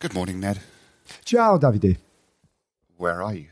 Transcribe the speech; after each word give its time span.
Good 0.00 0.14
morning, 0.14 0.40
Ned. 0.40 0.60
Ciao, 1.26 1.58
Davide. 1.58 1.98
Where 2.96 3.22
are 3.22 3.34
you? 3.34 3.48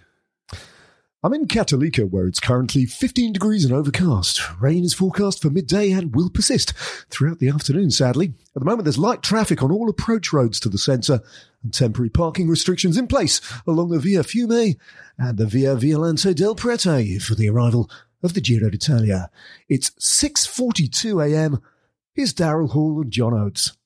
I'm 1.23 1.35
in 1.35 1.47
Cattolica, 1.47 2.09
where 2.09 2.27
it's 2.27 2.41
currently 2.41 2.87
15 2.87 3.35
degrees 3.35 3.67
and 3.67 3.75
overcast. 3.75 4.41
Rain 4.59 4.83
is 4.83 4.95
forecast 4.95 5.43
for 5.43 5.51
midday 5.51 5.91
and 5.91 6.17
will 6.17 6.31
persist 6.31 6.73
throughout 7.11 7.39
the 7.39 7.51
afternoon, 7.51 7.91
sadly. 7.91 8.33
At 8.57 8.61
the 8.61 8.65
moment, 8.65 8.85
there's 8.85 8.97
light 8.97 9.23
traffic 9.23 9.63
on 9.63 9.71
all 9.71 9.91
approach 9.91 10.33
roads 10.33 10.59
to 10.61 10.71
the 10.71 10.79
centre 10.79 11.21
and 11.63 11.75
temporary 11.75 12.09
parking 12.09 12.49
restrictions 12.49 12.97
in 12.97 13.09
place 13.09 13.43
along 13.67 13.91
the 13.91 13.99
Via 13.99 14.23
Fiume 14.23 14.79
and 15.19 15.37
the 15.37 15.47
Via 15.47 15.75
Violante 15.75 16.33
del 16.33 16.55
Prete 16.55 17.21
for 17.21 17.35
the 17.35 17.51
arrival 17.51 17.91
of 18.23 18.33
the 18.33 18.41
Giro 18.41 18.71
d'Italia. 18.71 19.29
It's 19.69 19.91
6.42am. 19.91 21.61
Here's 22.15 22.33
Daryl 22.33 22.71
Hall 22.71 23.03
and 23.03 23.11
John 23.11 23.35
Oates. 23.35 23.77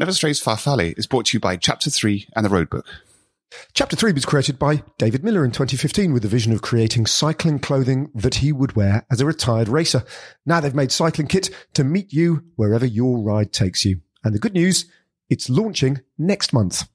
Never 0.00 0.14
Strays 0.14 0.42
Farfalle 0.42 0.96
is 0.96 1.06
brought 1.06 1.26
to 1.26 1.36
you 1.36 1.40
by 1.40 1.58
Chapter 1.58 1.90
3 1.90 2.28
and 2.34 2.46
the 2.46 2.48
Roadbook. 2.48 2.86
Chapter 3.74 3.96
3 3.96 4.12
was 4.12 4.24
created 4.24 4.58
by 4.58 4.82
David 4.96 5.22
Millar 5.22 5.44
in 5.44 5.50
2015 5.50 6.14
with 6.14 6.22
the 6.22 6.28
vision 6.28 6.54
of 6.54 6.62
creating 6.62 7.04
cycling 7.04 7.58
clothing 7.58 8.10
that 8.14 8.36
he 8.36 8.50
would 8.50 8.74
wear 8.74 9.04
as 9.10 9.20
a 9.20 9.26
retired 9.26 9.68
racer. 9.68 10.02
Now 10.46 10.58
they've 10.58 10.74
made 10.74 10.90
cycling 10.90 11.28
kit 11.28 11.50
to 11.74 11.84
meet 11.84 12.14
you 12.14 12.44
wherever 12.56 12.86
your 12.86 13.18
ride 13.18 13.52
takes 13.52 13.84
you. 13.84 14.00
And 14.24 14.34
the 14.34 14.38
good 14.38 14.54
news, 14.54 14.86
it's 15.28 15.50
launching 15.50 16.00
next 16.16 16.54
month. 16.54 16.88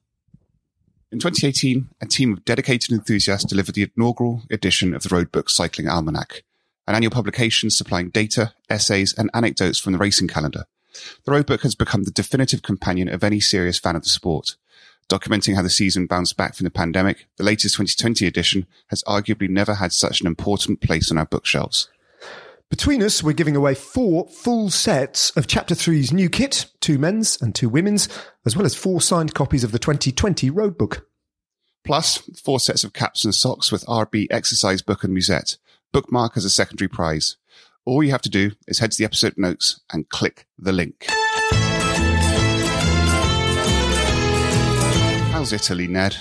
In 1.12 1.20
2018, 1.20 1.88
a 2.00 2.06
team 2.06 2.32
of 2.32 2.44
dedicated 2.44 2.90
enthusiasts 2.90 3.48
delivered 3.48 3.76
the 3.76 3.88
inaugural 3.96 4.42
edition 4.50 4.92
of 4.96 5.04
the 5.04 5.10
Roadbook 5.10 5.48
Cycling 5.48 5.86
Almanac, 5.86 6.42
an 6.88 6.96
annual 6.96 7.12
publication 7.12 7.70
supplying 7.70 8.10
data, 8.10 8.52
essays, 8.68 9.14
and 9.16 9.30
anecdotes 9.32 9.78
from 9.78 9.92
the 9.92 10.00
racing 10.00 10.26
calendar. 10.26 10.64
The 11.24 11.32
Roadbook 11.32 11.62
has 11.62 11.74
become 11.74 12.04
the 12.04 12.10
definitive 12.10 12.62
companion 12.62 13.08
of 13.08 13.24
any 13.24 13.40
serious 13.40 13.78
fan 13.78 13.96
of 13.96 14.02
the 14.02 14.08
sport. 14.08 14.56
Documenting 15.08 15.54
how 15.54 15.62
the 15.62 15.70
season 15.70 16.06
bounced 16.06 16.36
back 16.36 16.54
from 16.54 16.64
the 16.64 16.70
pandemic, 16.70 17.28
the 17.36 17.44
latest 17.44 17.76
2020 17.76 18.26
edition 18.26 18.66
has 18.88 19.04
arguably 19.04 19.48
never 19.48 19.74
had 19.74 19.92
such 19.92 20.20
an 20.20 20.26
important 20.26 20.80
place 20.80 21.10
on 21.10 21.18
our 21.18 21.26
bookshelves. 21.26 21.88
Between 22.68 23.00
us, 23.00 23.22
we're 23.22 23.32
giving 23.32 23.54
away 23.54 23.76
four 23.76 24.26
full 24.26 24.70
sets 24.70 25.30
of 25.36 25.46
Chapter 25.46 25.76
3's 25.76 26.12
new 26.12 26.28
kit, 26.28 26.66
two 26.80 26.98
men's 26.98 27.40
and 27.40 27.54
two 27.54 27.68
women's, 27.68 28.08
as 28.44 28.56
well 28.56 28.66
as 28.66 28.74
four 28.74 29.00
signed 29.00 29.34
copies 29.34 29.62
of 29.62 29.70
the 29.70 29.78
2020 29.78 30.50
Roadbook. 30.50 31.02
Plus, 31.84 32.18
four 32.42 32.58
sets 32.58 32.82
of 32.82 32.92
caps 32.92 33.24
and 33.24 33.32
socks 33.32 33.70
with 33.70 33.86
RB 33.86 34.26
exercise 34.30 34.82
book 34.82 35.04
and 35.04 35.12
musette, 35.12 35.56
bookmark 35.92 36.36
as 36.36 36.44
a 36.44 36.50
secondary 36.50 36.88
prize. 36.88 37.36
All 37.86 38.02
you 38.02 38.10
have 38.10 38.22
to 38.22 38.28
do 38.28 38.50
is 38.66 38.80
head 38.80 38.90
to 38.90 38.98
the 38.98 39.04
episode 39.04 39.38
notes 39.38 39.80
and 39.92 40.08
click 40.08 40.48
the 40.58 40.72
link. 40.72 41.06
How's 45.30 45.52
Italy, 45.52 45.86
Ned? 45.86 46.16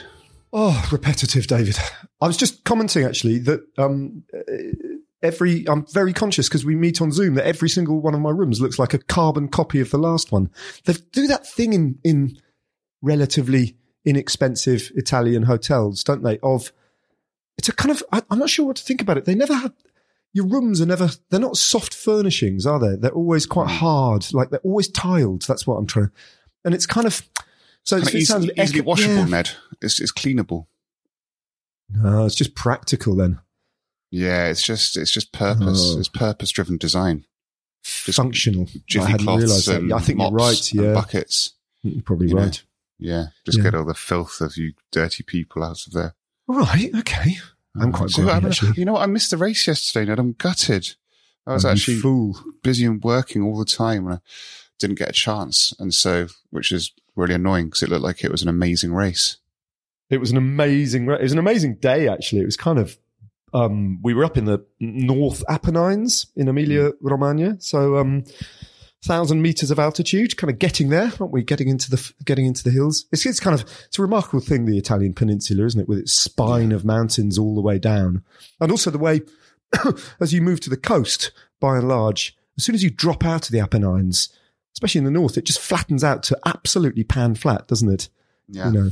Oh, 0.53 0.87
repetitive, 0.91 1.47
David. 1.47 1.75
I 2.21 2.27
was 2.27 2.37
just 2.37 2.63
commenting 2.65 3.03
actually 3.03 3.39
that 3.39 3.61
um, 3.79 4.23
every 5.23 5.67
I'm 5.67 5.87
very 5.87 6.13
conscious 6.13 6.47
because 6.47 6.63
we 6.63 6.75
meet 6.75 7.01
on 7.01 7.11
Zoom 7.11 7.33
that 7.33 7.47
every 7.47 7.67
single 7.67 7.99
one 7.99 8.13
of 8.13 8.21
my 8.21 8.29
rooms 8.29 8.61
looks 8.61 8.77
like 8.77 8.93
a 8.93 8.99
carbon 8.99 9.47
copy 9.47 9.79
of 9.79 9.89
the 9.89 9.97
last 9.97 10.31
one. 10.31 10.51
They 10.85 10.93
do 11.11 11.25
that 11.27 11.47
thing 11.47 11.73
in 11.73 11.97
in 12.03 12.37
relatively 13.01 13.75
inexpensive 14.05 14.91
Italian 14.93 15.41
hotels, 15.43 16.03
don't 16.03 16.21
they? 16.21 16.37
Of 16.43 16.71
it's 17.57 17.69
a 17.69 17.73
kind 17.73 17.89
of 17.89 18.03
I, 18.11 18.21
I'm 18.29 18.37
not 18.37 18.51
sure 18.51 18.67
what 18.67 18.75
to 18.75 18.83
think 18.83 19.01
about 19.01 19.17
it. 19.17 19.25
They 19.25 19.33
never 19.33 19.55
have 19.55 19.73
your 20.35 20.45
rooms 20.45 20.81
are 20.81 20.85
never 20.85 21.09
they're 21.29 21.39
not 21.39 21.55
soft 21.55 21.93
furnishings, 21.93 22.67
are 22.67 22.77
they? 22.77 22.97
They're 22.97 23.11
always 23.11 23.45
quite 23.45 23.69
mm. 23.69 23.77
hard, 23.77 24.33
like 24.33 24.49
they're 24.49 24.59
always 24.59 24.89
tiled. 24.89 25.43
That's 25.43 25.65
what 25.65 25.77
I'm 25.77 25.87
trying. 25.87 26.11
And 26.65 26.73
it's 26.73 26.85
kind 26.85 27.07
of 27.07 27.27
so 27.83 27.95
Kind 27.97 28.09
it 28.09 28.15
easy, 28.15 28.25
sounds 28.25 28.45
easily 28.57 28.79
echo- 28.79 28.83
washable, 28.83 29.15
yeah. 29.15 29.25
Ned. 29.25 29.49
It's, 29.81 30.01
it's 30.01 30.11
cleanable. 30.11 30.65
No, 31.89 32.25
it's 32.25 32.35
just 32.35 32.53
practical 32.53 33.15
then. 33.15 33.39
Yeah, 34.11 34.47
it's 34.47 34.61
just 34.61 34.97
it's 34.97 35.11
just 35.11 35.31
purpose. 35.31 35.93
Oh. 35.95 35.99
It's 35.99 36.09
purpose 36.09 36.51
driven 36.51 36.77
design. 36.77 37.25
Just 37.83 38.17
Functional. 38.17 38.67
I 38.99 39.05
hadn't 39.05 39.25
cloths 39.25 39.43
realised 39.43 39.67
that. 39.69 39.95
I 39.95 39.99
think 39.99 40.19
you're 40.19 40.31
right. 40.31 40.73
Yeah, 40.73 40.93
buckets. 40.93 41.53
you're 41.81 42.01
probably 42.01 42.27
you 42.27 42.33
know. 42.33 42.41
right. 42.41 42.63
Yeah, 42.99 43.27
just 43.45 43.59
Yeah. 43.59 43.63
get 43.65 43.75
all 43.75 43.85
the 43.85 43.93
filth 43.93 44.41
of 44.41 44.57
you 44.57 44.73
dirty 44.91 45.23
people 45.23 45.63
out 45.63 45.85
of 45.87 45.93
there. 45.93 46.15
Right. 46.47 46.93
Okay. 46.93 47.37
I'm 47.79 47.91
quite 47.91 48.09
So, 48.09 48.23
grumpy, 48.23 48.47
actually. 48.47 48.73
You 48.77 48.85
know 48.85 48.93
what? 48.93 49.01
I 49.03 49.05
missed 49.07 49.31
the 49.31 49.37
race 49.37 49.67
yesterday, 49.67 50.05
Ned. 50.09 50.19
I'm 50.19 50.33
gutted. 50.33 50.95
I 51.47 51.53
was 51.53 51.63
You 51.63 51.69
actually 51.69 51.97
fool. 51.97 52.37
busy 52.63 52.85
and 52.85 53.03
working 53.03 53.41
all 53.43 53.57
the 53.57 53.65
time, 53.65 54.05
and 54.07 54.15
I 54.15 54.19
didn't 54.79 54.97
get 54.97 55.09
a 55.09 55.13
chance. 55.13 55.73
And 55.79 55.93
so, 55.93 56.27
which 56.49 56.71
is 56.71 56.91
really 57.15 57.35
annoying 57.35 57.65
because 57.65 57.83
it 57.83 57.89
looked 57.89 58.03
like 58.03 58.23
it 58.23 58.31
was 58.31 58.41
an 58.41 58.49
amazing 58.49 58.93
race. 58.93 59.37
It 60.09 60.19
was 60.19 60.31
an 60.31 60.37
amazing. 60.37 61.07
It 61.09 61.21
was 61.21 61.33
an 61.33 61.39
amazing 61.39 61.75
day. 61.75 62.07
Actually, 62.07 62.41
it 62.41 62.45
was 62.45 62.57
kind 62.57 62.79
of. 62.79 62.97
Um, 63.53 63.99
we 64.03 64.13
were 64.13 64.25
up 64.25 64.37
in 64.37 64.45
the 64.45 64.65
North 64.81 65.41
Apennines 65.47 66.27
in 66.35 66.47
Emilia 66.49 66.91
Romagna, 66.99 67.55
so 67.61 67.97
um, 67.97 68.23
thousand 69.05 69.41
meters 69.41 69.71
of 69.71 69.79
altitude, 69.79 70.35
kind 70.37 70.51
of 70.51 70.59
getting 70.59 70.89
there, 70.89 71.11
aren't 71.19 71.31
we? 71.31 71.43
Getting 71.43 71.67
into 71.69 71.89
the 71.89 72.13
getting 72.25 72.45
into 72.45 72.63
the 72.63 72.71
hills. 72.71 73.05
It's, 73.11 73.25
it's 73.25 73.39
kind 73.39 73.53
of 73.59 73.61
it's 73.87 73.99
a 73.99 74.01
remarkable 74.01 74.39
thing, 74.41 74.65
the 74.65 74.77
Italian 74.77 75.13
peninsula, 75.13 75.65
isn't 75.65 75.81
it? 75.81 75.87
With 75.87 75.99
its 75.99 76.13
spine 76.13 76.71
of 76.71 76.83
mountains 76.85 77.37
all 77.37 77.55
the 77.55 77.61
way 77.61 77.79
down, 77.79 78.23
and 78.59 78.71
also 78.71 78.89
the 78.91 78.97
way 78.97 79.21
as 80.19 80.33
you 80.33 80.41
move 80.41 80.59
to 80.61 80.69
the 80.69 80.77
coast, 80.77 81.31
by 81.59 81.77
and 81.77 81.87
large, 81.87 82.35
as 82.57 82.63
soon 82.63 82.75
as 82.75 82.83
you 82.83 82.89
drop 82.89 83.25
out 83.25 83.45
of 83.45 83.51
the 83.51 83.59
Apennines, 83.59 84.29
especially 84.73 84.99
in 84.99 85.05
the 85.05 85.11
north, 85.11 85.37
it 85.37 85.45
just 85.45 85.59
flattens 85.59 86.03
out 86.03 86.23
to 86.23 86.39
absolutely 86.45 87.03
pan 87.03 87.35
flat, 87.35 87.67
doesn't 87.67 87.89
it? 87.89 88.09
Yeah, 88.47 88.67
you 88.67 88.73
know. 88.73 88.91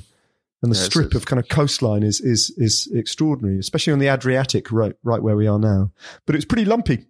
And 0.61 0.71
the 0.71 0.77
Yeah, 0.77 0.83
strip 0.83 1.13
of 1.13 1.25
kind 1.25 1.39
of 1.41 1.49
coastline 1.49 2.03
is 2.03 2.21
is 2.21 2.49
is 2.51 2.87
extraordinary, 2.93 3.59
especially 3.59 3.93
on 3.93 3.99
the 3.99 4.07
Adriatic, 4.07 4.71
right 4.71 4.95
right 5.03 5.21
where 5.21 5.35
we 5.35 5.45
are 5.47 5.59
now. 5.59 5.91
But 6.25 6.35
it 6.35 6.37
was 6.37 6.45
pretty 6.45 6.65
lumpy. 6.65 7.05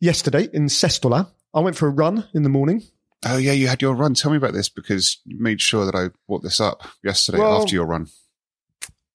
Yesterday 0.00 0.48
in 0.54 0.64
Sestola, 0.66 1.28
I 1.52 1.60
went 1.60 1.76
for 1.76 1.86
a 1.86 1.90
run 1.90 2.28
in 2.34 2.42
the 2.42 2.48
morning. 2.48 2.82
Oh 3.24 3.36
yeah, 3.36 3.52
you 3.52 3.68
had 3.68 3.82
your 3.82 3.94
run. 3.94 4.14
Tell 4.14 4.30
me 4.30 4.36
about 4.36 4.54
this 4.54 4.68
because 4.68 5.18
you 5.24 5.38
made 5.38 5.60
sure 5.60 5.84
that 5.84 5.94
I 5.94 6.08
brought 6.26 6.42
this 6.42 6.60
up 6.60 6.82
yesterday 7.02 7.38
Well, 7.38 7.60
after 7.62 7.74
your 7.74 7.86
run. 7.86 8.06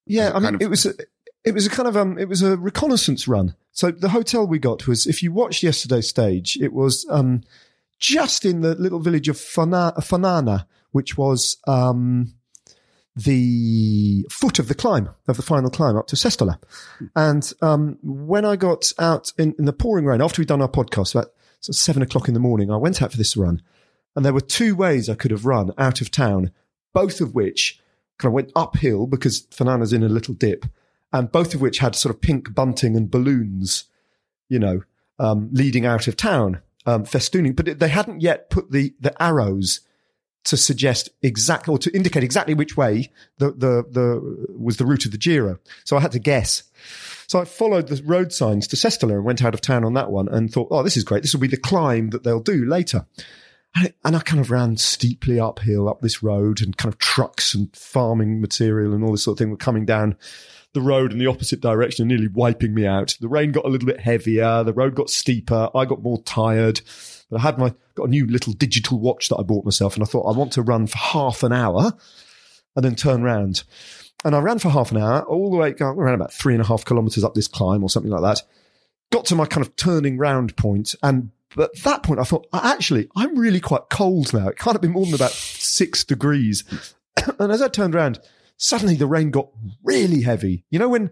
Yeah, 0.05 0.31
I 0.33 0.39
mean, 0.39 0.55
of- 0.55 0.61
it 0.61 0.69
was 0.69 0.85
a, 0.85 0.93
it 1.43 1.53
was 1.53 1.65
a 1.65 1.69
kind 1.69 1.87
of 1.87 1.97
um, 1.97 2.17
it 2.17 2.29
was 2.29 2.41
a 2.41 2.57
reconnaissance 2.57 3.27
run. 3.27 3.55
So 3.71 3.91
the 3.91 4.09
hotel 4.09 4.45
we 4.45 4.59
got 4.59 4.87
was, 4.87 5.07
if 5.07 5.23
you 5.23 5.31
watched 5.31 5.63
yesterday's 5.63 6.07
stage, 6.07 6.57
it 6.61 6.71
was 6.71 7.05
um, 7.09 7.41
just 7.99 8.45
in 8.45 8.61
the 8.61 8.75
little 8.75 8.99
village 8.99 9.27
of 9.27 9.37
Fana, 9.37 9.95
Fanano, 9.97 10.65
which 10.91 11.17
was 11.17 11.57
um, 11.67 12.35
the 13.15 14.25
foot 14.29 14.59
of 14.59 14.67
the 14.67 14.75
climb 14.75 15.09
of 15.27 15.37
the 15.37 15.43
final 15.43 15.69
climb 15.69 15.97
up 15.97 16.07
to 16.07 16.15
Sestola. 16.15 16.57
And 17.15 17.51
um, 17.61 17.97
when 18.01 18.45
I 18.45 18.55
got 18.55 18.91
out 18.99 19.31
in, 19.37 19.55
in 19.57 19.65
the 19.65 19.73
pouring 19.73 20.05
rain 20.05 20.21
after 20.21 20.41
we'd 20.41 20.47
done 20.47 20.61
our 20.61 20.69
podcast 20.69 21.15
about 21.15 21.31
of 21.69 21.75
seven 21.75 22.01
o'clock 22.01 22.27
in 22.27 22.33
the 22.33 22.39
morning, 22.39 22.71
I 22.71 22.77
went 22.77 23.01
out 23.01 23.11
for 23.11 23.17
this 23.17 23.37
run, 23.37 23.61
and 24.15 24.25
there 24.25 24.33
were 24.33 24.41
two 24.41 24.75
ways 24.75 25.09
I 25.09 25.15
could 25.15 25.31
have 25.31 25.45
run 25.45 25.71
out 25.77 26.01
of 26.01 26.11
town, 26.11 26.51
both 26.93 27.21
of 27.21 27.35
which 27.35 27.79
kind 28.17 28.29
of 28.29 28.33
went 28.33 28.51
uphill 28.55 29.07
because 29.07 29.41
Fanano's 29.51 29.93
in 29.93 30.03
a 30.03 30.09
little 30.09 30.33
dip, 30.33 30.65
and 31.11 31.31
both 31.31 31.53
of 31.53 31.61
which 31.61 31.79
had 31.79 31.95
sort 31.95 32.13
of 32.13 32.21
pink 32.21 32.53
bunting 32.53 32.95
and 32.95 33.11
balloons, 33.11 33.85
you 34.49 34.59
know, 34.59 34.83
um, 35.19 35.49
leading 35.51 35.85
out 35.85 36.07
of 36.07 36.15
town, 36.15 36.61
um, 36.85 37.05
festooning. 37.05 37.55
But 37.55 37.79
they 37.79 37.89
hadn't 37.89 38.21
yet 38.21 38.49
put 38.49 38.71
the 38.71 38.93
the 38.99 39.21
arrows 39.21 39.81
to 40.45 40.57
suggest 40.57 41.09
exactly 41.21 41.73
or 41.73 41.77
to 41.79 41.95
indicate 41.95 42.23
exactly 42.23 42.53
which 42.53 42.77
way 42.77 43.11
the 43.37 43.51
the 43.51 43.85
the 43.89 44.55
was 44.57 44.77
the 44.77 44.85
route 44.85 45.05
of 45.05 45.11
the 45.11 45.17
Giro. 45.17 45.59
So 45.83 45.97
I 45.97 46.01
had 46.01 46.11
to 46.13 46.19
guess. 46.19 46.63
So 47.27 47.39
I 47.39 47.45
followed 47.45 47.87
the 47.87 48.01
road 48.03 48.31
signs 48.31 48.67
to 48.67 48.75
Sestola 48.75 49.13
and 49.13 49.25
went 49.25 49.43
out 49.43 49.53
of 49.53 49.61
town 49.61 49.83
on 49.83 49.93
that 49.93 50.11
one 50.11 50.27
and 50.29 50.51
thought, 50.51 50.67
oh, 50.71 50.83
this 50.83 50.97
is 50.97 51.03
great. 51.03 51.23
This 51.23 51.33
will 51.33 51.39
be 51.41 51.47
the 51.47 51.57
climb 51.57 52.09
that 52.11 52.23
they'll 52.23 52.39
do 52.39 52.65
later. 52.65 53.05
And, 53.75 53.87
it- 53.87 53.97
and 54.05 54.15
I 54.15 54.19
kind 54.19 54.39
of 54.39 54.51
ran 54.51 54.77
steeply 54.77 55.39
uphill 55.39 55.89
up 55.89 56.01
this 56.01 56.21
road 56.23 56.61
and 56.61 56.77
kind 56.77 56.93
of 56.93 56.99
trucks 56.99 57.53
and 57.55 57.75
farming 57.75 58.41
material 58.41 58.93
and 58.93 59.03
all 59.03 59.11
this 59.11 59.23
sort 59.23 59.35
of 59.35 59.39
thing 59.39 59.49
were 59.51 59.57
coming 59.57 59.85
down 59.85 60.15
the 60.73 60.81
road 60.81 61.11
in 61.13 61.19
the 61.19 61.27
opposite 61.27 61.61
direction 61.61 62.03
and 62.03 62.09
nearly 62.09 62.27
wiping 62.27 62.73
me 62.73 62.85
out. 62.85 63.17
The 63.21 63.29
rain 63.29 63.51
got 63.53 63.65
a 63.65 63.69
little 63.69 63.85
bit 63.87 63.99
heavier. 64.01 64.63
The 64.63 64.73
road 64.73 64.93
got 64.93 65.09
steeper. 65.09 65.69
I 65.73 65.85
got 65.85 66.03
more 66.03 66.21
tired. 66.23 66.81
But 67.29 67.37
I 67.39 67.41
had 67.43 67.57
my, 67.57 67.73
got 67.95 68.07
a 68.07 68.09
new 68.09 68.27
little 68.27 68.53
digital 68.53 68.99
watch 68.99 69.29
that 69.29 69.37
I 69.37 69.43
bought 69.43 69.65
myself 69.65 69.95
and 69.95 70.03
I 70.03 70.05
thought 70.05 70.29
I 70.31 70.37
want 70.37 70.51
to 70.53 70.61
run 70.61 70.85
for 70.87 70.97
half 70.97 71.43
an 71.43 71.53
hour 71.53 71.93
and 72.75 72.83
then 72.85 72.95
turn 72.95 73.23
round. 73.23 73.63
And 74.23 74.35
I 74.35 74.39
ran 74.39 74.59
for 74.59 74.69
half 74.69 74.91
an 74.91 74.97
hour 74.97 75.21
all 75.23 75.51
the 75.51 75.57
way, 75.57 75.75
around 75.79 76.15
about 76.15 76.33
three 76.33 76.53
and 76.53 76.61
a 76.61 76.65
half 76.65 76.85
kilometers 76.85 77.23
up 77.23 77.35
this 77.35 77.47
climb 77.47 77.83
or 77.83 77.89
something 77.89 78.11
like 78.11 78.21
that. 78.21 78.41
Got 79.11 79.25
to 79.25 79.35
my 79.35 79.45
kind 79.45 79.65
of 79.65 79.75
turning 79.75 80.17
round 80.17 80.55
point 80.57 80.95
and 81.03 81.31
but 81.55 81.71
at 81.77 81.83
that 81.83 82.03
point, 82.03 82.19
I 82.19 82.25
thought, 82.25 82.47
"Uh, 82.51 82.59
actually, 82.63 83.07
I'm 83.15 83.37
really 83.37 83.61
quite 83.61 83.83
cold 83.89 84.33
now. 84.33 84.49
It 84.49 84.57
can't 84.57 84.75
have 84.75 84.81
been 84.81 84.91
more 84.91 85.05
than 85.05 85.15
about 85.15 85.31
six 85.31 86.03
degrees. 86.03 86.65
and 87.39 87.49
as 87.51 87.61
I 87.61 87.69
turned 87.69 87.95
around, 87.95 88.19
suddenly 88.57 88.95
the 88.95 89.07
rain 89.07 89.31
got 89.31 89.47
really 89.81 90.21
heavy. 90.21 90.65
You 90.69 90.79
know 90.79 90.89
when 90.89 91.11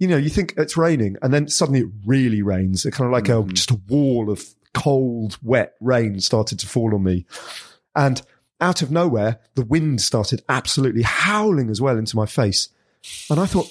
you 0.00 0.08
know 0.08 0.16
you 0.16 0.30
think 0.30 0.54
it's 0.56 0.76
raining, 0.76 1.16
and 1.22 1.32
then 1.32 1.46
suddenly 1.46 1.80
it 1.82 1.90
really 2.04 2.42
rains. 2.42 2.84
It 2.84 2.90
kind 2.90 3.06
of 3.06 3.12
like 3.12 3.28
a 3.28 3.40
Mhm. 3.42 3.52
just 3.52 3.70
a 3.70 3.80
wall 3.88 4.30
of 4.30 4.44
cold, 4.74 5.38
wet 5.42 5.74
rain 5.80 6.18
started 6.18 6.58
to 6.58 6.66
fall 6.66 6.92
on 6.92 7.04
me, 7.04 7.24
and 7.94 8.20
out 8.62 8.80
of 8.80 8.90
nowhere, 8.90 9.40
the 9.54 9.64
wind 9.64 10.00
started 10.00 10.42
absolutely 10.48 11.02
howling 11.02 11.68
as 11.68 11.80
well 11.80 11.98
into 11.98 12.16
my 12.16 12.24
face. 12.26 12.68
And 13.28 13.38
I 13.40 13.46
thought, 13.46 13.68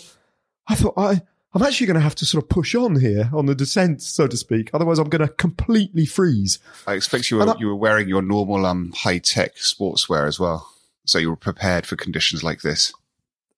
I 0.68 0.76
thought 0.76 0.94
I. 0.98 1.22
I'm 1.54 1.64
actually 1.64 1.88
going 1.88 1.96
to 1.96 2.02
have 2.02 2.16
to 2.16 2.26
sort 2.26 2.42
of 2.46 2.50
push 2.50 2.76
on 2.76 2.98
here 2.98 3.30
on 3.34 3.46
the 3.46 3.54
descent, 3.56 4.02
so 4.02 4.26
to 4.26 4.38
speak. 4.38 4.70
Otherwise, 4.74 5.00
I'm 5.00 5.10
going 5.10 5.28
to 5.28 5.34
completely 5.34 6.06
freeze. 6.06 6.60
I 6.88 6.94
expect 6.94 7.30
you 7.30 7.38
were 7.38 7.50
I- 7.50 7.56
you 7.60 7.68
were 7.68 7.76
wearing 7.76 8.08
your 8.08 8.22
normal 8.22 8.66
um 8.66 8.94
high 8.96 9.18
tech 9.18 9.56
sportswear 9.56 10.28
as 10.30 10.40
well, 10.40 10.70
so 11.06 11.18
you 11.18 11.30
were 11.30 11.36
prepared 11.36 11.86
for 11.86 11.98
conditions 11.98 12.42
like 12.42 12.62
this. 12.62 12.94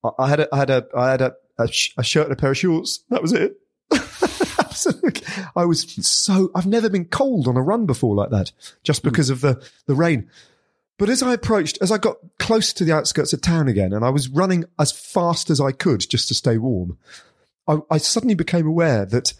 I, 0.02 0.10
I 0.18 0.28
had 0.28 0.40
a, 0.40 0.48
I 0.52 0.58
had 0.58 0.70
a, 0.70 0.86
I 0.96 1.10
had 1.12 1.20
a, 1.20 1.34
a, 1.56 1.68
sh- 1.68 1.94
a 1.96 2.02
shirt 2.02 2.24
and 2.24 2.32
a 2.32 2.36
pair 2.36 2.50
of 2.50 2.58
shorts. 2.58 3.00
That 3.10 3.22
was 3.22 3.32
it. 3.32 3.60
Absolutely. 4.58 5.22
I 5.54 5.64
was 5.64 5.82
so, 6.06 6.50
I've 6.54 6.66
never 6.66 6.90
been 6.90 7.04
cold 7.04 7.46
on 7.46 7.56
a 7.56 7.62
run 7.62 7.86
before 7.86 8.16
like 8.16 8.30
that, 8.30 8.50
just 8.82 9.02
because 9.04 9.30
of 9.30 9.40
the, 9.40 9.62
the 9.86 9.94
rain. 9.94 10.28
But 10.98 11.08
as 11.08 11.22
I 11.22 11.34
approached, 11.34 11.78
as 11.80 11.90
I 11.90 11.98
got 11.98 12.16
close 12.38 12.72
to 12.74 12.84
the 12.84 12.92
outskirts 12.92 13.32
of 13.32 13.40
town 13.40 13.68
again, 13.68 13.92
and 13.92 14.04
I 14.04 14.10
was 14.10 14.28
running 14.28 14.64
as 14.78 14.92
fast 14.92 15.50
as 15.50 15.60
I 15.60 15.72
could 15.72 16.08
just 16.08 16.28
to 16.28 16.34
stay 16.34 16.56
warm, 16.56 16.98
I, 17.66 17.78
I 17.90 17.98
suddenly 17.98 18.34
became 18.34 18.66
aware 18.66 19.04
that, 19.06 19.32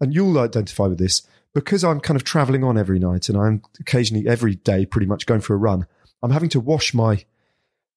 and 0.00 0.14
you'll 0.14 0.38
identify 0.38 0.86
with 0.86 0.98
this, 0.98 1.22
because 1.54 1.84
I'm 1.84 2.00
kind 2.00 2.16
of 2.16 2.24
traveling 2.24 2.64
on 2.64 2.78
every 2.78 2.98
night 2.98 3.28
and 3.28 3.38
I'm 3.38 3.62
occasionally 3.78 4.26
every 4.26 4.56
day 4.56 4.86
pretty 4.86 5.06
much 5.06 5.26
going 5.26 5.40
for 5.40 5.54
a 5.54 5.58
run, 5.58 5.86
I'm 6.22 6.30
having 6.30 6.48
to 6.50 6.60
wash 6.60 6.94
my, 6.94 7.24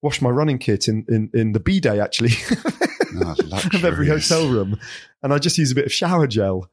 wash 0.01 0.21
my 0.21 0.29
running 0.29 0.59
kit 0.59 0.87
in, 0.87 1.05
in, 1.07 1.29
in 1.33 1.53
the 1.53 1.59
B 1.59 1.79
day 1.79 1.99
actually 1.99 2.31
Oh, 3.15 3.35
of 3.73 3.85
every 3.85 4.07
hotel 4.07 4.47
room. 4.47 4.79
And 5.23 5.33
I 5.33 5.39
just 5.39 5.57
use 5.57 5.71
a 5.71 5.75
bit 5.75 5.85
of 5.85 5.93
shower 5.93 6.27
gel 6.27 6.69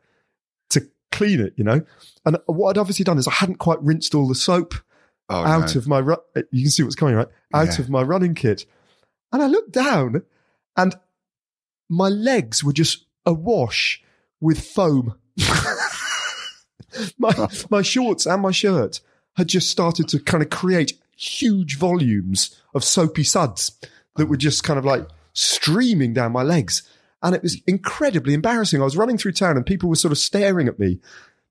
to 0.70 0.86
clean 1.12 1.40
it, 1.40 1.54
you 1.56 1.64
know? 1.64 1.82
And 2.25 2.38
what 2.46 2.70
I'd 2.70 2.81
obviously 2.81 3.04
done 3.04 3.19
is 3.19 3.28
I 3.28 3.32
hadn't 3.32 3.58
quite 3.58 3.82
rinsed 3.82 4.14
all 4.14 4.28
the 4.28 4.34
soap 4.34 4.75
Oh, 5.29 5.44
out 5.44 5.75
no. 5.75 5.79
of 5.79 5.88
my, 5.88 5.99
ru- 6.00 6.17
you 6.50 6.62
can 6.65 6.71
see 6.71 6.82
what's 6.82 6.94
coming, 6.97 7.15
right? 7.15 7.29
Out 7.55 7.67
Yeah. 7.79 7.81
of 7.81 7.88
my 7.91 8.03
running 8.03 8.35
kit. 8.35 8.67
And 9.32 9.43
I 9.43 9.47
looked 9.47 9.73
down 9.73 10.23
and 10.76 10.94
my 11.88 12.09
legs 12.09 12.62
were 12.62 12.73
just 12.73 13.06
awash 13.26 14.03
with 14.41 14.61
foam. 14.61 15.15
my, 17.19 17.49
my 17.71 17.82
shorts 17.82 18.26
and 18.26 18.43
my 18.43 18.50
shirt 18.50 19.00
had 19.37 19.49
just 19.49 19.71
started 19.71 20.09
to 20.09 20.21
kind 20.21 20.43
of 20.43 20.50
create 20.50 20.93
huge 21.17 21.79
volumes 21.79 22.61
of 22.75 22.85
soapy 22.85 23.25
suds 23.25 23.79
that 24.17 24.27
were 24.27 24.37
just 24.37 24.62
kind 24.62 24.79
of 24.79 24.85
like 24.85 25.09
streaming 25.32 26.12
down 26.12 26.32
my 26.32 26.43
legs. 26.43 26.82
And 27.23 27.35
it 27.35 27.43
was 27.43 27.61
incredibly 27.67 28.35
embarrassing. 28.35 28.81
I 28.81 28.85
was 28.85 28.97
running 28.97 29.17
through 29.19 29.32
town 29.32 29.56
and 29.56 29.65
people 29.65 29.88
were 29.88 29.97
sort 29.97 30.12
of 30.12 30.19
staring 30.19 30.69
at 30.69 30.79
me 30.79 31.00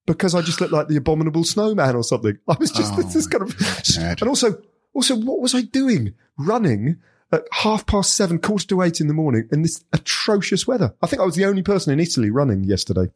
because 0.05 0.35
I 0.35 0.41
just 0.41 0.59
looked 0.59 0.73
like 0.73 0.87
the 0.87 0.97
abominable 0.97 1.43
snowman 1.43 1.95
or 1.95 2.03
something. 2.03 2.37
I 2.47 2.55
was 2.59 2.71
just 2.71 2.93
Oh, 2.97 3.01
this 3.01 3.27
kind 3.27 3.43
of, 3.43 4.19
and 4.21 4.29
also, 4.29 4.61
also, 4.93 5.15
what 5.15 5.39
was 5.39 5.55
I 5.55 5.61
doing? 5.61 6.13
Running 6.37 6.97
at 7.31 7.43
half 7.51 7.85
past 7.85 8.15
seven, 8.15 8.39
quarter 8.39 8.67
to 8.67 8.81
eight 8.81 9.01
in 9.01 9.07
the 9.07 9.13
morning 9.13 9.47
in 9.51 9.63
this 9.63 9.83
atrocious 9.93 10.67
weather. 10.67 10.93
I 11.01 11.07
think 11.07 11.21
I 11.21 11.25
was 11.25 11.35
the 11.35 11.45
only 11.45 11.63
person 11.63 11.91
in 11.91 11.99
Italy 11.99 12.29
running 12.29 12.63
yesterday. 12.63 13.11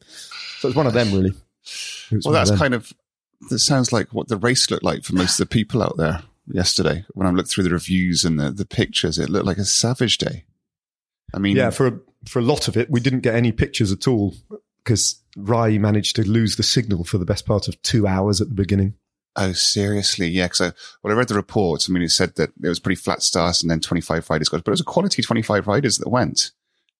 So 0.59 0.67
it 0.67 0.69
was 0.69 0.75
one 0.75 0.87
of 0.87 0.93
them, 0.93 1.13
really. 1.13 1.33
Well, 2.11 2.27
of 2.27 2.33
that's 2.33 2.57
kind 2.57 2.73
of 2.73 2.93
that 3.49 3.59
sounds 3.59 3.91
like 3.91 4.13
what 4.13 4.27
the 4.27 4.37
race 4.37 4.69
looked 4.71 4.83
like 4.83 5.03
for 5.03 5.13
most 5.13 5.39
of 5.39 5.47
the 5.47 5.53
people 5.53 5.83
out 5.83 5.97
there 5.97 6.23
yesterday. 6.47 7.05
When 7.13 7.27
I 7.27 7.31
looked 7.31 7.49
through 7.49 7.65
the 7.65 7.71
reviews 7.71 8.25
and 8.25 8.39
the, 8.39 8.51
the 8.51 8.65
pictures, 8.65 9.19
it 9.19 9.29
looked 9.29 9.45
like 9.45 9.57
a 9.57 9.65
savage 9.65 10.17
day. 10.17 10.45
I 11.33 11.39
mean, 11.39 11.55
yeah, 11.55 11.69
for 11.69 11.87
a, 11.87 11.99
for 12.25 12.39
a 12.39 12.43
lot 12.43 12.67
of 12.67 12.77
it, 12.77 12.89
we 12.89 12.99
didn't 12.99 13.19
get 13.19 13.35
any 13.35 13.51
pictures 13.51 13.91
at 13.91 14.07
all 14.07 14.33
because 14.87 15.21
Rai 15.35 15.77
managed 15.77 16.15
to 16.15 16.23
lose 16.23 16.55
the 16.55 16.63
signal 16.63 17.03
for 17.03 17.17
the 17.17 17.25
best 17.25 17.45
part 17.45 17.67
of 17.67 17.81
two 17.81 18.07
hours 18.07 18.39
at 18.39 18.47
the 18.47 18.55
beginning. 18.55 18.93
oh, 19.35 19.51
seriously, 19.51 20.27
yeah. 20.27 20.45
Because 20.45 20.61
I, 20.61 20.71
well, 21.03 21.13
I 21.13 21.17
read 21.17 21.27
the 21.27 21.35
reports. 21.35 21.89
I 21.89 21.93
mean, 21.93 22.03
it 22.03 22.09
said 22.09 22.35
that 22.35 22.51
it 22.63 22.67
was 22.69 22.79
pretty 22.79 22.95
flat 22.95 23.21
start, 23.21 23.61
and 23.61 23.69
then 23.69 23.81
twenty 23.81 24.01
five 24.01 24.29
riders 24.29 24.47
got, 24.49 24.63
but 24.63 24.71
it 24.71 24.79
was 24.79 24.81
a 24.81 24.85
quality 24.85 25.21
twenty 25.21 25.41
five 25.41 25.67
riders 25.67 25.97
that 25.97 26.09
went. 26.09 26.51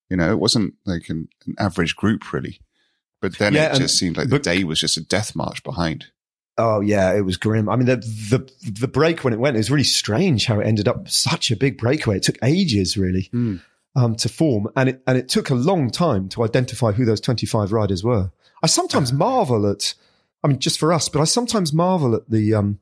You 0.10 0.18
know, 0.18 0.30
it 0.32 0.40
wasn't 0.40 0.74
like 0.86 1.10
an, 1.10 1.30
an 1.46 1.56
average 1.58 1.96
group 1.96 2.34
really. 2.34 2.60
But 3.22 3.38
then 3.38 3.54
Yeah, 3.54 3.74
it 3.74 3.80
just 3.80 3.98
seemed 3.98 4.18
like 4.18 4.30
the 4.30 4.38
day 4.40 4.64
was 4.64 4.80
just 4.80 4.98
a 4.98 5.02
death 5.02 5.36
march 5.36 5.64
behind. 5.64 6.08
Oh 6.58 6.82
yeah, 6.82 7.16
it 7.16 7.22
was 7.22 7.38
grim. 7.38 7.70
I 7.70 7.76
mean, 7.76 7.88
the 7.88 7.98
the 7.98 8.72
the 8.82 8.88
break 8.88 9.24
when 9.24 9.34
it 9.34 9.40
went, 9.40 9.56
it 9.56 9.60
was 9.60 9.72
really 9.72 9.84
strange 9.84 10.46
how 10.46 10.60
it 10.60 10.68
ended 10.68 10.88
up 10.88 11.08
such 11.10 11.52
a 11.52 11.56
big 11.56 11.78
breakaway. 11.78 12.18
It 12.18 12.24
took 12.24 12.38
ages, 12.44 12.98
really, 12.98 13.30
Mm. 13.34 13.62
Um, 13.98 14.16
to 14.16 14.30
form, 14.30 14.70
and 14.78 14.88
it 14.90 15.04
and 15.08 15.18
it 15.18 15.28
took 15.28 15.50
a 15.50 15.56
long 15.56 15.90
time 15.92 16.30
to 16.30 16.44
identify 16.44 16.94
who 16.94 17.04
those 17.04 17.20
twenty 17.20 17.46
five 17.46 17.74
riders 17.74 18.04
were. 18.04 18.32
I 18.64 18.68
sometimes 18.68 19.12
marvel 19.12 19.70
at, 19.70 19.94
I 20.44 20.48
mean, 20.48 20.60
just 20.60 20.80
for 20.80 20.94
us, 20.94 21.10
but 21.10 21.20
I 21.22 21.26
sometimes 21.26 21.74
marvel 21.74 22.16
at 22.16 22.30
the 22.30 22.54
um, 22.54 22.80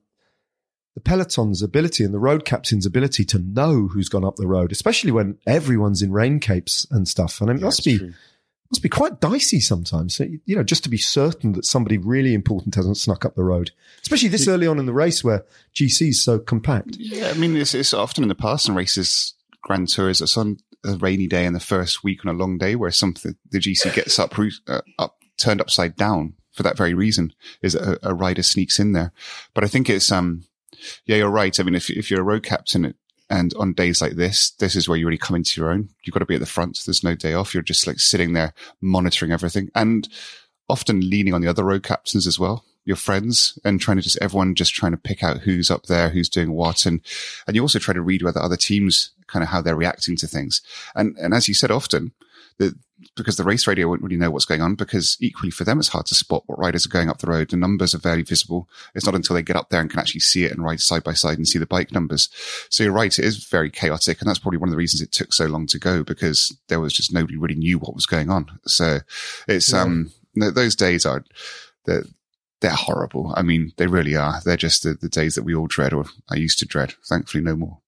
the 0.93 1.01
peloton's 1.01 1.61
ability 1.61 2.03
and 2.03 2.13
the 2.13 2.19
road 2.19 2.45
captain's 2.45 2.85
ability 2.85 3.25
to 3.25 3.39
know 3.39 3.87
who's 3.87 4.07
gone 4.09 4.23
up 4.23 4.35
the 4.37 4.47
road, 4.47 4.71
especially 4.71 5.11
when 5.11 5.37
everyone's 5.47 6.01
in 6.01 6.11
rain 6.11 6.39
capes 6.39 6.87
and 6.91 7.07
stuff. 7.07 7.41
And 7.41 7.49
it 7.49 7.57
Yeah, 7.57 7.65
must 7.65 7.83
be 7.83 7.97
true. 7.97 8.13
must 8.71 8.81
be 8.81 8.87
quite 8.89 9.19
dicey 9.19 9.59
sometimes. 9.59 10.15
So, 10.15 10.25
you 10.45 10.55
know, 10.55 10.63
just 10.63 10.83
to 10.83 10.89
be 10.89 10.97
certain 10.97 11.51
that 11.53 11.65
somebody 11.65 11.97
really 11.97 12.33
important 12.33 12.75
hasn't 12.75 12.97
snuck 12.97 13.25
up 13.25 13.35
the 13.35 13.43
road, 13.43 13.71
especially 14.01 14.29
this 14.29 14.47
early 14.47 14.67
on 14.67 14.79
in 14.79 14.85
the 14.85 14.93
race 14.93 15.21
where 15.23 15.43
GC 15.73 16.09
is 16.09 16.21
so 16.21 16.39
compact. 16.39 16.95
Yeah, 16.97 17.29
I 17.29 17.33
mean, 17.33 17.57
it's, 17.57 17.73
it's 17.75 17.93
often 17.93 18.23
in 18.23 18.29
the 18.29 18.35
past 18.35 18.69
in 18.69 18.75
races, 18.75 19.33
Grand 19.63 19.89
Tours, 19.89 20.21
it's 20.21 20.37
on 20.37 20.57
a 20.85 20.97
rainy 20.97 21.27
day 21.27 21.45
in 21.45 21.53
the 21.53 21.59
first 21.59 22.03
week 22.03 22.25
on 22.25 22.33
a 22.33 22.37
long 22.37 22.57
day 22.57 22.75
where 22.75 22.91
something 22.91 23.35
the 23.49 23.59
GC 23.59 23.93
gets 23.95 24.19
up, 24.19 24.37
uh, 24.67 24.81
up 24.99 25.17
turned 25.37 25.61
upside 25.61 25.95
down 25.95 26.33
for 26.51 26.63
that 26.63 26.77
very 26.77 26.93
reason. 26.93 27.33
Is 27.61 27.73
that 27.73 27.99
a, 28.03 28.09
a 28.09 28.13
rider 28.13 28.43
sneaks 28.43 28.79
in 28.79 28.93
there, 28.93 29.11
but 29.53 29.63
I 29.63 29.67
think 29.67 29.89
it's 29.89 30.11
um, 30.11 30.43
yeah, 31.05 31.17
you're 31.17 31.29
right. 31.29 31.59
I 31.59 31.63
mean, 31.63 31.75
if 31.75 31.89
if 31.89 32.09
you're 32.09 32.21
a 32.21 32.23
road 32.23 32.43
captain 32.43 32.93
and 33.29 33.53
on 33.55 33.73
days 33.73 34.01
like 34.01 34.13
this, 34.13 34.51
this 34.51 34.75
is 34.75 34.87
where 34.87 34.97
you 34.97 35.05
really 35.05 35.17
come 35.17 35.35
into 35.35 35.59
your 35.59 35.71
own. 35.71 35.89
You've 36.03 36.13
got 36.13 36.19
to 36.19 36.25
be 36.25 36.35
at 36.35 36.39
the 36.39 36.45
front. 36.45 36.81
There's 36.85 37.03
no 37.03 37.15
day 37.15 37.33
off. 37.33 37.53
You're 37.53 37.63
just 37.63 37.87
like 37.87 37.99
sitting 37.99 38.33
there 38.33 38.53
monitoring 38.81 39.31
everything 39.31 39.69
and 39.73 40.07
often 40.69 41.09
leaning 41.09 41.33
on 41.33 41.41
the 41.41 41.47
other 41.47 41.63
road 41.63 41.83
captains 41.83 42.27
as 42.27 42.39
well, 42.39 42.65
your 42.83 42.95
friends, 42.95 43.57
and 43.63 43.79
trying 43.79 43.97
to 43.97 44.03
just 44.03 44.17
everyone 44.21 44.55
just 44.55 44.73
trying 44.73 44.91
to 44.91 44.97
pick 44.97 45.23
out 45.23 45.39
who's 45.39 45.71
up 45.71 45.83
there, 45.83 46.09
who's 46.09 46.29
doing 46.29 46.51
what, 46.51 46.85
and 46.85 47.01
and 47.47 47.55
you 47.55 47.61
also 47.61 47.79
try 47.79 47.93
to 47.93 48.01
read 48.01 48.21
whether 48.21 48.39
other 48.39 48.57
teams 48.57 49.11
kind 49.27 49.43
of 49.43 49.49
how 49.49 49.61
they're 49.61 49.75
reacting 49.75 50.15
to 50.17 50.27
things. 50.27 50.61
And 50.95 51.17
and 51.17 51.33
as 51.33 51.47
you 51.47 51.53
said 51.53 51.71
often, 51.71 52.11
that 52.57 52.73
because 53.17 53.35
the 53.35 53.43
race 53.43 53.67
radio 53.67 53.87
won't 53.89 54.01
really 54.01 54.15
know 54.15 54.31
what's 54.31 54.45
going 54.45 54.61
on 54.61 54.73
because 54.75 55.17
equally 55.19 55.51
for 55.51 55.65
them 55.65 55.79
it's 55.79 55.89
hard 55.89 56.05
to 56.05 56.15
spot 56.15 56.43
what 56.47 56.57
riders 56.57 56.85
are 56.85 56.89
going 56.89 57.09
up 57.09 57.17
the 57.19 57.27
road. 57.27 57.49
The 57.49 57.57
numbers 57.57 57.93
are 57.93 57.97
very 57.99 58.23
visible. 58.23 58.69
It's 58.95 59.05
not 59.05 59.15
until 59.15 59.35
they 59.35 59.41
get 59.43 59.57
up 59.57 59.69
there 59.69 59.81
and 59.81 59.89
can 59.89 59.99
actually 59.99 60.21
see 60.21 60.45
it 60.45 60.51
and 60.53 60.63
ride 60.63 60.79
side 60.79 61.03
by 61.03 61.13
side 61.13 61.37
and 61.37 61.47
see 61.47 61.59
the 61.59 61.65
bike 61.65 61.91
numbers. 61.91 62.29
So 62.69 62.83
you're 62.83 62.93
right, 62.93 63.17
it 63.19 63.25
is 63.25 63.45
very 63.45 63.69
chaotic, 63.69 64.21
and 64.21 64.29
that's 64.29 64.39
probably 64.39 64.57
one 64.59 64.69
of 64.69 64.71
the 64.71 64.77
reasons 64.77 65.01
it 65.01 65.11
took 65.11 65.33
so 65.33 65.45
long 65.45 65.67
to 65.67 65.77
go 65.79 66.03
because 66.03 66.57
there 66.69 66.79
was 66.79 66.93
just 66.93 67.13
nobody 67.13 67.35
really 67.37 67.55
knew 67.55 67.77
what 67.79 67.93
was 67.95 68.05
going 68.05 68.29
on. 68.29 68.59
So 68.65 68.99
it's 69.47 69.71
Yeah. 69.73 69.81
um 69.81 70.11
th- 70.39 70.53
those 70.53 70.75
days 70.75 71.05
are 71.05 71.23
they're, 71.85 72.05
they're 72.61 72.71
horrible. 72.71 73.33
I 73.35 73.41
mean, 73.43 73.73
they 73.77 73.87
really 73.87 74.15
are. 74.15 74.41
They're 74.43 74.57
just 74.57 74.83
the, 74.83 74.93
the 74.93 75.09
days 75.09 75.35
that 75.35 75.43
we 75.43 75.53
all 75.53 75.67
dread, 75.67 75.93
or 75.93 76.05
I 76.31 76.35
used 76.35 76.57
to 76.59 76.65
dread. 76.65 76.93
Thankfully, 77.07 77.43
no 77.43 77.55
more. 77.55 77.79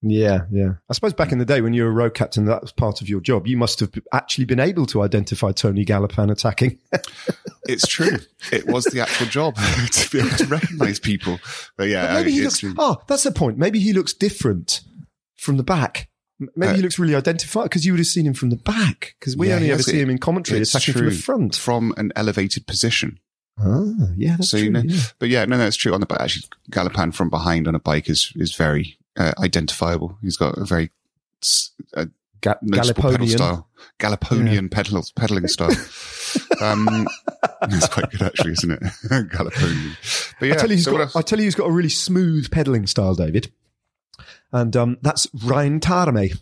Yeah, 0.00 0.42
yeah. 0.52 0.74
I 0.88 0.92
suppose 0.92 1.12
back 1.12 1.32
in 1.32 1.38
the 1.38 1.44
day 1.44 1.60
when 1.60 1.72
you 1.72 1.82
were 1.82 1.88
a 1.90 1.92
road 1.92 2.14
captain, 2.14 2.44
that 2.44 2.62
was 2.62 2.70
part 2.70 3.00
of 3.00 3.08
your 3.08 3.20
job. 3.20 3.46
You 3.48 3.56
must 3.56 3.80
have 3.80 3.90
actually 4.12 4.44
been 4.44 4.60
able 4.60 4.86
to 4.86 5.02
identify 5.02 5.50
Tony 5.52 5.84
Gallopin 5.84 6.30
attacking. 6.30 6.78
It's 7.68 7.86
true. 7.86 8.16
it 8.50 8.66
was 8.66 8.84
the 8.86 9.00
actual 9.00 9.26
job 9.26 9.54
to 9.92 10.10
be 10.10 10.20
able 10.20 10.36
to 10.38 10.46
recognize 10.46 10.98
people. 10.98 11.38
But 11.76 11.88
yeah, 11.88 12.06
But 12.06 12.14
maybe 12.14 12.30
I- 12.30 12.34
he 12.36 12.40
looks. 12.42 12.58
true. 12.60 12.74
Oh, 12.78 12.96
that's 13.06 13.24
the 13.24 13.30
point. 13.32 13.58
Maybe 13.58 13.78
he 13.78 13.92
looks 13.92 14.14
different 14.14 14.80
from 15.36 15.58
the 15.58 15.62
back. 15.62 16.08
Maybe 16.56 16.72
Uh, 16.72 16.76
he 16.76 16.82
looks 16.82 16.98
really 16.98 17.14
identified 17.14 17.64
because 17.64 17.84
you 17.84 17.92
would 17.92 17.98
have 17.98 18.06
seen 18.06 18.24
him 18.26 18.32
from 18.32 18.48
the 18.50 18.56
back. 18.56 19.16
Because 19.20 19.36
we 19.36 19.48
Yeah, 19.48 19.56
only 19.56 19.68
ever 19.70 19.78
has- 19.78 19.86
see 19.86 20.00
him 20.00 20.08
in 20.08 20.16
commentary 20.18 20.60
it's 20.60 20.74
attacking 20.74 20.94
from 20.94 21.04
the 21.06 21.10
front. 21.10 21.56
from 21.56 21.92
an 21.98 22.10
elevated 22.16 22.66
position. 22.66 23.18
Ah, 23.58 23.82
yeah, 24.16 24.36
that's 24.36 24.50
So, 24.50 24.56
true. 24.56 24.64
you 24.66 24.70
know, 24.70 24.82
yeah. 24.86 25.00
But 25.18 25.28
yeah, 25.28 25.44
no, 25.44 25.58
no, 25.58 25.66
it's 25.66 25.76
true. 25.76 25.92
On 25.92 26.00
the 26.00 26.06
bike, 26.06 26.20
actually, 26.20 26.46
Gallopin 26.70 27.12
from 27.12 27.28
behind 27.28 27.66
on 27.68 27.74
a 27.74 27.80
bike 27.80 28.08
is 28.08 28.32
is 28.36 28.54
very 28.54 28.97
uh, 29.18 29.32
identifiable. 29.38 30.16
He's 30.22 30.36
got 30.36 30.56
a 30.56 30.64
very 30.64 30.90
uh, 31.94 32.06
Ga- 32.40 32.54
Galliponian. 32.64 33.28
style, 33.30 33.68
Galoponian 33.98 34.70
pedal 34.70 35.04
pedaling 35.16 35.48
style. 35.48 35.70
um, 36.62 37.06
that's 37.62 37.88
quite 37.88 38.10
good, 38.10 38.22
actually, 38.22 38.52
isn't 38.52 38.70
it? 38.70 38.80
Galoponian. 39.04 40.34
But 40.38 40.46
yeah, 40.46 40.54
I 40.54 40.56
tell 40.58 40.70
you, 40.70 40.78
so 40.78 40.96
got. 40.96 41.16
I 41.16 41.22
tell 41.22 41.38
you, 41.38 41.44
he's 41.44 41.54
got 41.54 41.66
a 41.66 41.72
really 41.72 41.88
smooth 41.88 42.50
pedaling 42.50 42.86
style, 42.86 43.14
David. 43.14 43.50
And 44.52 44.74
um, 44.76 44.96
that's 45.02 45.26
Rein 45.44 45.80
Taaramäe, 45.80 46.38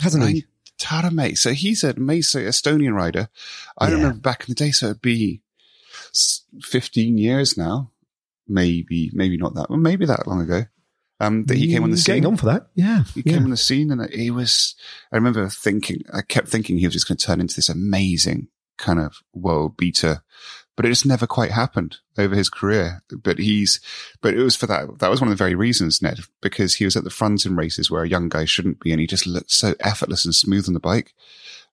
hasn't 0.00 0.24
he? 0.26 0.32
Rein 0.34 0.42
Taaramäe. 0.80 1.38
So 1.38 1.52
he's 1.52 1.84
a 1.84 1.94
Mesa 1.94 2.40
Estonian 2.40 2.94
rider. 2.94 3.28
I 3.76 3.88
Yeah. 3.88 3.94
remember 3.94 4.18
back 4.18 4.42
in 4.42 4.46
the 4.48 4.54
day, 4.54 4.70
so 4.72 4.86
it'd 4.86 5.02
be 5.02 5.42
15 6.62 7.18
years 7.18 7.56
now. 7.56 7.90
Maybe, 8.48 9.10
maybe 9.12 9.36
not 9.36 9.54
that, 9.54 9.68
well, 9.68 9.78
maybe 9.78 10.06
that 10.06 10.26
long 10.26 10.40
ago. 10.40 10.64
Um, 11.20 11.44
that 11.44 11.56
he 11.56 11.72
came 11.72 11.82
on 11.82 11.90
the 11.90 11.96
scene. 11.96 12.16
Getting 12.16 12.26
on 12.26 12.36
for 12.36 12.46
that. 12.46 12.68
Yeah. 12.74 13.02
He 13.14 13.22
yeah. 13.24 13.34
came 13.34 13.44
on 13.44 13.50
the 13.50 13.56
scene 13.56 13.90
and 13.90 14.08
he 14.12 14.30
was, 14.30 14.76
I 15.12 15.16
remember 15.16 15.48
thinking, 15.48 16.02
I 16.12 16.22
kept 16.22 16.48
thinking 16.48 16.78
he 16.78 16.86
was 16.86 16.94
just 16.94 17.08
going 17.08 17.18
to 17.18 17.26
turn 17.26 17.40
into 17.40 17.56
this 17.56 17.68
amazing 17.68 18.48
kind 18.76 19.00
of 19.00 19.16
world 19.34 19.76
beater, 19.76 20.22
but 20.76 20.86
it 20.86 20.90
just 20.90 21.06
never 21.06 21.26
quite 21.26 21.50
happened 21.50 21.96
over 22.16 22.36
his 22.36 22.48
career. 22.48 23.02
But 23.10 23.38
he's, 23.38 23.80
but 24.20 24.34
it 24.34 24.42
was 24.42 24.54
for 24.54 24.68
that, 24.68 25.00
that 25.00 25.10
was 25.10 25.20
one 25.20 25.28
of 25.28 25.36
the 25.36 25.42
very 25.42 25.56
reasons, 25.56 26.00
Ned, 26.00 26.20
because 26.40 26.76
he 26.76 26.84
was 26.84 26.96
at 26.96 27.02
the 27.02 27.10
front 27.10 27.44
in 27.44 27.56
races 27.56 27.90
where 27.90 28.04
a 28.04 28.08
young 28.08 28.28
guy 28.28 28.44
shouldn't 28.44 28.78
be 28.78 28.92
and 28.92 29.00
he 29.00 29.06
just 29.08 29.26
looked 29.26 29.50
so 29.50 29.74
effortless 29.80 30.24
and 30.24 30.34
smooth 30.34 30.68
on 30.68 30.74
the 30.74 30.80
bike. 30.80 31.14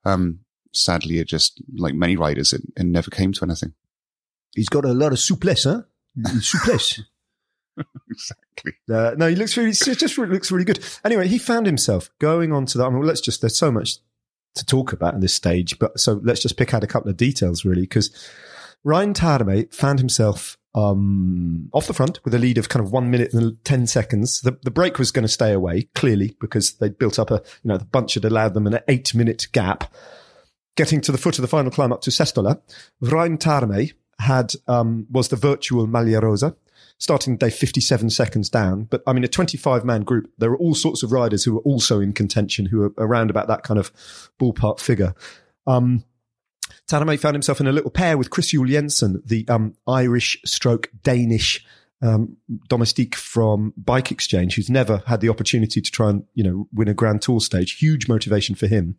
Um, 0.05 0.39
sadly, 0.73 1.19
it 1.19 1.27
just, 1.27 1.61
like 1.77 1.93
many 1.93 2.15
riders, 2.17 2.51
it, 2.51 2.63
it 2.75 2.85
never 2.85 3.11
came 3.11 3.31
to 3.33 3.45
anything. 3.45 3.73
He's 4.55 4.69
got 4.69 4.85
a 4.85 4.93
lot 4.93 5.11
of 5.11 5.19
souplesse, 5.19 5.65
huh? 5.65 5.81
souplesse. 6.41 7.01
exactly. 8.10 8.74
Uh, 8.91 9.15
no, 9.17 9.27
he 9.27 9.36
looks 9.36 9.58
really, 9.58 9.70
it 9.70 9.98
just 9.98 10.17
looks 10.17 10.51
really 10.51 10.65
good. 10.65 10.84
Anyway, 11.03 11.27
he 11.27 11.38
found 11.38 11.65
himself 11.65 12.10
going 12.20 12.51
on 12.51 12.65
to 12.67 12.77
that. 12.77 12.86
I 12.86 12.89
mean, 12.89 13.01
let's 13.03 13.22
just, 13.22 13.41
there's 13.41 13.58
so 13.58 13.72
much 13.72 13.98
to 14.55 14.65
talk 14.65 14.94
about 14.94 15.13
in 15.13 15.20
this 15.20 15.36
stage, 15.36 15.77
but 15.79 16.00
so 16.00 16.22
let's 16.24 16.41
just 16.41 16.58
pick 16.58 16.74
out 16.74 16.84
a 16.84 16.88
couple 16.88 17.10
of 17.10 17.17
details 17.17 17.65
really, 17.65 17.82
because 17.82 18.12
Rein 18.84 19.13
Taaramäe 19.13 19.74
found 19.74 20.00
himself 20.00 20.58
um, 20.75 21.70
off 21.74 21.88
the 21.88 21.94
front 21.94 22.24
with 22.25 22.34
a 22.34 22.39
lead 22.39 22.58
of 22.58 22.70
kind 22.70 22.86
of 22.86 22.91
one 22.91 23.10
minute 23.10 23.34
and 23.34 23.63
10 23.63 23.88
seconds. 23.88 24.41
The, 24.41 24.58
the 24.62 24.72
break 24.72 25.00
was 25.00 25.12
going 25.12 25.24
to 25.24 25.29
stay 25.29 25.53
away, 25.53 25.84
clearly, 25.96 26.36
because 26.39 26.74
they'd 26.74 26.98
built 26.98 27.17
up 27.17 27.32
a, 27.32 27.41
you 27.63 27.70
know, 27.70 27.77
the 27.77 27.86
bunch 27.86 28.15
had 28.15 28.25
allowed 28.25 28.53
them 28.53 28.67
an 28.67 28.79
eight 28.88 29.15
minute 29.15 29.48
gap. 29.53 29.94
Getting 30.75 31.00
to 31.01 31.13
the 31.13 31.17
foot 31.17 31.38
of 31.38 31.41
the 31.41 31.48
final 31.48 31.72
climb 31.72 31.94
up 31.94 32.01
to 32.01 32.12
Sestola, 32.12 32.62
Rein 33.00 33.38
Taaramäe 33.38 33.94
had, 34.20 34.53
um, 34.67 35.08
was 35.10 35.29
the 35.29 35.38
virtual 35.38 35.88
Maglia 35.88 36.22
Rosa, 36.22 36.55
starting 36.97 37.37
day 37.37 37.49
57 37.49 38.09
seconds 38.09 38.49
down. 38.49 38.83
But 38.85 39.03
I 39.05 39.13
mean, 39.13 39.23
a 39.23 39.27
25 39.27 39.83
man 39.83 40.01
group, 40.01 40.31
there 40.37 40.51
are 40.51 40.57
all 40.57 40.75
sorts 40.75 41.03
of 41.03 41.11
riders 41.11 41.43
who 41.43 41.57
are 41.57 41.61
also 41.61 41.99
in 41.99 42.13
contention, 42.13 42.65
who 42.65 42.83
are 42.83 42.93
around 42.97 43.29
about 43.29 43.47
that 43.47 43.63
kind 43.63 43.79
of 43.79 43.91
ballpark 44.39 44.79
figure. 44.79 45.13
Um, 45.67 46.05
found 47.17 47.35
himself 47.35 47.59
in 47.59 47.67
a 47.67 47.71
little 47.71 47.91
pair 47.91 48.17
with 48.17 48.29
Chris 48.29 48.53
Juul-Jensen, 48.53 49.21
the 49.25 49.47
um, 49.49 49.75
Irish 49.87 50.37
stroke 50.45 50.89
Danish 51.03 51.65
um, 52.01 52.37
domestique 52.67 53.15
from 53.15 53.73
Bike 53.77 54.11
Exchange, 54.11 54.55
who's 54.55 54.69
never 54.69 55.01
had 55.07 55.21
the 55.21 55.29
opportunity 55.29 55.81
to 55.81 55.91
try 55.91 56.09
and, 56.09 56.25
you 56.33 56.43
know, 56.43 56.67
win 56.73 56.87
a 56.87 56.93
Grand 56.93 57.21
Tour 57.21 57.39
stage. 57.39 57.77
Huge 57.79 58.07
motivation 58.07 58.55
for 58.55 58.67
him. 58.67 58.95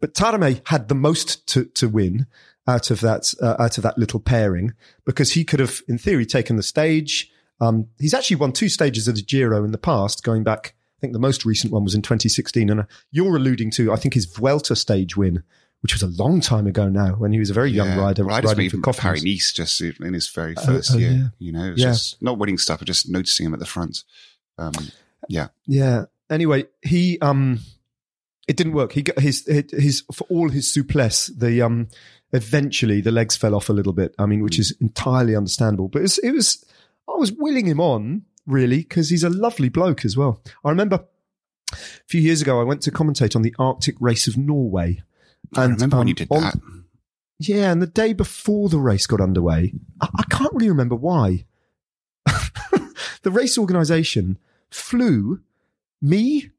But 0.00 0.14
Taaramäe 0.14 0.66
had 0.68 0.88
the 0.88 0.94
most 0.94 1.46
to, 1.48 1.66
to 1.66 1.88
win 1.88 2.26
out 2.66 2.90
of 2.90 3.00
that, 3.00 3.32
uh, 3.42 3.56
out 3.58 3.78
of 3.78 3.82
that 3.82 3.98
little 3.98 4.20
pairing 4.20 4.74
because 5.04 5.32
he 5.32 5.44
could 5.44 5.60
have, 5.60 5.82
in 5.88 5.98
theory, 5.98 6.26
taken 6.26 6.56
the 6.56 6.62
stage. 6.62 7.30
Um, 7.60 7.88
he's 7.98 8.14
actually 8.14 8.36
won 8.36 8.52
two 8.52 8.68
stages 8.68 9.08
of 9.08 9.16
the 9.16 9.22
Giro 9.22 9.64
in 9.64 9.72
the 9.72 9.78
past, 9.78 10.22
going 10.22 10.44
back. 10.44 10.74
I 10.98 11.00
think 11.00 11.12
the 11.12 11.18
most 11.18 11.44
recent 11.44 11.72
one 11.72 11.84
was 11.84 11.94
in 11.94 12.02
2016. 12.02 12.68
And 12.70 12.80
uh, 12.80 12.84
you're 13.10 13.36
alluding 13.36 13.70
to, 13.72 13.92
I 13.92 13.96
think, 13.96 14.14
his 14.14 14.26
Vuelta 14.26 14.76
stage 14.76 15.16
win, 15.16 15.42
which 15.80 15.94
was 15.94 16.02
a 16.02 16.22
long 16.22 16.40
time 16.40 16.66
ago 16.66 16.88
now 16.88 17.14
when 17.14 17.32
he 17.32 17.38
was 17.38 17.50
a 17.50 17.54
very 17.54 17.70
young 17.70 17.96
rider. 17.98 18.24
Riding 18.24 18.54
for 18.54 18.60
even 18.60 18.82
Coffin's. 18.82 19.02
Paris 19.02 19.24
Nice 19.24 19.52
just 19.52 19.80
in 19.80 20.12
his 20.12 20.28
very 20.28 20.54
first 20.54 20.92
oh, 20.94 20.98
year. 20.98 21.10
yeah. 21.10 21.28
You 21.38 21.52
know, 21.52 21.74
Yeah. 21.76 21.92
just 21.92 22.22
not 22.22 22.38
winning 22.38 22.58
stuff, 22.58 22.80
but 22.80 22.86
just 22.86 23.08
noticing 23.08 23.46
him 23.46 23.54
at 23.54 23.60
the 23.60 23.66
front. 23.66 24.04
Um, 24.58 24.72
yeah. 25.28 25.48
Yeah. 25.66 26.04
Anyway, 26.28 26.66
he 26.82 27.18
um, 27.20 27.60
it 28.46 28.56
didn't 28.56 28.74
work. 28.74 28.92
He 28.92 29.02
got 29.02 29.18
his 29.18 29.44
his 29.46 30.04
for 30.12 30.26
all 30.28 30.48
his 30.48 30.72
souplesse. 30.72 31.26
The 31.36 31.62
um, 31.62 31.88
eventually 32.32 33.00
the 33.00 33.10
legs 33.10 33.36
fell 33.36 33.54
off 33.54 33.68
a 33.68 33.72
little 33.72 33.92
bit. 33.92 34.14
I 34.18 34.26
mean, 34.26 34.42
which 34.42 34.58
is 34.58 34.76
entirely 34.80 35.36
understandable. 35.36 35.88
But 35.88 36.00
it 36.00 36.02
was, 36.02 36.18
it 36.18 36.30
was 36.32 36.64
I 37.08 37.16
was 37.16 37.32
willing 37.32 37.66
him 37.66 37.80
on 37.80 38.22
really 38.46 38.78
because 38.78 39.10
he's 39.10 39.24
a 39.24 39.30
lovely 39.30 39.68
bloke 39.68 40.04
as 40.04 40.16
well. 40.16 40.42
I 40.64 40.70
remember 40.70 41.04
a 41.72 41.76
few 42.06 42.20
years 42.20 42.42
ago 42.42 42.60
I 42.60 42.64
went 42.64 42.82
to 42.82 42.90
commentate 42.90 43.36
on 43.36 43.42
the 43.42 43.54
Arctic 43.58 43.96
race 44.00 44.26
of 44.26 44.36
Norway. 44.36 45.02
I 45.56 45.64
remember 45.64 45.96
when 45.96 46.02
um, 46.02 46.08
you 46.08 46.14
did 46.14 46.28
on- 46.30 46.42
that. 46.42 46.54
Yeah, 47.42 47.72
and 47.72 47.80
the 47.80 47.86
day 47.86 48.12
before 48.12 48.68
the 48.68 48.78
race 48.78 49.06
got 49.06 49.20
underway, 49.22 49.72
I, 50.00 50.08
I 50.18 50.22
can't 50.24 50.52
really 50.52 50.68
remember 50.68 50.94
why. 50.94 51.46
the 53.22 53.30
race 53.30 53.56
organisation 53.56 54.38
flew 54.70 55.40
me, 56.02 56.50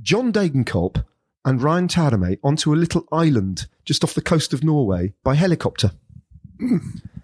John 0.00 0.32
Degenkolb, 0.32 1.04
and 1.46 1.62
Rein 1.62 1.88
Taaramäe 1.88 2.38
onto 2.44 2.74
a 2.74 2.76
little 2.76 3.06
island 3.12 3.68
just 3.84 4.04
off 4.04 4.14
the 4.14 4.20
coast 4.20 4.52
of 4.52 4.64
Norway 4.64 5.14
by 5.22 5.34
helicopter. 5.34 5.92
Hmm. 6.58 6.78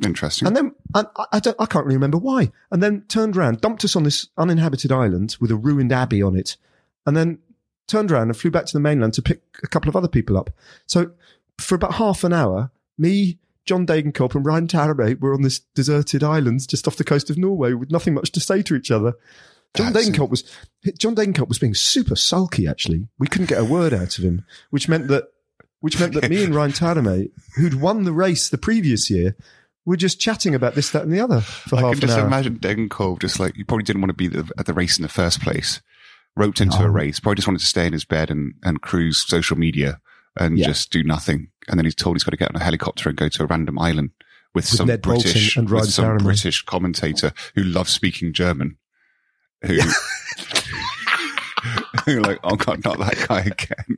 Interesting. 0.04 0.46
And 0.46 0.56
then 0.56 0.74
and 0.94 1.08
I, 1.16 1.26
I 1.32 1.40
don't, 1.40 1.56
I 1.60 1.66
can't 1.66 1.84
really 1.84 1.96
remember 1.96 2.18
why. 2.18 2.52
And 2.70 2.82
then 2.82 3.02
turned 3.08 3.36
around, 3.36 3.60
dumped 3.60 3.84
us 3.84 3.96
on 3.96 4.04
this 4.04 4.28
uninhabited 4.38 4.92
island 4.92 5.36
with 5.40 5.50
a 5.50 5.56
ruined 5.56 5.92
abbey 5.92 6.22
on 6.22 6.36
it, 6.36 6.56
and 7.04 7.16
then 7.16 7.38
turned 7.86 8.10
around 8.10 8.28
and 8.28 8.36
flew 8.36 8.50
back 8.50 8.66
to 8.66 8.72
the 8.72 8.80
mainland 8.80 9.14
to 9.14 9.22
pick 9.22 9.42
a 9.62 9.68
couple 9.68 9.88
of 9.88 9.96
other 9.96 10.08
people 10.08 10.36
up. 10.38 10.50
So 10.86 11.12
for 11.58 11.74
about 11.74 11.94
half 11.94 12.24
an 12.24 12.32
hour, 12.32 12.70
me, 12.96 13.38
John 13.64 13.86
Degenkolb, 13.86 14.34
and 14.34 14.46
Rein 14.46 14.68
Taaramäe 14.68 15.20
were 15.20 15.34
on 15.34 15.42
this 15.42 15.60
deserted 15.74 16.22
island 16.22 16.68
just 16.68 16.86
off 16.86 16.96
the 16.96 17.04
coast 17.04 17.28
of 17.28 17.38
Norway 17.38 17.72
with 17.74 17.90
nothing 17.90 18.14
much 18.14 18.30
to 18.32 18.40
say 18.40 18.62
to 18.62 18.74
each 18.74 18.90
other. 18.90 19.14
John 19.74 19.92
That's- 19.92 20.18
was 20.30 20.44
John 20.98 21.14
Degenkolb 21.14 21.48
was 21.48 21.58
being 21.58 21.74
super 21.74 22.16
sulky. 22.16 22.66
Actually, 22.66 23.08
we 23.18 23.26
couldn't 23.26 23.48
get 23.48 23.58
a 23.60 23.64
word 23.64 23.94
out 23.94 24.18
of 24.18 24.24
him, 24.24 24.44
which 24.70 24.88
meant 24.88 25.08
that 25.08 25.24
which 25.80 25.98
meant 25.98 26.14
that 26.14 26.28
me 26.30 26.44
and 26.44 26.54
Rein 26.54 26.70
Taaramäe, 26.70 27.30
who'd 27.56 27.80
won 27.80 28.04
the 28.04 28.12
race 28.12 28.48
the 28.48 28.58
previous 28.58 29.10
year, 29.10 29.34
were 29.84 29.96
just 29.96 30.20
chatting 30.20 30.54
about 30.54 30.74
this, 30.76 30.90
that, 30.90 31.02
and 31.02 31.12
the 31.12 31.20
other 31.20 31.40
for 31.40 31.76
I 31.76 31.80
half 31.80 31.84
an 31.84 31.86
hour. 31.86 31.90
I 31.90 31.94
can 31.94 32.02
an 32.02 32.08
just 32.08 32.18
imagine 32.18 32.58
Degenkolb 32.88 33.20
just 33.20 33.40
like, 33.40 33.56
he 33.56 33.64
probably 33.64 33.82
didn't 33.82 34.00
want 34.02 34.10
to 34.10 34.14
be 34.14 34.28
the, 34.28 34.48
at 34.58 34.66
the 34.66 34.74
race 34.74 34.96
in 34.96 35.02
the 35.02 35.08
first 35.08 35.40
place. 35.40 35.80
Roped 36.36 36.60
into 36.60 36.78
No. 36.78 36.84
a 36.86 36.88
race, 36.90 37.18
probably 37.18 37.34
just 37.36 37.48
wanted 37.48 37.60
to 37.60 37.66
stay 37.66 37.84
in 37.86 37.92
his 37.92 38.04
bed 38.04 38.30
and, 38.30 38.54
and 38.62 38.80
cruise 38.80 39.24
social 39.26 39.58
media 39.58 40.00
and 40.38 40.56
Yeah. 40.56 40.66
just 40.68 40.92
do 40.92 41.02
nothing. 41.02 41.48
And 41.68 41.78
then 41.78 41.84
he's 41.84 41.96
told 41.96 42.14
he's 42.16 42.22
got 42.24 42.30
to 42.30 42.36
get 42.36 42.48
on 42.54 42.60
a 42.60 42.64
helicopter 42.64 43.08
and 43.08 43.18
go 43.18 43.28
to 43.28 43.42
a 43.42 43.46
random 43.46 43.78
island 43.78 44.10
with, 44.54 44.64
some 44.66 44.86
Ned 44.86 45.02
British, 45.02 45.56
with 45.56 45.90
some. 45.90 46.18
British 46.18 46.62
commentator 46.62 47.32
who 47.56 47.64
loves 47.64 47.90
speaking 47.90 48.32
German. 48.32 48.76
Who, 49.64 49.78
who 52.04 52.20
like, 52.20 52.40
oh 52.42 52.56
God, 52.56 52.84
not 52.84 52.98
that 52.98 53.26
guy 53.28 53.40
again. 53.40 53.96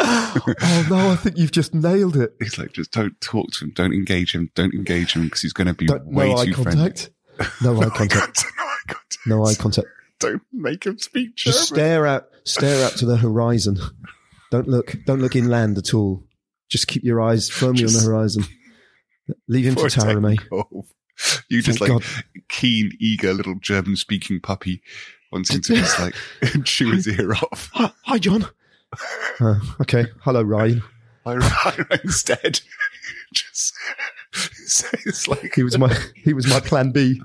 oh 0.00 0.86
no, 0.88 1.10
I 1.10 1.16
think 1.16 1.36
you've 1.36 1.52
just 1.52 1.74
nailed 1.74 2.16
it. 2.16 2.34
He's 2.40 2.58
like, 2.58 2.72
just 2.72 2.92
don't 2.92 3.20
talk 3.20 3.50
to 3.52 3.64
him, 3.64 3.72
don't 3.74 3.92
engage 3.92 4.34
him, 4.34 4.50
don't 4.54 4.74
engage 4.74 5.14
him 5.14 5.24
because 5.24 5.42
he's 5.42 5.52
going 5.52 5.66
to 5.66 5.74
be 5.74 5.86
Don't, 5.86 6.06
way 6.06 6.32
no 6.32 6.44
too 6.44 6.54
contact. 6.54 7.10
No 7.62 7.80
eye 7.82 7.88
contact. 7.94 8.44
no 8.46 8.62
eye 8.62 8.78
contact. 8.86 9.18
No 9.26 9.46
eye 9.46 9.54
contact. 9.54 9.88
Don't 10.18 10.42
make 10.52 10.84
him 10.84 10.98
speak 10.98 11.36
German. 11.36 11.52
Just 11.52 11.68
stare 11.68 12.06
out, 12.06 12.28
stare 12.44 12.84
out 12.84 12.92
to 12.92 13.06
the 13.06 13.16
horizon. 13.16 13.78
Don't 14.50 14.68
look, 14.68 14.94
don't 15.06 15.20
look 15.20 15.36
inland 15.36 15.78
at 15.78 15.94
all. 15.94 16.24
Just 16.68 16.86
keep 16.86 17.02
your 17.02 17.20
eyes 17.20 17.50
firmly 17.50 17.84
on 17.84 17.92
the 17.92 18.00
horizon. 18.00 18.44
Leave 19.48 19.66
him 19.66 19.74
to 19.74 19.82
Taaramäe. 19.82 20.38
Degenkolb. 21.22 21.42
You 21.48 21.62
just 21.62 21.78
Thank 21.78 21.92
like 21.92 22.02
God. 22.02 22.24
keen, 22.48 22.92
eager 23.00 23.32
little 23.32 23.54
German 23.56 23.96
speaking 23.96 24.40
puppy 24.40 24.82
wanting 25.30 25.60
to 25.62 25.74
just 25.74 25.98
like 25.98 26.14
chew 26.64 26.92
his 26.92 27.08
ear 27.08 27.32
off. 27.32 27.70
Hi, 27.74 27.90
hi 28.04 28.18
John. 28.18 28.46
Uh, 29.40 29.58
okay. 29.80 30.06
Hello, 30.20 30.42
Rein. 30.42 30.82
I, 31.24 31.36
I 31.90 31.98
instead 32.04 32.60
just 33.34 33.74
so 34.66 34.88
it's 35.06 35.28
like 35.28 35.54
He 35.54 35.62
was 35.62 35.78
my, 35.78 35.96
he 36.16 36.32
was 36.34 36.46
my 36.48 36.60
plan 36.60 36.90
B. 36.90 37.20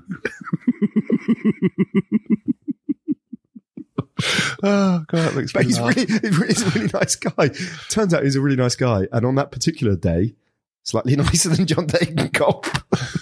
oh 4.62 5.04
god, 5.06 5.08
that 5.10 5.34
makes 5.34 5.52
But 5.52 5.64
he's 5.64 5.80
really, 5.80 6.06
he's 6.06 6.62
a 6.62 6.70
really 6.70 6.90
nice 6.92 7.16
guy. 7.16 7.50
Turns 7.88 8.14
out 8.14 8.24
he's 8.24 8.36
a 8.36 8.40
really 8.40 8.56
nice 8.56 8.76
guy. 8.76 9.06
And 9.12 9.26
on 9.26 9.34
that 9.36 9.50
particular 9.50 9.96
day, 9.96 10.34
slightly 10.82 11.16
nicer 11.16 11.50
than 11.50 11.66
John 11.66 11.86
Degenkolb. 11.86 12.66
and 12.92 13.17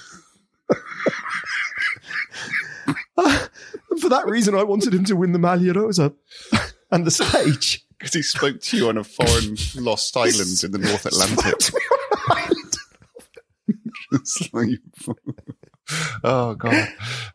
for 4.07 4.11
that 4.11 4.27
reason, 4.27 4.55
I 4.55 4.63
wanted 4.63 4.95
him 4.95 5.05
to 5.07 5.17
win 5.17 5.33
the 5.33 5.39
Maglia 5.41 5.75
Rosa 5.75 6.13
and 6.93 7.05
the 7.05 7.11
stage. 7.11 7.85
because 7.99 8.15
he 8.15 8.23
spoke 8.23 8.61
to 8.61 8.77
you 8.77 8.89
on 8.89 8.99
a 8.99 9.05
foreign 9.05 9.57
lost 9.75 10.17
island 10.17 10.63
in 10.63 10.71
the 10.71 10.79
North 10.79 11.07
Atlantic. 11.07 11.55
Like- 14.53 14.81
oh 16.25 16.55
god. 16.55 16.89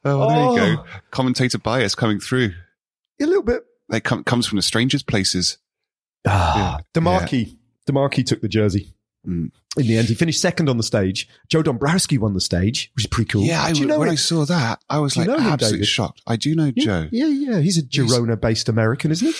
Oh, 0.04 0.18
well, 0.20 0.30
there 0.56 0.68
you 0.70 0.76
go. 0.76 0.84
Oh. 0.84 1.00
Commentator 1.12 1.58
bias 1.58 1.96
coming 1.96 2.20
through. 2.20 2.54
A 3.22 3.26
little 3.26 3.44
bit. 3.44 3.64
It 3.92 4.04
com- 4.04 4.24
comes 4.24 4.48
from 4.48 4.58
the 4.58 4.62
strangest 4.62 5.08
places. 5.08 5.58
Ah, 6.28 6.80
Demarchi. 6.94 7.58
Demarchi 7.90 8.26
took 8.26 8.42
the 8.42 8.48
jersey. 8.48 8.94
Mm. 9.28 9.52
In 9.78 9.88
the 9.88 9.98
end, 9.98 10.08
he 10.08 10.16
finished 10.16 10.42
second 10.42 10.68
on 10.68 10.78
the 10.78 10.84
stage. 10.84 11.30
Joe 11.48 11.62
Dombrowski 11.62 12.18
won 12.18 12.34
the 12.34 12.42
stage, 12.42 12.92
which 12.96 13.06
is 13.06 13.08
pretty 13.10 13.30
cool. 13.30 13.44
Yeah, 13.44 13.62
I, 13.64 13.72
Do 13.72 13.80
you 13.82 13.86
know 13.86 14.00
when? 14.00 14.10
I 14.10 14.16
saw 14.16 14.46
that, 14.46 14.84
I 14.90 15.00
was 15.00 15.14
Do 15.14 15.22
you 15.22 15.28
like 15.28 15.38
know 15.38 15.44
him, 15.46 15.54
absolutely 15.54 15.86
shocked. 15.86 16.22
I 16.28 16.36
do 16.36 16.56
know 16.56 16.72
yeah, 16.76 16.84
Joe. 16.84 17.08
Yeah, 17.12 17.28
yeah. 17.28 17.60
He's 17.60 17.78
a 17.78 17.84
Girona-based 17.84 18.68
American, 18.68 19.12
isn't 19.12 19.28
he? 19.28 19.34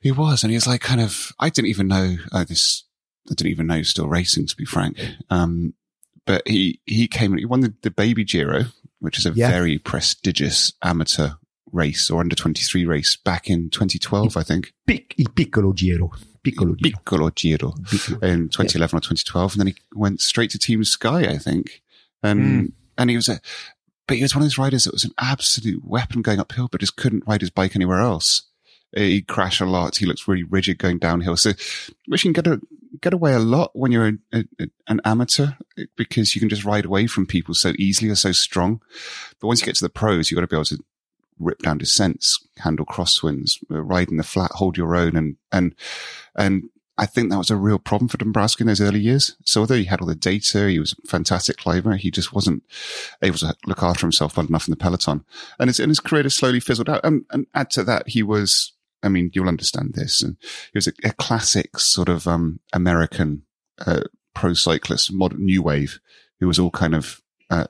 He 0.00 0.12
was, 0.12 0.42
and 0.42 0.50
he 0.50 0.56
was 0.56 0.66
like 0.66 0.80
kind 0.80 1.00
of. 1.00 1.32
I 1.40 1.50
didn't 1.50 1.68
even 1.68 1.88
know 1.88 2.16
uh, 2.32 2.44
this. 2.44 2.84
I 3.30 3.34
didn't 3.34 3.50
even 3.52 3.66
know 3.66 3.74
he 3.74 3.80
was 3.80 3.88
still 3.88 4.08
racing, 4.08 4.46
to 4.46 4.56
be 4.56 4.64
frank. 4.66 4.98
Um, 5.30 5.74
but 6.26 6.46
he 6.46 6.80
he 6.86 7.08
came. 7.08 7.36
He 7.36 7.44
won 7.46 7.60
the, 7.60 7.74
the 7.82 7.90
Baby 7.90 8.24
Giro, 8.24 8.64
which 9.00 9.18
is 9.18 9.26
a 9.26 9.32
Yeah. 9.34 9.50
very 9.50 9.78
prestigious 9.78 10.72
amateur 10.82 11.30
race 11.72 12.08
or 12.10 12.20
under 12.20 12.36
23 12.36 12.86
race 12.86 13.16
back 13.16 13.50
in 13.50 13.68
2012, 13.70 14.36
I 14.36 14.42
think. 14.42 14.72
Pic- 14.86 15.14
il 15.18 15.26
piccolo 15.34 15.72
giro. 15.72 16.12
Piccolo 16.44 16.74
giro. 16.74 16.90
Piccolo 16.96 17.30
Giro 17.30 17.74
in 18.22 18.48
2011 18.48 18.96
or 18.96 19.00
2012. 19.00 19.52
And 19.54 19.60
then 19.60 19.66
he 19.68 19.76
went 19.94 20.20
straight 20.20 20.50
to 20.50 20.58
Team 20.58 20.84
Sky, 20.84 21.22
I 21.22 21.38
think. 21.38 21.82
And, 22.22 22.72
and 22.98 23.10
he 23.10 23.16
was 23.16 23.28
a, 23.28 23.40
but 24.06 24.16
he 24.16 24.22
was 24.22 24.34
one 24.34 24.42
of 24.42 24.46
those 24.46 24.58
riders 24.58 24.84
that 24.84 24.92
was 24.92 25.04
an 25.04 25.14
absolute 25.18 25.84
weapon 25.84 26.22
going 26.22 26.38
uphill, 26.38 26.68
but 26.70 26.80
just 26.80 26.96
couldn't 26.96 27.26
ride 27.26 27.40
his 27.40 27.50
bike 27.50 27.74
anywhere 27.74 28.00
else. 28.00 28.42
He'd 28.94 29.26
crash 29.26 29.60
a 29.60 29.66
lot. 29.66 29.96
He 29.96 30.06
looks 30.06 30.28
really 30.28 30.44
rigid 30.44 30.78
going 30.78 30.98
downhill. 30.98 31.36
So, 31.36 31.52
which 32.06 32.24
you 32.24 32.32
can 32.32 32.42
get 32.44 32.52
a, 32.52 32.60
get 33.00 33.12
away 33.12 33.32
a 33.32 33.40
lot 33.40 33.70
when 33.74 33.90
you're 33.90 34.06
a, 34.06 34.44
a, 34.60 34.68
an 34.86 35.00
amateur 35.04 35.48
because 35.96 36.34
you 36.34 36.40
can 36.40 36.48
just 36.48 36.64
ride 36.64 36.84
away 36.84 37.06
from 37.06 37.26
people 37.26 37.54
so 37.54 37.72
easily 37.78 38.10
or 38.10 38.14
so 38.14 38.32
strong. 38.32 38.80
But 39.40 39.48
once 39.48 39.60
you 39.60 39.66
get 39.66 39.74
to 39.76 39.84
the 39.84 39.90
pros, 39.90 40.30
you've 40.30 40.36
got 40.36 40.42
to 40.42 40.46
be 40.46 40.56
able 40.56 40.64
to 40.66 40.84
rip 41.38 41.58
down 41.60 41.78
descents, 41.78 42.46
handle 42.58 42.86
crosswinds, 42.86 43.58
uh, 43.70 43.82
ride 43.82 44.10
in 44.10 44.16
the 44.16 44.22
flat, 44.22 44.52
hold 44.52 44.76
your 44.76 44.94
own. 44.94 45.16
And, 45.16 45.36
and, 45.50 45.74
and 46.36 46.64
I 46.96 47.06
think 47.06 47.30
that 47.30 47.38
was 47.38 47.50
a 47.50 47.56
real 47.56 47.78
problem 47.78 48.08
for 48.08 48.18
Dombrowski 48.18 48.62
in 48.62 48.68
those 48.68 48.80
early 48.80 49.00
years. 49.00 49.36
So 49.44 49.62
although 49.62 49.74
he 49.74 49.84
had 49.84 50.00
all 50.00 50.06
the 50.06 50.14
data, 50.14 50.68
he 50.68 50.78
was 50.78 50.94
a 51.04 51.08
fantastic 51.08 51.56
climber, 51.56 51.96
he 51.96 52.10
just 52.10 52.32
wasn't 52.32 52.62
able 53.20 53.38
to 53.38 53.56
look 53.66 53.82
after 53.82 54.02
himself 54.02 54.36
well 54.36 54.46
enough 54.46 54.68
in 54.68 54.70
the 54.70 54.76
peloton. 54.76 55.24
And 55.58 55.68
his, 55.68 55.80
and 55.80 55.90
his 55.90 56.00
career 56.00 56.22
has 56.22 56.34
slowly 56.34 56.60
fizzled 56.60 56.88
out. 56.88 57.00
And, 57.04 57.24
and 57.30 57.46
add 57.52 57.70
to 57.70 57.84
that, 57.84 58.08
he 58.08 58.22
was, 58.22 58.72
I 59.02 59.08
mean, 59.08 59.30
you'll 59.34 59.48
understand 59.48 59.94
this. 59.94 60.22
And 60.22 60.36
he 60.72 60.76
was 60.76 60.86
a, 60.86 60.92
a 61.02 61.12
classic 61.12 61.78
sort 61.78 62.08
of, 62.08 62.28
um, 62.28 62.60
American, 62.72 63.42
uh, 63.84 64.02
pro 64.34 64.54
cyclist, 64.54 65.12
modern 65.12 65.44
new 65.44 65.62
wave, 65.62 65.98
who 66.38 66.46
was 66.46 66.60
all 66.60 66.70
kind 66.70 66.94
of, 66.94 67.20
uh, 67.50 67.66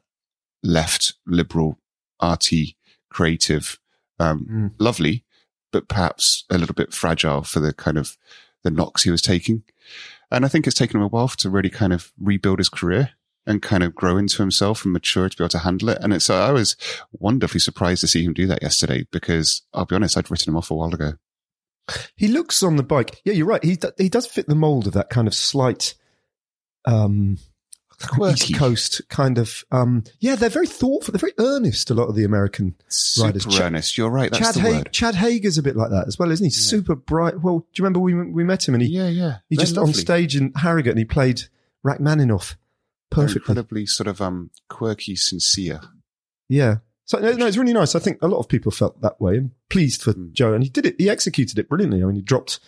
left, 0.62 1.14
liberal, 1.26 1.78
arty, 2.20 2.76
creative, 3.14 3.78
um, 4.18 4.46
Mm. 4.50 4.70
lovely, 4.78 5.24
but 5.72 5.88
perhaps 5.88 6.44
a 6.50 6.58
little 6.58 6.74
bit 6.74 6.92
fragile 6.92 7.42
for 7.42 7.60
the 7.60 7.72
kind 7.72 7.96
of 7.98 8.16
the 8.64 8.70
knocks 8.70 9.02
he 9.04 9.10
was 9.10 9.22
taking. 9.22 9.62
And 10.30 10.44
I 10.44 10.48
think 10.48 10.66
it's 10.66 10.76
taken 10.76 10.96
him 10.98 11.04
a 11.04 11.08
while 11.08 11.28
to 11.28 11.50
really 11.50 11.70
kind 11.70 11.92
of 11.92 12.12
rebuild 12.18 12.58
his 12.58 12.68
career 12.68 13.10
and 13.46 13.60
kind 13.62 13.82
of 13.82 13.94
grow 13.94 14.16
into 14.16 14.42
himself 14.42 14.84
and 14.84 14.92
mature 14.92 15.28
to 15.28 15.36
be 15.36 15.44
able 15.44 15.50
to 15.50 15.58
handle 15.58 15.90
it. 15.90 15.98
And 16.00 16.12
it's, 16.14 16.24
so 16.24 16.34
I 16.34 16.50
was 16.50 16.76
wonderfully 17.12 17.60
surprised 17.60 18.00
to 18.00 18.06
see 18.08 18.24
him 18.24 18.32
do 18.32 18.46
that 18.46 18.62
yesterday 18.62 19.06
because 19.12 19.62
I'll 19.74 19.84
be 19.84 19.94
honest, 19.94 20.16
I'd 20.16 20.30
written 20.30 20.50
him 20.52 20.56
off 20.56 20.70
a 20.70 20.74
while 20.74 20.94
ago. 20.94 21.12
He 22.16 22.28
looks 22.28 22.62
on 22.62 22.76
the 22.76 22.82
bike. 22.82 23.20
Yeah, 23.24 23.34
you're 23.34 23.46
right. 23.46 23.62
He 23.62 23.76
he 23.98 24.08
does 24.08 24.26
fit 24.26 24.46
the 24.48 24.54
mold 24.54 24.86
of 24.86 24.94
that 24.94 25.10
kind 25.10 25.28
of 25.28 25.34
slight, 25.34 25.94
um, 26.86 27.36
Quirky. 28.00 28.54
Coast 28.54 29.02
kind 29.08 29.38
of. 29.38 29.64
Um, 29.70 30.04
yeah, 30.20 30.34
they're 30.36 30.48
very 30.48 30.66
thoughtful. 30.66 31.12
They're 31.12 31.18
very 31.18 31.34
earnest. 31.38 31.90
A 31.90 31.94
lot 31.94 32.08
of 32.08 32.14
the 32.16 32.24
American 32.24 32.74
Super 32.88 33.26
Riders. 33.28 33.60
Earnest. 33.60 33.96
You're 33.98 34.10
right. 34.10 34.30
That's 34.30 34.44
Chad 34.44 34.54
the 34.54 34.60
Haig, 34.60 34.74
word. 34.76 34.92
Chad 34.92 35.14
Haga's 35.14 35.58
a 35.58 35.62
bit 35.62 35.76
like 35.76 35.90
that 35.90 36.06
as 36.06 36.18
well, 36.18 36.30
isn't 36.30 36.44
he? 36.44 36.50
Super 36.50 36.94
bright. 36.94 37.40
Well, 37.40 37.58
do 37.60 37.66
you 37.76 37.84
remember 37.84 38.00
we 38.00 38.14
we 38.14 38.44
met 38.44 38.66
him 38.68 38.74
and 38.74 38.82
he 38.82 38.88
Yeah, 38.90 39.08
yeah. 39.08 39.36
he 39.48 39.56
They're 39.56 39.64
just 39.66 39.78
on 39.78 39.92
stage 39.92 40.36
in 40.36 40.52
Harrogate 40.56 40.90
and 40.92 40.98
he 40.98 41.04
played 41.04 41.42
Rachmaninoff 41.82 42.56
They're 43.10 43.24
perfectly. 43.26 43.40
incredibly 43.40 43.86
sort 43.86 44.06
of 44.08 44.20
um 44.20 44.50
quirky, 44.68 45.16
sincere. 45.16 45.80
Yeah. 46.48 46.76
So 47.06 47.18
no, 47.18 47.32
no, 47.32 47.46
it's 47.46 47.56
really 47.58 47.74
nice. 47.74 47.94
I 47.94 47.98
think 47.98 48.18
a 48.22 48.28
lot 48.28 48.38
of 48.38 48.48
people 48.48 48.72
felt 48.72 49.00
that 49.02 49.20
way 49.20 49.36
and 49.36 49.50
pleased 49.68 50.02
for 50.02 50.14
Mm. 50.14 50.32
Joe, 50.32 50.54
and 50.54 50.62
he 50.64 50.70
did 50.70 50.86
it. 50.86 50.96
He 50.98 51.10
executed 51.10 51.58
it 51.58 51.68
brilliantly. 51.68 52.02
I 52.02 52.06
mean, 52.06 52.16
he 52.16 52.22
dropped. 52.22 52.60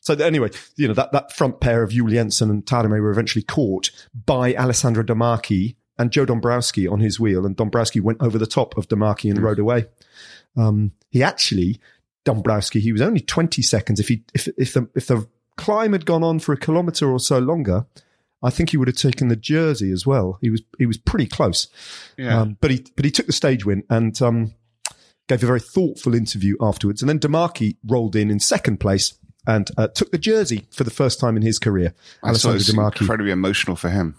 So 0.00 0.14
anyway, 0.14 0.50
you 0.76 0.88
know 0.88 0.94
that 0.94 1.12
that 1.12 1.32
front 1.32 1.60
pair 1.60 1.82
of 1.82 1.90
Juul-Jensen 1.90 2.50
and 2.50 2.64
Taaramäe 2.64 3.00
were 3.00 3.10
eventually 3.10 3.42
caught 3.42 3.90
by 4.26 4.54
Alessandro 4.54 5.02
Demarchi 5.02 5.76
and 5.98 6.10
Joe 6.10 6.24
Dombrowski 6.24 6.88
on 6.88 7.00
his 7.00 7.20
wheel, 7.20 7.44
and 7.46 7.54
Dombrowski 7.56 8.00
went 8.00 8.22
over 8.22 8.38
the 8.38 8.46
top 8.46 8.76
of 8.76 8.88
Demarchi 8.88 9.30
and 9.30 9.38
Mm. 9.38 9.42
rode 9.42 9.58
away. 9.58 9.86
Um, 10.56 10.92
he 11.10 11.22
actually 11.22 11.80
Dombrowski, 12.24 12.80
he 12.80 12.92
was 12.92 13.02
only 13.02 13.20
twenty 13.20 13.62
seconds. 13.62 13.98
If 14.00 14.08
he 14.08 14.24
if 14.34 14.48
if 14.56 14.72
the 14.74 14.88
if 14.94 15.06
the 15.06 15.26
climb 15.56 15.92
had 15.92 16.06
gone 16.06 16.22
on 16.24 16.38
for 16.38 16.52
a 16.52 16.56
kilometre 16.56 17.10
or 17.10 17.20
so 17.20 17.38
longer, 17.38 17.86
I 18.42 18.50
think 18.50 18.70
he 18.70 18.76
would 18.76 18.88
have 18.88 18.96
taken 18.96 19.28
the 19.28 19.36
jersey 19.36 19.90
as 19.92 20.06
well. 20.06 20.38
He 20.40 20.50
was 20.50 20.62
he 20.78 20.86
was 20.86 20.96
pretty 20.98 21.26
close. 21.26 21.68
Yeah. 22.16 22.40
Um, 22.40 22.56
but 22.60 22.70
he 22.70 22.84
but 22.96 23.04
he 23.04 23.10
took 23.10 23.26
the 23.26 23.32
stage 23.32 23.64
win 23.66 23.82
and 23.90 24.20
um, 24.22 24.54
gave 25.28 25.42
a 25.42 25.46
very 25.46 25.60
thoughtful 25.60 26.14
interview 26.14 26.56
afterwards. 26.60 27.02
And 27.02 27.08
then 27.08 27.18
Demarchi 27.18 27.76
rolled 27.86 28.16
in 28.16 28.30
in 28.30 28.38
second 28.40 28.78
place 28.78 29.14
and 29.46 29.68
uh, 29.76 29.88
took 29.88 30.10
the 30.12 30.18
jersey 30.18 30.66
for 30.70 30.84
the 30.84 30.90
first 30.90 31.18
time 31.20 31.36
in 31.36 31.42
his 31.42 31.58
career. 31.58 31.94
I 32.22 32.28
Alessandro 32.28 32.60
Demarchi, 32.60 33.00
incredibly 33.02 33.32
emotional 33.32 33.76
for 33.76 33.90
him. 33.90 34.16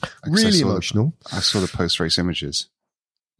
'cause 0.00 0.10
I 0.24 0.28
really 0.30 0.52
saw 0.52 0.66
the- 0.66 0.72
emotional. 0.72 1.14
I 1.32 1.40
saw 1.40 1.60
the 1.60 1.68
post 1.68 1.98
race 2.00 2.18
images. 2.18 2.68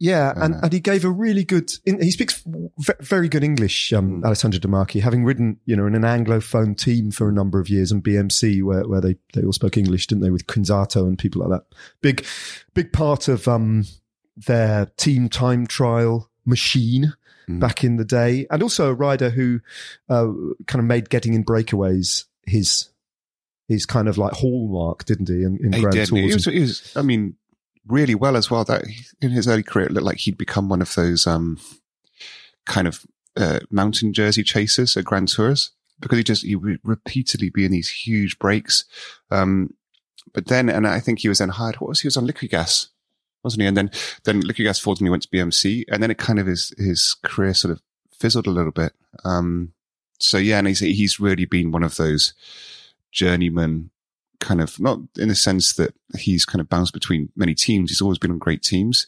Yeah, 0.01 0.31
and, 0.37 0.55
Uh, 0.55 0.59
and 0.63 0.71
he 0.73 0.79
gave 0.79 1.03
a 1.03 1.09
really 1.11 1.43
good. 1.43 1.73
In, 1.85 2.01
he 2.01 2.09
speaks 2.11 2.41
v- 2.45 2.93
very 3.01 3.27
good 3.27 3.43
English, 3.43 3.91
um, 3.91 4.21
Mm. 4.21 4.25
Alessandro 4.25 4.57
Demarchi, 4.59 5.01
having 5.01 5.25
ridden 5.25 5.59
you 5.65 5.75
know 5.75 5.85
in 5.87 5.93
an 5.95 6.03
anglophone 6.03 6.77
team 6.77 7.11
for 7.11 7.27
a 7.27 7.33
number 7.33 7.59
of 7.59 7.67
years 7.69 7.91
and 7.91 8.01
BMC 8.01 8.61
where 8.63 8.87
where 8.87 9.01
they 9.01 9.17
they 9.33 9.43
all 9.43 9.51
spoke 9.51 9.75
English, 9.77 10.07
didn't 10.07 10.21
they, 10.23 10.31
with 10.31 10.47
Quinzato 10.47 11.05
and 11.05 11.17
people 11.19 11.41
like 11.41 11.49
that. 11.49 11.65
Big 12.01 12.25
big 12.73 12.93
part 12.93 13.27
of 13.27 13.45
um 13.49 13.85
their 14.37 14.85
team 14.97 15.27
time 15.27 15.67
trial 15.67 16.28
machine 16.49 17.13
Mm. 17.49 17.59
back 17.59 17.83
in 17.83 17.95
the 17.97 18.05
day, 18.05 18.45
and 18.51 18.61
also 18.61 18.89
a 18.89 18.93
rider 18.93 19.31
who 19.31 19.59
uh, 20.07 20.27
kind 20.67 20.79
of 20.79 20.85
made 20.85 21.09
getting 21.09 21.33
in 21.33 21.43
breakaways 21.43 22.25
his 22.45 22.89
his 23.67 23.87
kind 23.87 24.07
of 24.07 24.19
like 24.19 24.33
hallmark, 24.33 25.03
didn't 25.05 25.29
he? 25.29 25.41
In, 25.41 25.57
in 25.63 25.73
He 25.73 25.81
Grand 25.81 25.93
did. 25.95 26.07
Tours, 26.09 26.19
He 26.21 26.33
was, 26.33 26.45
he 26.45 26.59
was, 26.59 26.93
I 26.95 27.01
mean, 27.01 27.37
really 27.87 28.13
well 28.13 28.37
as 28.37 28.51
well. 28.51 28.63
That 28.65 28.83
in 29.19 29.31
his 29.31 29.47
early 29.47 29.63
career, 29.63 29.87
it 29.87 29.93
looked 29.93 30.05
like 30.05 30.17
he'd 30.17 30.37
become 30.37 30.69
one 30.69 30.81
of 30.83 30.93
those 30.93 31.25
um, 31.25 31.57
kind 32.67 32.87
of 32.87 33.03
uh, 33.35 33.61
mountain 33.71 34.13
jersey 34.13 34.43
chasers 34.43 34.95
at 34.95 35.05
Grand 35.05 35.29
Tours 35.29 35.71
because 35.99 36.19
he 36.19 36.23
just 36.23 36.45
he 36.45 36.55
would 36.55 36.79
repeatedly 36.83 37.49
be 37.49 37.65
in 37.65 37.71
these 37.71 37.89
huge 37.89 38.37
breaks. 38.37 38.85
Um, 39.31 39.73
but 40.35 40.45
then, 40.45 40.69
and 40.69 40.85
I 40.87 40.99
think 40.99 41.17
he 41.19 41.29
was 41.29 41.39
then 41.39 41.49
hired. 41.49 41.77
What 41.77 41.89
was 41.89 42.01
he 42.01 42.07
was 42.07 42.17
on 42.17 42.27
Liquigas, 42.27 42.89
wasn't 43.43 43.61
he? 43.61 43.67
And 43.67 43.77
then 43.77 43.91
then 44.23 44.41
Liquigas 44.41 44.81
falls 44.81 44.99
and 44.99 45.07
he 45.07 45.11
went 45.11 45.23
to 45.23 45.29
BMC, 45.29 45.85
and 45.89 46.01
then 46.01 46.11
it 46.11 46.17
kind 46.17 46.39
of 46.39 46.47
his 46.47 46.73
his 46.77 47.15
career 47.23 47.53
sort 47.53 47.71
of 47.71 47.81
fizzled 48.17 48.47
a 48.47 48.51
little 48.51 48.71
bit. 48.71 48.93
Um, 49.23 49.73
so 50.19 50.37
yeah, 50.37 50.59
and 50.59 50.67
he's 50.67 50.79
he's 50.79 51.19
really 51.19 51.45
been 51.45 51.71
one 51.71 51.83
of 51.83 51.95
those 51.95 52.33
journeyman 53.11 53.89
kind 54.39 54.61
of 54.61 54.79
not 54.79 54.99
in 55.17 55.27
the 55.27 55.35
sense 55.35 55.73
that 55.73 55.93
he's 56.17 56.45
kind 56.45 56.61
of 56.61 56.69
bounced 56.69 56.93
between 56.93 57.29
many 57.35 57.53
teams. 57.53 57.91
He's 57.91 58.01
always 58.01 58.17
been 58.17 58.31
on 58.31 58.37
great 58.37 58.63
teams, 58.63 59.07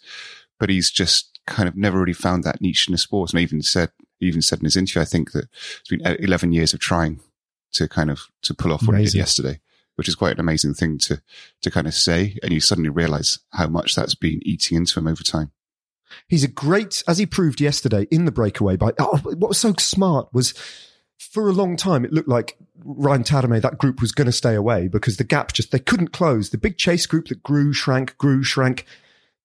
but 0.59 0.69
he's 0.69 0.91
just 0.91 1.39
kind 1.47 1.67
of 1.67 1.75
never 1.75 1.99
really 1.99 2.13
found 2.13 2.43
that 2.43 2.61
niche 2.61 2.87
in 2.87 2.91
the 2.91 2.97
sport. 2.97 3.31
And 3.31 3.39
I 3.39 3.43
even 3.43 3.61
said, 3.61 3.91
even 4.19 4.41
said 4.41 4.59
in 4.59 4.65
his 4.65 4.77
interview, 4.77 5.01
I 5.01 5.05
think 5.05 5.31
that 5.31 5.45
it's 5.79 5.89
been 5.89 6.01
11 6.05 6.51
years 6.51 6.73
of 6.73 6.79
trying 6.79 7.19
to 7.73 7.87
kind 7.87 8.11
of, 8.11 8.27
to 8.43 8.53
pull 8.53 8.73
off 8.73 8.85
what 8.85 8.97
he 8.97 9.05
did 9.05 9.15
yesterday, 9.15 9.59
which 9.95 10.07
is 10.07 10.15
quite 10.15 10.33
an 10.33 10.39
amazing 10.39 10.73
thing 10.73 10.97
to, 10.97 11.21
to 11.61 11.71
kind 11.71 11.87
of 11.87 11.93
say. 11.93 12.37
And 12.41 12.51
you 12.51 12.59
suddenly 12.59 12.89
realize 12.89 13.39
how 13.51 13.67
much 13.67 13.95
that's 13.95 14.15
been 14.15 14.39
eating 14.43 14.77
into 14.77 14.99
him 14.99 15.07
over 15.07 15.23
time. 15.23 15.51
He's 16.27 16.43
a 16.43 16.49
great, 16.49 17.03
as 17.07 17.17
he 17.17 17.25
proved 17.25 17.61
yesterday 17.61 18.07
in 18.11 18.25
the 18.25 18.31
breakaway 18.31 18.75
By 18.75 18.91
Oh, 18.99 19.17
what 19.17 19.49
was 19.49 19.57
so 19.57 19.73
smart 19.77 20.27
was 20.33 20.53
for 21.17 21.47
a 21.47 21.53
long 21.53 21.77
time, 21.77 22.03
it 22.03 22.11
looked 22.11 22.27
like 22.27 22.57
Ryan 22.83 23.23
Taaramäe, 23.23 23.61
that 23.61 23.77
group 23.77 24.01
was 24.01 24.11
going 24.11 24.25
to 24.25 24.31
stay 24.31 24.55
away 24.55 24.87
because 24.87 25.17
the 25.17 25.23
gap 25.23 25.53
just, 25.53 25.71
they 25.71 25.79
couldn't 25.79 26.13
close. 26.13 26.49
The 26.49 26.57
big 26.57 26.77
chase 26.77 27.05
group 27.05 27.27
that 27.27 27.43
grew, 27.43 27.73
shrank, 27.73 28.17
grew, 28.17 28.43
shrank. 28.43 28.85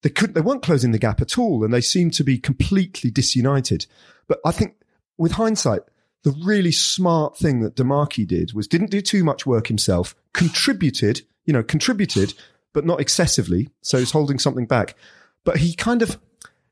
They 0.01 0.09
couldn't, 0.09 0.33
they 0.33 0.41
weren't 0.41 0.63
closing 0.63 0.91
the 0.91 0.99
gap 0.99 1.21
at 1.21 1.37
all. 1.37 1.63
And 1.63 1.73
they 1.73 1.81
seemed 1.81 2.13
to 2.15 2.23
be 2.23 2.39
completely 2.39 3.11
disunited. 3.11 3.85
But 4.27 4.39
I 4.43 4.51
think 4.51 4.75
with 5.17 5.33
hindsight, 5.33 5.81
the 6.23 6.35
really 6.43 6.71
smart 6.71 7.37
thing 7.37 7.61
that 7.61 7.75
Demarchi 7.75 8.27
did 8.27 8.53
was 8.53 8.67
didn't 8.67 8.91
do 8.91 9.01
too 9.01 9.23
much 9.23 9.45
work 9.45 9.67
himself, 9.67 10.15
contributed, 10.33 11.21
you 11.45 11.53
know, 11.53 11.63
contributed, 11.63 12.33
but 12.73 12.85
not 12.85 12.99
excessively. 12.99 13.69
So 13.81 13.97
he's 13.97 14.11
holding 14.11 14.39
something 14.39 14.65
back. 14.65 14.95
But 15.43 15.57
he 15.57 15.73
kind 15.73 16.01
of, 16.01 16.19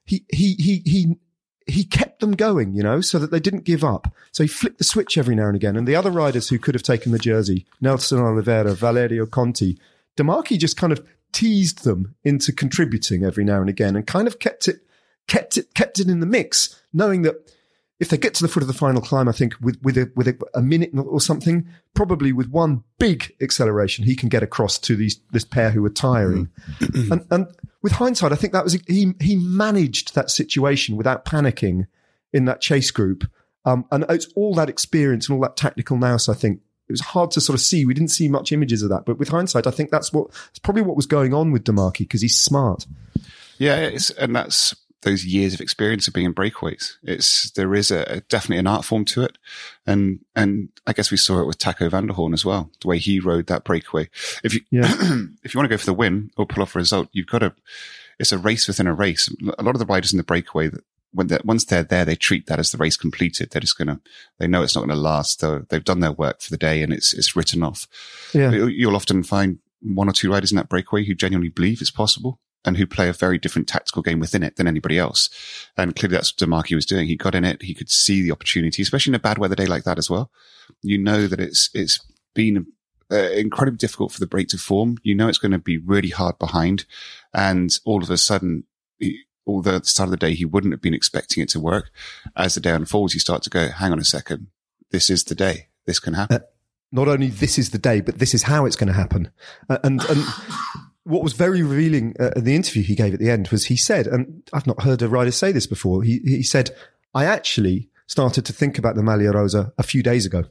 he, 0.05 0.25
he, 0.29 0.55
he, 0.55 0.81
he, 0.86 1.15
he 1.67 1.84
kept 1.84 2.19
them 2.19 2.34
going, 2.34 2.73
you 2.73 2.84
know, 2.84 3.01
so 3.01 3.17
that 3.17 3.31
they 3.31 3.39
didn't 3.39 3.63
give 3.63 3.84
up. 3.84 4.13
So 4.31 4.43
he 4.43 4.47
flicked 4.47 4.77
the 4.77 4.84
switch 4.84 5.17
every 5.17 5.36
now 5.36 5.47
and 5.47 5.55
again. 5.55 5.75
And 5.75 5.88
the 5.88 5.95
other 5.95 6.12
riders 6.12 6.49
who 6.49 6.60
could 6.60 6.75
have 6.75 6.84
taken 6.84 7.12
the 7.12 7.19
jersey, 7.19 7.65
Nelson 7.81 8.19
Oliveira, 8.19 8.73
Valerio 8.73 9.25
Conti, 9.25 9.79
Demarchi 10.17 10.60
just 10.60 10.77
kind 10.77 10.93
of 10.93 11.05
teased 11.31 11.84
them 11.84 12.15
into 12.23 12.51
contributing 12.51 13.23
every 13.23 13.43
now 13.43 13.62
and 13.62 13.69
again 13.69 13.95
and 13.95 14.05
kind 14.05 14.27
of 14.27 14.39
kept 14.39 14.67
it, 14.67 14.81
kept 15.27 15.58
it, 15.58 15.73
kept 15.73 15.99
it 15.99 16.08
in 16.08 16.19
the 16.19 16.25
mix, 16.25 16.81
knowing 16.93 17.23
that 17.23 17.36
if 17.99 18.10
they 18.10 18.17
get 18.17 18.34
to 18.36 18.43
the 18.43 18.49
foot 18.49 18.62
of 18.62 18.67
the 18.67 18.73
final 18.73 19.01
climb, 19.01 19.29
I 19.29 19.31
think 19.31 19.55
with, 19.62 19.81
with 19.81 19.97
a, 19.97 20.12
with 20.15 20.27
a, 20.27 20.38
a 20.53 20.62
minute 20.62 20.91
or 20.95 21.21
something, 21.21 21.67
probably 21.93 22.34
with 22.34 22.49
one 22.49 22.84
big 22.99 23.34
acceleration, 23.41 24.03
he 24.03 24.15
can 24.15 24.27
get 24.27 24.43
across 24.43 24.77
to 24.79 24.95
these, 24.95 25.19
this 25.31 25.45
pair 25.45 25.71
who 25.71 25.86
are 25.86 25.89
tiring. 25.89 26.49
and, 27.10 27.25
and 27.31 27.47
with 27.81 27.93
hindsight, 27.93 28.34
I 28.34 28.36
think 28.36 28.51
that 28.51 28.65
was, 28.65 28.73
he, 28.88 29.13
he 29.21 29.38
managed 29.38 30.13
that 30.13 30.29
situation 30.29 30.97
without 30.97 31.23
panicking 31.23 31.88
in 32.34 32.45
that 32.45 32.60
chase 32.60 32.91
group. 32.91 33.29
Um, 33.63 33.86
and 33.91 34.05
it's 34.10 34.27
all 34.36 34.53
that 34.55 34.69
experience 34.69 35.29
and 35.29 35.36
all 35.36 35.41
that 35.43 35.55
tactical 35.55 35.97
nous, 35.97 36.27
I 36.27 36.34
think. 36.34 36.60
It 36.88 36.91
was 36.91 37.01
hard 37.01 37.31
to 37.31 37.41
sort 37.41 37.55
of 37.55 37.62
see. 37.62 37.84
We 37.84 37.95
didn't 37.95 38.12
see 38.12 38.27
much 38.27 38.51
images 38.51 38.84
of 38.84 38.89
that, 38.89 39.05
but 39.05 39.17
with 39.17 39.29
hindsight, 39.29 39.65
I 39.65 39.71
think 39.71 39.89
that's 39.89 40.13
what, 40.13 40.27
it's 40.51 40.60
probably 40.60 40.84
what 40.84 40.95
was 40.95 41.08
going 41.08 41.34
on 41.34 41.51
with 41.51 41.63
Demarchi 41.63 41.99
because 41.99 42.21
he's 42.21 42.38
smart. 42.38 42.86
Yeah, 43.58 43.77
it's, 43.77 44.12
and 44.12 44.36
that's 44.36 44.75
those 45.06 45.24
years 45.24 45.54
of 45.54 45.62
experience 45.62 46.08
of 46.08 46.13
being 46.13 46.26
in 46.26 46.34
breakaways. 46.34 46.94
It's 47.04 47.52
there 47.52 47.74
is 47.76 47.91
a, 47.91 48.22
definitely 48.28 48.58
an 48.58 48.68
art 48.68 48.84
form 48.84 49.06
to 49.06 49.22
it, 49.22 49.38
and 49.86 50.20
and 50.36 50.70
I 50.86 50.94
guess 50.94 51.12
we 51.12 51.18
saw 51.18 51.39
it 51.39 51.48
with 51.48 51.60
Taco 51.60 51.88
van 51.89 52.08
der 52.08 52.13
Hoorn 52.13 52.34
as 52.34 52.44
well. 52.44 52.72
The 52.82 52.88
way 52.88 52.98
he 52.98 53.20
rode 53.20 53.48
that 53.48 53.63
breakaway. 53.63 54.10
If 54.44 54.54
you 54.54 54.62
yeah. 54.72 54.91
if 55.44 55.54
you 55.54 55.60
want 55.60 55.70
to 55.70 55.74
go 55.74 55.78
for 55.78 55.86
the 55.86 55.94
win 55.94 56.32
or 56.36 56.46
pull 56.46 56.63
off 56.63 56.76
a 56.76 56.80
result, 56.80 57.08
you've 57.13 57.28
got 57.28 57.39
to. 57.39 57.54
It's 58.20 58.32
a 58.32 58.38
race 58.38 58.68
within 58.68 58.88
a 58.88 58.94
race. 58.94 59.34
A 59.60 59.63
lot 59.63 59.76
of 59.76 59.80
the 59.80 59.86
riders 59.86 60.12
in 60.12 60.18
the 60.18 60.24
breakaway 60.24 60.70
that 60.70 60.84
when 61.12 61.28
they're, 61.28 61.41
once 61.44 61.65
they're 61.65 61.84
there, 61.84 62.06
they 62.06 62.15
treat 62.15 62.48
that 62.48 62.60
as 62.60 62.72
the 62.72 62.78
race 62.78 62.98
completed. 62.98 63.52
They're 63.52 63.60
just 63.62 63.78
gonna, 63.78 64.02
they 64.39 64.48
know 64.48 64.63
it's 64.63 64.74
not 64.74 64.82
going 64.82 64.96
to 64.96 64.96
last. 64.96 65.41
So 65.41 65.65
they've 65.70 65.84
done 65.84 66.00
their 66.00 66.13
work 66.13 66.41
for 66.41 66.50
the 66.50 66.58
day 66.58 66.82
and 66.82 66.91
it's 66.91 67.13
it's 67.13 67.36
written 67.36 67.62
off. 67.62 67.88
Yeah. 68.34 68.52
You'll 68.52 68.96
often 68.96 69.22
find 69.22 69.60
one 69.82 70.10
or 70.10 70.13
two 70.13 70.32
riders 70.32 70.52
in 70.52 70.56
that 70.56 70.70
breakaway 70.70 71.04
who 71.06 71.13
genuinely 71.13 71.50
believe 71.50 71.82
it's 71.82 71.91
possible 71.91 72.39
and 72.65 72.78
who 72.78 72.88
play 72.88 73.08
a 73.08 73.13
very 73.13 73.38
different 73.38 73.67
tactical 73.67 74.01
game 74.01 74.19
within 74.19 74.43
it 74.43 74.56
than 74.56 74.67
anybody 74.67 74.97
else. 74.97 75.30
And 75.78 75.95
clearly 75.95 76.15
that's 76.15 76.34
what 76.34 76.49
Demarchi 76.49 76.75
was 76.75 76.86
doing. 76.86 77.08
He 77.08 77.15
got 77.15 77.36
in 77.36 77.45
it. 77.45 77.62
He 77.62 77.73
could 77.73 77.89
see 77.89 78.21
the 78.21 78.32
opportunity, 78.32 78.82
especially 78.82 79.12
in 79.12 79.15
a 79.15 79.19
bad 79.19 79.38
weather 79.38 79.56
day 79.56 79.67
like 79.67 79.84
that 79.84 79.97
as 79.97 80.10
well. 80.10 80.32
You 80.82 80.97
know 80.97 81.28
that 81.28 81.39
it's, 81.39 81.69
it's 81.73 81.99
been 82.34 82.67
uh, 83.12 83.15
incredibly 83.15 83.78
difficult 83.78 84.12
for 84.12 84.19
the 84.19 84.28
break 84.28 84.47
to 84.49 84.58
form. 84.58 84.97
You 85.04 85.15
know, 85.15 85.28
it's 85.28 85.38
going 85.38 85.51
to 85.51 85.60
be 85.60 85.78
really 85.78 86.10
hard 86.10 86.39
behind. 86.39 86.86
And 87.34 87.71
all 87.86 88.01
of 88.01 88.10
a 88.10 88.17
sudden, 88.17 88.63
although 89.45 89.75
at 89.75 89.84
the 89.84 89.89
start 89.89 90.08
of 90.08 90.12
the 90.12 90.17
day, 90.17 90.34
he 90.34 90.45
wouldn't 90.45 90.73
have 90.73 90.82
been 90.82 90.93
expecting 90.93 91.43
it 91.43 91.49
to 91.49 91.60
work. 91.60 91.91
As 92.36 92.56
the 92.56 92.62
day 92.62 92.71
unfolds, 92.71 93.13
you 93.13 93.19
start 93.19 93.43
to 93.43 93.49
go, 93.49 93.69
hang 93.69 93.91
on 93.91 93.99
a 93.99 94.06
second. 94.06 94.47
This 94.91 95.10
is 95.10 95.23
the 95.23 95.36
day. 95.36 95.67
This 95.86 95.99
can 95.99 96.15
happen. 96.15 96.38
Uh, 96.38 96.45
not 96.91 97.08
only 97.08 97.28
this 97.28 97.58
is 97.58 97.71
the 97.71 97.78
day, 97.78 98.01
but 98.01 98.19
this 98.19 98.34
is 98.34 98.43
how 98.43 98.65
it's 98.65 98.75
going 98.75 98.88
to 98.88 98.93
happen. 98.93 99.30
Uh, 99.69 99.78
and, 99.84 100.01
and 100.06 100.23
what 101.06 101.24
was 101.24 101.34
very 101.34 101.62
revealing 101.62 102.15
uh, 102.20 102.32
in 102.36 102.44
the 102.44 102.56
interview 102.56 102.84
he 102.84 102.96
gave 102.96 103.13
at 103.13 103.20
the 103.20 103.30
end 103.30 103.48
was 103.50 103.65
he 103.65 103.78
said, 103.78 104.08
and 104.08 104.44
I've 104.52 104.68
not 104.68 104.82
heard 104.82 105.02
a 105.02 105.08
rider 105.08 105.32
say 105.32 105.52
this 105.52 105.68
before. 105.68 106.04
He, 106.04 106.20
he 106.20 106.44
said, 106.44 106.72
I 107.13 107.26
actually 107.26 107.89
started 108.08 108.46
to 108.46 108.54
think 108.54 108.78
about 108.78 108.96
the 108.96 109.02
Maglia 109.02 109.34
Rosa 109.34 109.72
a 109.78 109.84
few 109.84 110.02
days 110.02 110.26
ago. 110.26 110.46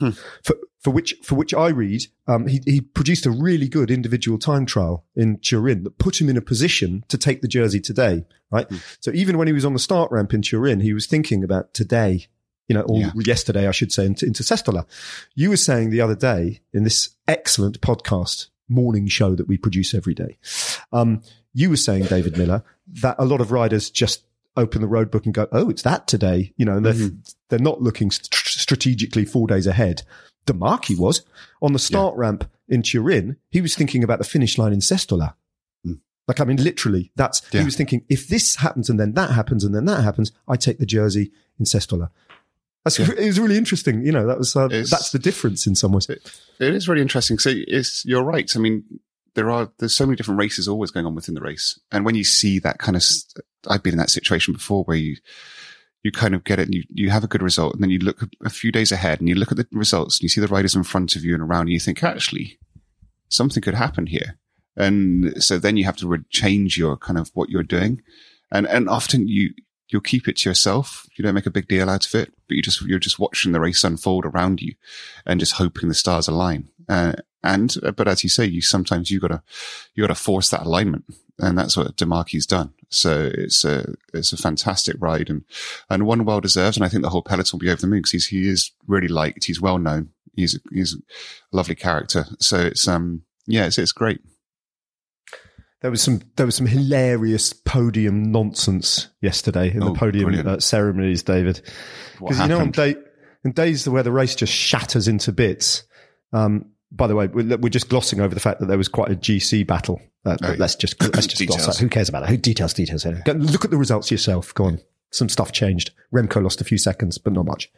Hmm. 0.00 0.10
For, 0.42 0.56
for 0.80 0.90
which, 0.90 1.14
for 1.22 1.36
which 1.36 1.54
I 1.54 1.68
read, 1.68 2.02
um, 2.28 2.46
he, 2.46 2.60
he 2.66 2.82
produced 2.82 3.24
a 3.24 3.30
really 3.30 3.66
good 3.66 3.90
individual 3.90 4.38
time 4.38 4.66
trial 4.66 5.04
in 5.16 5.38
Turin 5.38 5.84
that 5.84 5.96
put 5.96 6.20
him 6.20 6.28
in 6.28 6.36
a 6.36 6.42
position 6.42 7.04
to 7.08 7.16
take 7.16 7.40
the 7.40 7.48
jersey 7.48 7.80
today, 7.80 8.26
right? 8.50 8.68
Hmm. 8.68 8.76
So 9.00 9.10
even 9.14 9.38
when 9.38 9.46
he 9.46 9.54
was 9.54 9.64
on 9.64 9.72
the 9.72 9.78
start 9.78 10.12
ramp 10.12 10.34
in 10.34 10.42
Turin, 10.42 10.80
he 10.80 10.92
was 10.92 11.06
thinking 11.06 11.42
about 11.42 11.72
today 11.72 12.26
you 12.66 12.74
know, 12.74 12.82
or 12.82 12.98
yeah. 12.98 13.10
yesterday, 13.26 13.68
I 13.68 13.72
should 13.72 13.92
say, 13.92 14.06
into, 14.06 14.24
into 14.24 14.42
Sestola. 14.42 14.86
You 15.34 15.50
were 15.50 15.58
saying 15.58 15.90
the 15.90 16.00
other 16.00 16.14
day 16.14 16.60
in 16.72 16.82
this 16.82 17.10
excellent 17.28 17.82
podcast 17.82 18.48
morning 18.68 19.08
show 19.08 19.34
that 19.34 19.48
we 19.48 19.56
produce 19.56 19.94
every 19.94 20.14
day. 20.14 20.38
Um, 20.92 21.22
you 21.52 21.70
were 21.70 21.76
saying, 21.76 22.04
David 22.04 22.36
Millar, 22.36 22.64
that 23.02 23.16
a 23.18 23.24
lot 23.24 23.40
of 23.40 23.52
riders 23.52 23.90
just 23.90 24.24
open 24.56 24.80
the 24.80 24.88
road 24.88 25.10
book 25.10 25.24
and 25.24 25.34
go, 25.34 25.48
"Oh, 25.52 25.70
it's 25.70 25.82
that 25.82 26.06
today," 26.06 26.52
you 26.56 26.64
know, 26.64 26.76
and 26.76 26.86
they're 26.86 26.94
mm-hmm. 26.94 27.18
they're 27.48 27.58
not 27.58 27.82
looking 27.82 28.10
st- 28.10 28.34
strategically 28.34 29.24
four 29.24 29.46
days 29.46 29.66
ahead. 29.66 30.02
Demarchi 30.46 30.96
was 30.96 31.22
on 31.62 31.72
the 31.72 31.78
start 31.78 32.14
yeah. 32.14 32.20
ramp 32.20 32.50
in 32.68 32.82
Turin. 32.82 33.36
He 33.50 33.60
was 33.60 33.74
thinking 33.74 34.04
about 34.04 34.18
the 34.18 34.24
finish 34.24 34.58
line 34.58 34.72
in 34.72 34.80
Sestola. 34.80 35.34
Mm. 35.86 36.00
Like, 36.28 36.40
I 36.40 36.44
mean, 36.44 36.62
literally, 36.62 37.12
that's, 37.16 37.42
yeah. 37.52 37.60
he 37.60 37.64
was 37.64 37.76
thinking, 37.76 38.04
if 38.08 38.28
this 38.28 38.56
happens 38.56 38.90
and 38.90 38.98
then 38.98 39.14
that 39.14 39.30
happens 39.30 39.64
and 39.64 39.74
then 39.74 39.84
that 39.86 40.04
happens, 40.04 40.32
I 40.46 40.56
take 40.56 40.78
the 40.78 40.86
jersey 40.86 41.32
in 41.58 41.64
Sestola. 41.64 42.10
That's, 42.84 42.98
yeah. 42.98 43.12
It 43.16 43.26
was 43.26 43.40
really 43.40 43.56
interesting. 43.56 44.04
You 44.04 44.12
know, 44.12 44.26
that 44.26 44.38
was, 44.38 44.54
uh, 44.54 44.68
that's 44.68 45.10
the 45.10 45.18
difference 45.18 45.66
in 45.66 45.74
some 45.74 45.92
ways. 45.92 46.08
It, 46.08 46.20
it 46.60 46.74
is 46.74 46.88
really 46.88 47.02
interesting. 47.02 47.38
So 47.38 47.50
it's, 47.54 48.04
you're 48.04 48.22
right. 48.22 48.54
I 48.54 48.58
mean, 48.58 48.84
there 49.34 49.50
are, 49.50 49.70
there's 49.78 49.96
so 49.96 50.04
many 50.06 50.16
different 50.16 50.38
races 50.38 50.68
always 50.68 50.90
going 50.90 51.06
on 51.06 51.14
within 51.14 51.34
the 51.34 51.40
race. 51.40 51.80
And 51.90 52.04
when 52.04 52.14
you 52.14 52.24
see 52.24 52.58
that 52.60 52.78
kind 52.78 52.96
of, 52.96 53.02
I've 53.66 53.82
been 53.82 53.94
in 53.94 53.98
that 53.98 54.10
situation 54.10 54.52
before 54.52 54.84
where 54.84 54.96
you, 54.96 55.16
you 56.02 56.12
kind 56.12 56.34
of 56.34 56.44
get 56.44 56.58
it 56.58 56.66
and 56.66 56.74
you, 56.74 56.82
you 56.90 57.08
have 57.08 57.24
a 57.24 57.28
good 57.28 57.42
result. 57.42 57.72
And 57.72 57.82
then 57.82 57.90
you 57.90 57.98
look 57.98 58.28
a 58.44 58.50
few 58.50 58.70
days 58.70 58.92
ahead 58.92 59.18
and 59.18 59.28
you 59.28 59.34
look 59.34 59.50
at 59.50 59.56
the 59.56 59.66
results 59.72 60.18
and 60.18 60.22
you 60.22 60.28
see 60.28 60.42
the 60.42 60.46
riders 60.46 60.76
in 60.76 60.82
front 60.82 61.16
of 61.16 61.24
you 61.24 61.32
and 61.32 61.42
around 61.42 61.62
and 61.62 61.70
you 61.70 61.80
think, 61.80 62.04
actually, 62.04 62.58
something 63.30 63.62
could 63.62 63.74
happen 63.74 64.06
here. 64.06 64.38
And 64.76 65.42
so 65.42 65.58
then 65.58 65.78
you 65.78 65.84
have 65.86 65.96
to 65.96 66.06
re- 66.08 66.18
change 66.28 66.76
your 66.76 66.98
kind 66.98 67.18
of 67.18 67.30
what 67.32 67.48
you're 67.48 67.62
doing. 67.62 68.02
And, 68.52 68.66
and 68.66 68.90
often 68.90 69.26
you, 69.26 69.54
you'll 69.88 70.00
keep 70.00 70.28
it 70.28 70.36
to 70.38 70.48
yourself. 70.50 71.06
You 71.16 71.22
don't 71.22 71.34
make 71.34 71.46
a 71.46 71.50
big 71.50 71.68
deal 71.68 71.90
out 71.90 72.06
of 72.06 72.14
it, 72.14 72.32
but 72.48 72.56
you 72.56 72.62
just, 72.62 72.82
you're 72.82 72.98
just 72.98 73.18
watching 73.18 73.52
the 73.52 73.60
race 73.60 73.84
unfold 73.84 74.24
around 74.24 74.60
you 74.62 74.74
and 75.26 75.40
just 75.40 75.52
hoping 75.52 75.88
the 75.88 75.94
stars 75.94 76.28
align. 76.28 76.68
Uh, 76.88 77.14
and, 77.42 77.76
uh, 77.82 77.90
but 77.90 78.08
as 78.08 78.22
you 78.22 78.30
say, 78.30 78.44
you 78.44 78.62
sometimes 78.62 79.10
you 79.10 79.20
gotta, 79.20 79.42
you 79.94 80.02
gotta 80.02 80.14
force 80.14 80.48
that 80.50 80.64
alignment. 80.64 81.04
And 81.38 81.58
that's 81.58 81.76
what 81.76 81.96
Demarchi's 81.96 82.46
done. 82.46 82.72
So 82.88 83.30
it's 83.34 83.64
a, 83.64 83.94
it's 84.12 84.32
a 84.32 84.36
fantastic 84.36 84.96
ride 85.00 85.28
and, 85.28 85.44
and 85.90 86.06
one 86.06 86.24
well 86.24 86.40
deserved. 86.40 86.76
And 86.76 86.84
I 86.84 86.88
think 86.88 87.02
the 87.02 87.10
whole 87.10 87.22
peloton 87.22 87.58
will 87.58 87.64
be 87.64 87.70
over 87.70 87.80
the 87.80 87.86
moon 87.88 88.02
because 88.02 88.26
he 88.26 88.48
is 88.48 88.70
really 88.86 89.08
liked. 89.08 89.44
He's 89.44 89.60
well 89.60 89.78
known. 89.78 90.10
He's, 90.36 90.58
he's 90.72 90.94
a 90.94 91.56
lovely 91.56 91.74
character. 91.74 92.26
So 92.38 92.58
it's, 92.58 92.86
um, 92.86 93.22
yeah, 93.46 93.66
it's, 93.66 93.78
it's 93.78 93.92
great 93.92 94.20
there 95.84 95.90
was 95.90 96.00
some 96.00 96.22
there 96.36 96.46
was 96.46 96.54
some 96.54 96.64
hilarious 96.64 97.52
podium 97.52 98.32
nonsense 98.32 99.08
yesterday 99.20 99.70
in 99.70 99.82
oh, 99.82 99.92
the 99.92 99.98
podium 99.98 100.48
uh, 100.48 100.58
ceremonies, 100.58 101.22
David. 101.22 101.60
Because 102.18 102.40
you 102.40 102.48
know, 102.48 102.60
on 102.60 102.70
day 102.70 102.96
in 103.44 103.52
days 103.52 103.86
where 103.86 104.02
the 104.02 104.10
race 104.10 104.34
just 104.34 104.50
shatters 104.50 105.08
into 105.08 105.30
bits. 105.30 105.82
Um, 106.32 106.70
by 106.90 107.06
the 107.06 107.14
way, 107.14 107.26
we're, 107.26 107.58
we're, 107.58 107.68
just 107.68 107.90
glossing 107.90 108.20
over 108.20 108.34
the 108.34 108.40
fact 108.40 108.60
that 108.60 108.66
there 108.66 108.78
was 108.78 108.88
quite 108.88 109.10
a 109.10 109.14
GC 109.14 109.66
battle. 109.66 110.00
Uh, 110.24 110.38
oh, 110.42 110.54
let's 110.56 110.74
just 110.74 110.98
let's 111.02 111.26
just 111.34 111.46
gloss 111.46 111.66
that. 111.66 111.76
Who 111.76 111.90
cares 111.90 112.08
about 112.08 112.20
that? 112.20 112.30
Who 112.30 112.38
details 112.38 112.72
details? 112.72 113.04
Go, 113.04 113.32
look 113.32 113.66
at 113.66 113.70
the 113.70 113.76
results 113.76 114.10
yourself. 114.10 114.54
Go 114.54 114.64
on. 114.64 114.80
Some 115.12 115.28
stuff 115.28 115.52
changed. 115.52 115.90
Remco 116.14 116.42
lost 116.42 116.62
a 116.62 116.64
few 116.64 116.78
seconds, 116.78 117.18
but 117.18 117.34
not 117.34 117.44
much. 117.44 117.70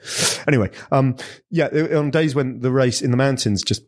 Anyway, 0.47 0.71
um, 0.93 1.17
yeah, 1.51 1.67
on 1.97 2.13
days 2.13 2.37
when 2.37 2.61
the 2.61 2.71
race 2.71 3.03
in 3.03 3.11
the 3.11 3.17
mountains 3.17 3.63
just 3.63 3.83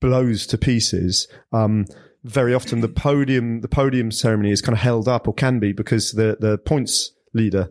blows 0.00 0.48
to 0.48 0.58
pieces, 0.58 1.28
um, 1.52 1.86
very 2.26 2.52
often 2.52 2.80
the 2.80 2.88
podium 2.88 3.60
the 3.60 3.68
podium 3.68 4.10
ceremony 4.10 4.50
is 4.50 4.60
kind 4.60 4.74
of 4.74 4.80
held 4.80 5.08
up 5.08 5.28
or 5.28 5.34
can 5.34 5.58
be 5.58 5.72
because 5.72 6.12
the 6.12 6.36
the 6.40 6.58
points 6.58 7.12
leader 7.32 7.70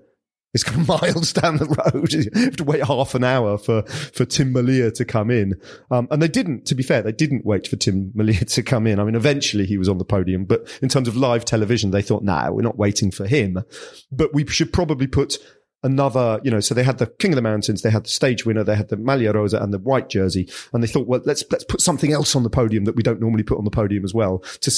is 0.55 0.63
kind 0.63 0.81
of 0.81 0.87
miles 1.01 1.33
down 1.33 1.57
the 1.57 1.65
road. 1.65 2.11
you 2.35 2.45
have 2.45 2.55
to 2.55 2.63
wait 2.63 2.83
half 2.83 3.13
an 3.13 3.23
hour 3.23 3.57
for, 3.57 3.83
for 3.83 4.25
Tim 4.25 4.53
Merlier 4.53 4.91
to 4.95 5.05
come 5.05 5.29
in. 5.29 5.59
Um, 5.91 6.07
and 6.09 6.21
they 6.21 6.27
didn't, 6.27 6.65
to 6.67 6.75
be 6.75 6.81
fair, 6.81 7.03
they 7.03 7.11
didn't 7.11 7.45
wait 7.45 7.67
for 7.67 7.75
Tim 7.75 8.11
Merlier 8.17 8.51
to 8.53 8.63
come 8.63 8.87
in. 8.87 8.99
I 8.99 9.03
mean, 9.03 9.15
eventually 9.15 9.65
he 9.65 9.77
was 9.77 9.89
on 9.89 9.99
the 9.99 10.05
podium, 10.05 10.45
but 10.45 10.67
in 10.81 10.89
terms 10.89 11.07
of 11.07 11.17
live 11.17 11.45
television, 11.45 11.91
they 11.91 12.01
thought, 12.01 12.23
nah, 12.23 12.49
we're 12.49 12.61
not 12.61 12.77
waiting 12.77 13.11
for 13.11 13.27
him, 13.27 13.63
but 14.11 14.33
we 14.33 14.47
should 14.47 14.73
probably 14.73 15.07
put 15.07 15.37
another, 15.85 16.41
you 16.43 16.49
know, 16.49 16.59
so 16.59 16.73
they 16.73 16.83
had 16.83 16.97
the 16.97 17.05
King 17.05 17.31
of 17.31 17.35
the 17.35 17.41
Mountains, 17.43 17.83
they 17.83 17.91
had 17.91 18.05
the 18.05 18.09
stage 18.09 18.45
winner, 18.45 18.63
they 18.63 18.75
had 18.75 18.89
the 18.89 18.97
Maglia 18.97 19.33
Rosa 19.33 19.61
and 19.61 19.71
the 19.71 19.77
white 19.77 20.09
jersey. 20.09 20.49
And 20.73 20.83
they 20.83 20.87
thought, 20.87 21.07
well, 21.07 21.21
let's, 21.25 21.43
let's 21.51 21.63
put 21.63 21.79
something 21.79 22.11
else 22.11 22.35
on 22.35 22.43
the 22.43 22.49
podium 22.49 22.85
that 22.85 22.95
we 22.95 23.03
don't 23.03 23.21
normally 23.21 23.43
put 23.43 23.59
on 23.59 23.65
the 23.65 23.71
podium 23.71 24.03
as 24.03 24.13
well 24.13 24.39
to, 24.61 24.71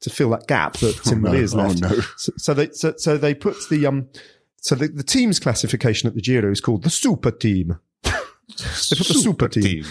to 0.00 0.10
fill 0.10 0.30
that 0.30 0.48
gap 0.48 0.74
that 0.78 1.00
Tim 1.04 1.24
oh, 1.24 1.32
no. 1.32 1.38
left. 1.38 1.54
Oh, 1.84 1.88
no. 1.88 2.00
so, 2.16 2.32
so, 2.36 2.54
they, 2.54 2.70
so, 2.72 2.94
so 2.96 3.16
they 3.16 3.34
put 3.34 3.56
the, 3.70 3.86
um, 3.86 4.08
so 4.56 4.74
the, 4.74 4.88
the 4.88 5.04
team's 5.04 5.38
classification 5.38 6.08
at 6.08 6.14
the 6.14 6.20
Giro 6.20 6.50
is 6.50 6.60
called 6.60 6.82
the 6.82 6.90
super 6.90 7.30
team. 7.30 7.78
they 8.02 8.10
put 8.10 8.58
the 8.58 9.14
super, 9.14 9.14
super 9.14 9.48
team, 9.48 9.62
team, 9.62 9.84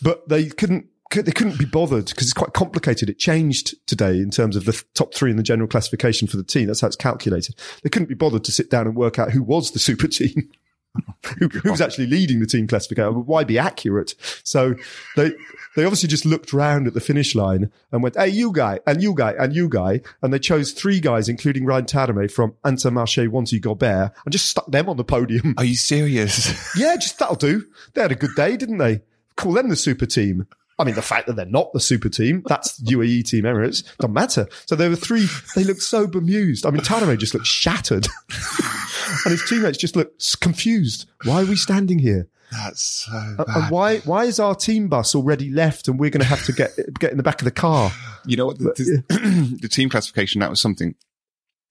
but 0.00 0.26
they 0.28 0.46
couldn't 0.46 0.86
they 1.10 1.32
couldn't 1.32 1.58
be 1.58 1.64
bothered 1.64 2.06
because 2.06 2.26
it's 2.26 2.32
quite 2.32 2.52
complicated. 2.52 3.08
It 3.08 3.18
changed 3.18 3.74
today 3.86 4.18
in 4.18 4.30
terms 4.30 4.56
of 4.56 4.64
the 4.64 4.82
top 4.94 5.14
three 5.14 5.30
in 5.30 5.36
the 5.36 5.42
general 5.42 5.68
classification 5.68 6.28
for 6.28 6.36
the 6.36 6.44
team. 6.44 6.66
That's 6.66 6.80
how 6.80 6.86
it's 6.86 6.96
calculated. 6.96 7.54
They 7.82 7.88
couldn't 7.88 8.08
be 8.08 8.14
bothered 8.14 8.44
to 8.44 8.52
sit 8.52 8.70
down 8.70 8.86
and 8.86 8.94
work 8.94 9.18
out 9.18 9.30
who 9.30 9.42
was 9.42 9.70
the 9.70 9.78
super 9.78 10.08
team. 10.08 10.50
who, 11.38 11.70
was 11.70 11.80
actually 11.80 12.06
leading 12.06 12.40
the 12.40 12.46
team 12.46 12.66
classification? 12.66 13.26
Why 13.26 13.44
be 13.44 13.58
accurate? 13.58 14.14
So 14.42 14.74
they 15.16 15.32
they 15.76 15.84
obviously 15.84 16.08
just 16.08 16.24
looked 16.24 16.52
round 16.52 16.86
at 16.86 16.94
the 16.94 17.00
finish 17.00 17.34
line 17.34 17.70
and 17.92 18.02
went, 18.02 18.16
"Hey, 18.16 18.28
you 18.28 18.52
guy, 18.52 18.80
and 18.86 19.02
you 19.02 19.14
guy, 19.14 19.32
and 19.38 19.54
you 19.54 19.68
guy," 19.68 20.00
and 20.22 20.32
they 20.32 20.38
chose 20.38 20.72
three 20.72 20.98
guys, 20.98 21.28
including 21.28 21.64
Rein 21.64 21.84
Taaramäe 21.84 22.30
from 22.30 22.54
Intermarché 22.64 23.28
Wanty 23.28 23.60
Gobert, 23.60 24.12
and 24.24 24.32
just 24.32 24.48
stuck 24.48 24.66
them 24.70 24.88
on 24.88 24.96
the 24.96 25.04
podium. 25.04 25.54
Are 25.56 25.64
you 25.64 25.76
serious? 25.76 26.76
yeah, 26.76 26.96
just 26.96 27.18
that'll 27.18 27.36
do. 27.36 27.64
They 27.94 28.02
had 28.02 28.12
a 28.12 28.16
good 28.16 28.34
day, 28.34 28.56
didn't 28.56 28.78
they? 28.78 29.02
Call 29.36 29.52
them 29.52 29.68
the 29.68 29.76
super 29.76 30.06
team. 30.06 30.46
I 30.78 30.84
mean, 30.84 30.94
the 30.94 31.02
fact 31.02 31.26
that 31.26 31.34
they're 31.34 31.46
not 31.46 31.72
the 31.72 31.80
super 31.80 32.08
team, 32.08 32.42
that's 32.46 32.80
UAE 32.82 33.28
Team 33.28 33.44
Emirates, 33.44 33.84
doesn't 33.98 34.12
matter. 34.12 34.46
So 34.66 34.76
there 34.76 34.90
were 34.90 34.96
three, 34.96 35.26
they 35.54 35.64
looked 35.64 35.82
so 35.82 36.06
bemused. 36.06 36.64
I 36.64 36.70
mean, 36.70 36.82
Taaramäe 36.82 37.18
just 37.18 37.34
looked 37.34 37.46
shattered. 37.46 38.06
and 39.24 39.32
his 39.32 39.44
teammates 39.48 39.78
just 39.78 39.96
looked 39.96 40.40
confused. 40.40 41.10
Why 41.24 41.42
are 41.42 41.46
we 41.46 41.56
standing 41.56 41.98
here? 41.98 42.28
That's 42.52 42.82
so 42.82 43.34
bad. 43.36 43.46
And 43.48 43.70
why, 43.70 43.98
why 43.98 44.24
is 44.24 44.38
our 44.38 44.54
team 44.54 44.88
bus 44.88 45.14
already 45.14 45.50
left 45.50 45.88
and 45.88 45.98
we're 45.98 46.10
going 46.10 46.22
to 46.22 46.26
have 46.26 46.44
to 46.44 46.52
get, 46.52 46.70
get 46.98 47.10
in 47.10 47.16
the 47.16 47.22
back 47.22 47.40
of 47.40 47.44
the 47.44 47.50
car? 47.50 47.90
You 48.24 48.36
know 48.36 48.46
what? 48.46 48.58
The, 48.58 49.02
the, 49.08 49.58
the 49.62 49.68
team 49.68 49.88
classification, 49.88 50.40
that 50.40 50.50
was 50.50 50.60
something 50.60 50.94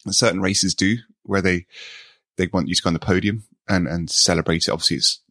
certain 0.10 0.42
races 0.42 0.76
do 0.76 0.98
where 1.24 1.42
they, 1.42 1.66
they 2.38 2.48
want 2.48 2.68
you 2.68 2.76
to 2.76 2.82
go 2.82 2.90
on 2.90 2.94
the 2.94 3.00
podium 3.00 3.46
and, 3.68 3.88
and 3.88 4.10
celebrate 4.10 4.68
it. 4.68 4.72
Obviously, 4.72 4.98
it's 4.98 5.22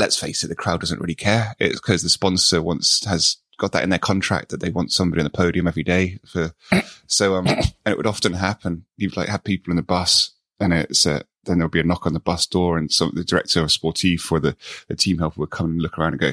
let's 0.00 0.18
face 0.18 0.42
it, 0.42 0.48
the 0.48 0.56
crowd 0.56 0.80
doesn't 0.80 1.00
really 1.00 1.14
care. 1.14 1.54
It's 1.60 1.78
because 1.80 2.02
the 2.02 2.08
sponsor 2.08 2.60
wants, 2.60 3.04
has 3.04 3.36
got 3.58 3.72
that 3.72 3.84
in 3.84 3.90
their 3.90 3.98
contract 3.98 4.48
that 4.48 4.60
they 4.60 4.70
want 4.70 4.90
somebody 4.90 5.20
on 5.20 5.24
the 5.24 5.30
podium 5.30 5.68
every 5.68 5.84
day 5.84 6.18
for, 6.26 6.52
so, 7.06 7.36
um, 7.36 7.46
and 7.46 7.72
it 7.86 7.96
would 7.96 8.06
often 8.06 8.32
happen. 8.32 8.84
You'd 8.96 9.16
like 9.16 9.28
have 9.28 9.44
people 9.44 9.70
in 9.70 9.76
the 9.76 9.82
bus 9.82 10.30
and 10.58 10.72
it's, 10.72 11.06
uh, 11.06 11.22
then 11.44 11.58
there'll 11.58 11.70
be 11.70 11.80
a 11.80 11.84
knock 11.84 12.06
on 12.06 12.14
the 12.14 12.20
bus 12.20 12.46
door 12.46 12.76
and 12.76 12.90
some, 12.90 13.12
the 13.14 13.24
director 13.24 13.60
of 13.60 13.68
sportif 13.68 14.30
or 14.32 14.40
the, 14.40 14.56
the 14.88 14.96
team 14.96 15.18
helper 15.18 15.40
would 15.40 15.50
come 15.50 15.66
and 15.66 15.82
look 15.82 15.98
around 15.98 16.14
and 16.14 16.20
go, 16.20 16.32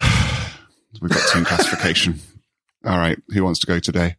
we've 1.00 1.10
got 1.10 1.32
team 1.32 1.44
classification. 1.44 2.20
All 2.84 2.98
right. 2.98 3.18
Who 3.30 3.44
wants 3.44 3.60
to 3.60 3.66
go 3.66 3.78
today? 3.78 4.16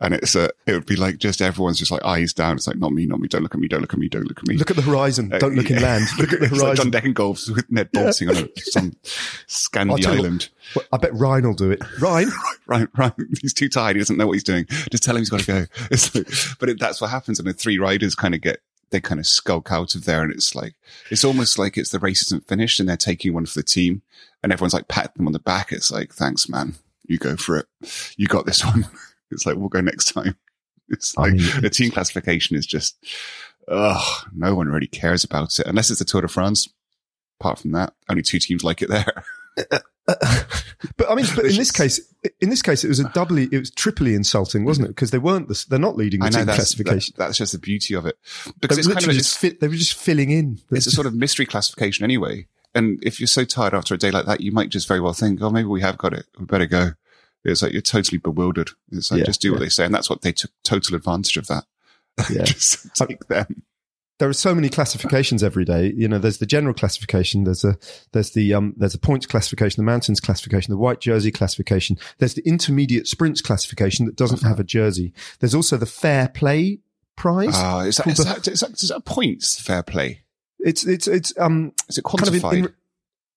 And 0.00 0.12
it's 0.12 0.34
a, 0.34 0.50
it 0.66 0.72
would 0.72 0.84
be 0.84 0.96
like 0.96 1.16
just 1.16 1.40
everyone's 1.40 1.78
just 1.78 1.90
like 1.90 2.04
eyes 2.04 2.34
down. 2.34 2.56
It's 2.56 2.66
like, 2.66 2.76
not 2.76 2.92
me, 2.92 3.06
not 3.06 3.18
me. 3.18 3.28
Don't 3.28 3.42
look 3.42 3.54
at 3.54 3.60
me. 3.60 3.66
Don't 3.66 3.80
look 3.80 3.94
at 3.94 3.98
me. 3.98 4.08
Don't 4.08 4.24
look 4.26 4.38
at 4.38 4.46
me. 4.46 4.56
Look 4.56 4.70
at 4.70 4.76
the 4.76 4.82
horizon. 4.82 5.32
Uh, 5.32 5.38
Don't 5.38 5.54
look 5.54 5.70
yeah. 5.70 5.76
inland. 5.76 6.06
Look 6.18 6.32
at 6.34 6.40
the 6.40 6.48
like 6.48 6.60
horizon. 6.60 6.92
John 6.92 7.02
Degenkolb 7.02 7.54
with 7.56 7.70
Ned 7.70 7.90
Boulting 7.92 8.28
on 8.28 8.36
a, 8.36 8.48
some 8.58 8.92
Scandi 9.48 10.00
you- 10.02 10.08
island. 10.08 10.50
I 10.92 10.96
bet 10.98 11.14
Ryan 11.14 11.46
will 11.46 11.54
do 11.54 11.70
it. 11.70 11.80
Ryan, 12.00 12.30
Right, 12.66 12.88
right. 12.96 13.12
He's 13.40 13.54
too 13.54 13.68
tired. 13.68 13.96
He 13.96 14.00
doesn't 14.00 14.16
know 14.16 14.26
what 14.26 14.32
he's 14.34 14.44
doing. 14.44 14.66
Just 14.90 15.02
tell 15.02 15.14
him 15.16 15.20
he's 15.20 15.30
got 15.30 15.40
to 15.40 15.46
go. 15.46 15.64
It's 15.90 16.14
like, 16.14 16.28
but 16.58 16.68
it, 16.68 16.80
that's 16.80 17.00
what 17.00 17.10
happens. 17.10 17.38
And 17.38 17.48
the 17.48 17.52
three 17.52 17.78
riders 17.78 18.14
kind 18.14 18.34
of 18.34 18.40
get, 18.40 18.60
they 18.90 19.00
kind 19.00 19.18
of 19.20 19.26
skulk 19.26 19.70
out 19.72 19.94
of 19.94 20.04
there. 20.04 20.22
And 20.22 20.32
it's 20.32 20.54
like, 20.54 20.74
it's 21.10 21.24
almost 21.24 21.58
like 21.58 21.76
it's 21.78 21.90
the 21.90 21.98
race 22.00 22.22
isn't 22.22 22.46
finished 22.48 22.80
and 22.80 22.88
they're 22.88 22.96
taking 22.96 23.32
one 23.32 23.46
for 23.46 23.58
the 23.58 23.62
team. 23.62 24.02
And 24.42 24.52
everyone's 24.52 24.74
like 24.74 24.88
patting 24.88 25.12
them 25.16 25.26
on 25.28 25.32
the 25.32 25.38
back. 25.38 25.72
It's 25.72 25.90
like, 25.90 26.12
thanks, 26.12 26.48
man. 26.48 26.74
You 27.06 27.18
go 27.18 27.36
for 27.36 27.56
it. 27.56 27.66
You 28.16 28.26
got 28.26 28.44
this 28.46 28.64
one. 28.64 28.86
It's 29.30 29.46
like, 29.46 29.56
we'll 29.56 29.68
go 29.68 29.80
next 29.80 30.12
time. 30.12 30.36
It's 30.88 31.18
I 31.18 31.22
like 31.22 31.32
mean, 31.32 31.60
the 31.62 31.68
team 31.68 31.90
classification 31.90 32.56
is 32.56 32.64
just, 32.64 32.96
oh, 33.66 34.22
no 34.32 34.54
one 34.54 34.68
really 34.68 34.86
cares 34.86 35.24
about 35.24 35.58
it 35.58 35.66
unless 35.66 35.90
it's 35.90 35.98
the 35.98 36.04
Tour 36.04 36.20
de 36.22 36.28
France. 36.28 36.68
Apart 37.40 37.58
from 37.58 37.72
that, 37.72 37.92
only 38.08 38.22
two 38.22 38.38
teams 38.38 38.62
like 38.62 38.82
it 38.82 38.88
there. 38.88 39.24
but 40.06 41.10
I 41.10 41.14
mean, 41.16 41.26
but 41.34 41.46
in 41.46 41.56
this 41.56 41.72
case, 41.72 42.00
in 42.40 42.50
this 42.50 42.62
case, 42.62 42.84
it 42.84 42.88
was 42.88 43.00
a 43.00 43.08
doubly, 43.10 43.48
it 43.50 43.58
was 43.58 43.72
triply 43.72 44.14
insulting, 44.14 44.64
wasn't 44.64 44.86
it? 44.86 44.90
Because 44.90 45.10
they 45.10 45.18
weren't, 45.18 45.48
the, 45.48 45.64
they're 45.68 45.78
not 45.80 45.96
leading 45.96 46.20
the 46.20 46.26
I 46.26 46.30
know 46.30 46.36
team 46.38 46.46
that's, 46.46 46.56
classification. 46.58 47.14
that- 47.18 47.24
that's 47.26 47.38
just 47.38 47.50
the 47.52 47.58
beauty 47.58 47.94
of 47.94 48.06
it 48.06 48.16
because 48.60 48.76
were 48.76 48.92
it's 48.92 49.04
kind 49.04 49.10
of 49.10 49.16
just 49.16 49.36
fit, 49.38 49.58
they 49.60 49.66
were 49.66 49.74
just 49.74 49.94
filling 49.94 50.30
in. 50.30 50.60
it's 50.70 50.86
a 50.86 50.92
sort 50.92 51.08
of 51.08 51.14
mystery 51.14 51.46
classification 51.46 52.04
anyway. 52.04 52.46
And 52.76 53.02
if 53.02 53.18
you're 53.18 53.26
so 53.26 53.44
tired 53.44 53.74
after 53.74 53.94
a 53.94 53.98
day 53.98 54.12
like 54.12 54.26
that, 54.26 54.40
you 54.40 54.52
might 54.52 54.68
just 54.68 54.86
very 54.86 55.00
well 55.00 55.14
think, 55.14 55.42
oh, 55.42 55.50
maybe 55.50 55.66
we 55.66 55.80
have 55.80 55.98
got 55.98 56.12
it. 56.12 56.26
We 56.38 56.44
better 56.44 56.66
go. 56.66 56.90
It's 57.52 57.62
like 57.62 57.72
you're 57.72 57.82
totally 57.82 58.18
bewildered. 58.18 58.70
It's 58.92 59.10
like 59.10 59.20
Yeah, 59.20 59.26
just 59.26 59.40
do 59.40 59.52
what 59.52 59.60
yeah. 59.60 59.64
they 59.66 59.70
say, 59.70 59.84
and 59.84 59.94
that's 59.94 60.10
what 60.10 60.22
they 60.22 60.32
took 60.32 60.50
total 60.64 60.96
advantage 60.96 61.36
of 61.36 61.46
that. 61.48 61.64
Yeah. 62.30 62.44
just 62.44 62.94
take 62.94 63.26
them. 63.28 63.62
there 64.18 64.28
are 64.28 64.32
so 64.32 64.54
many 64.54 64.70
classifications 64.70 65.42
every 65.42 65.66
day. 65.66 65.92
You 65.94 66.08
know, 66.08 66.18
there's 66.18 66.38
the 66.38 66.46
general 66.46 66.72
classification. 66.72 67.44
There's 67.44 67.62
a 67.64 67.76
there's 68.12 68.30
the 68.30 68.54
um 68.54 68.72
there's 68.78 68.94
a 68.94 68.98
points 68.98 69.26
classification, 69.26 69.84
the 69.84 69.90
mountains 69.90 70.20
classification, 70.20 70.72
the 70.72 70.78
white 70.78 71.00
jersey 71.00 71.30
classification. 71.30 71.98
There's 72.18 72.32
the 72.34 72.42
intermediate 72.48 73.06
sprints 73.06 73.42
classification 73.42 74.06
that 74.06 74.16
doesn't 74.16 74.42
have 74.42 74.58
a 74.58 74.64
jersey. 74.64 75.12
There's 75.40 75.54
also 75.54 75.76
the 75.76 75.84
fair 75.86 76.28
play 76.28 76.78
prize. 77.16 77.52
Ah, 77.54 77.80
is 77.80 77.98
that, 77.98 78.06
is 78.06 78.16
that, 78.24 78.48
is 78.48 78.60
that, 78.60 78.82
is 78.82 78.88
that 78.88 79.04
points 79.04 79.60
fair 79.60 79.82
play? 79.82 80.22
it's 80.60 80.86
it's 80.86 81.06
it's 81.06 81.34
um 81.38 81.72
Is 81.90 81.98
it 81.98 82.04
kind 82.04 82.26
of 82.26 82.34
in- 82.34 82.40
quantified? 82.40 82.52
in- 82.68 82.74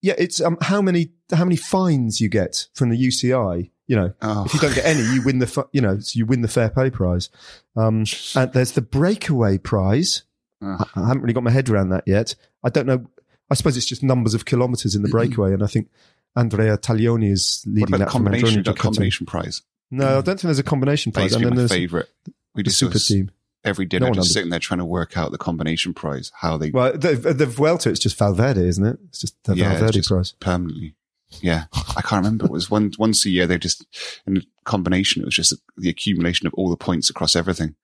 yeah, 0.01 0.13
it's 0.17 0.39
um 0.39 0.57
how 0.61 0.81
many 0.81 1.09
how 1.33 1.43
many 1.43 1.57
fines 1.57 2.21
you 2.21 2.29
get 2.29 2.67
from 2.73 2.89
the 2.89 2.97
UCI. 3.07 3.71
You 3.89 3.95
know, 3.95 4.13
oh, 4.21 4.45
if 4.45 4.53
you 4.53 4.59
don't 4.59 4.75
get 4.75 4.85
any, 4.85 5.01
you 5.01 5.23
win 5.23 5.39
the 5.39 5.67
you 5.71 5.81
know 5.81 5.97
so 5.99 6.17
you 6.17 6.25
win 6.27 6.41
the 6.43 6.47
fair 6.47 6.69
pay 6.69 6.91
prize. 6.91 7.29
Um, 7.75 8.05
and 8.35 8.53
there's 8.53 8.73
the 8.73 8.81
breakaway 8.83 9.57
prize. 9.57 10.23
Ah. 10.61 10.87
I 10.95 11.01
I 11.01 11.07
haven't 11.07 11.23
really 11.23 11.33
got 11.33 11.43
my 11.43 11.49
head 11.49 11.69
around 11.69 11.89
that 11.89 12.03
yet. 12.05 12.35
I 12.63 12.69
don't 12.69 12.85
know. 12.85 13.05
I 13.49 13.55
suppose 13.55 13.75
it's 13.77 13.87
just 13.87 14.03
numbers 14.03 14.35
of 14.35 14.45
kilometres 14.45 14.93
in 14.93 15.01
the 15.01 15.09
breakaway, 15.09 15.53
and 15.53 15.63
I 15.63 15.67
think 15.67 15.89
Andrea 16.35 16.77
Tagliani 16.77 17.31
is 17.31 17.63
leading 17.65 17.97
that 17.97 18.11
from 18.11 18.25
combination? 18.25 18.61
That 18.61 18.77
combination 18.77 19.25
prize. 19.25 19.63
No, 19.89 20.07
I 20.07 20.11
don't 20.21 20.25
think 20.25 20.41
there's 20.41 20.59
a 20.59 20.63
combination 20.63 21.11
prize. 21.11 21.33
And 21.33 21.43
then 21.43 21.49
my 21.49 21.55
there's 21.55 21.71
favorite. 21.71 22.09
We 22.53 22.61
the 22.61 22.65
just 22.65 22.77
super 22.77 22.99
team. 22.99 23.31
every 23.63 23.85
dinner, 23.87 24.07
No 24.07 24.13
just 24.13 24.33
sitting 24.33 24.51
there 24.51 24.59
trying 24.59 24.77
to 24.77 24.85
work 24.85 25.17
out 25.17 25.31
the 25.31 25.39
combination 25.39 25.95
prize, 25.95 26.31
how 26.35 26.57
they 26.57 26.69
Well, 26.69 26.95
the, 26.95 27.15
the 27.15 27.47
Vuelta, 27.47 27.89
it's 27.89 27.99
just 27.99 28.17
Valverde, 28.19 28.61
isn't 28.67 28.85
it? 28.85 28.99
It's 29.07 29.19
just 29.21 29.43
the 29.45 29.55
Yeah, 29.55 29.71
Valverde 29.71 29.93
just- 29.93 30.09
prize. 30.09 30.33
permanently. 30.39 30.93
Yeah, 31.41 31.65
I 31.95 32.01
can't 32.01 32.23
remember. 32.23 32.45
It 32.45 32.51
was 32.51 32.69
one 32.71 32.91
once 32.97 33.25
a 33.25 33.29
year. 33.29 33.45
They 33.47 33.57
just 33.57 33.85
in 34.25 34.43
combination. 34.65 35.21
It 35.21 35.25
was 35.25 35.35
just 35.35 35.53
the 35.77 35.89
accumulation 35.89 36.47
of 36.47 36.53
all 36.55 36.69
the 36.69 36.77
points 36.77 37.09
across 37.09 37.35
everything, 37.35 37.75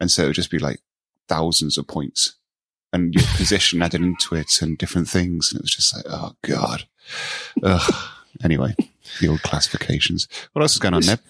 and 0.00 0.10
so 0.10 0.24
it 0.24 0.26
would 0.28 0.34
just 0.36 0.50
be 0.50 0.58
like 0.58 0.80
thousands 1.28 1.78
of 1.78 1.86
points, 1.86 2.34
and 2.92 3.14
your 3.14 3.24
position 3.36 3.82
added 3.82 4.00
into 4.02 4.34
it, 4.34 4.60
and 4.60 4.76
different 4.76 5.08
things, 5.08 5.52
and 5.52 5.60
it 5.60 5.62
was 5.62 5.74
just 5.74 5.94
like, 5.94 6.04
oh 6.08 6.32
god. 6.42 6.84
Ugh. 7.62 7.94
Anyway, 8.42 8.74
the 9.20 9.28
old 9.28 9.42
classifications. 9.42 10.28
What 10.52 10.62
else 10.62 10.74
is 10.74 10.78
going 10.78 10.94
on, 10.94 11.06
Ned? 11.06 11.20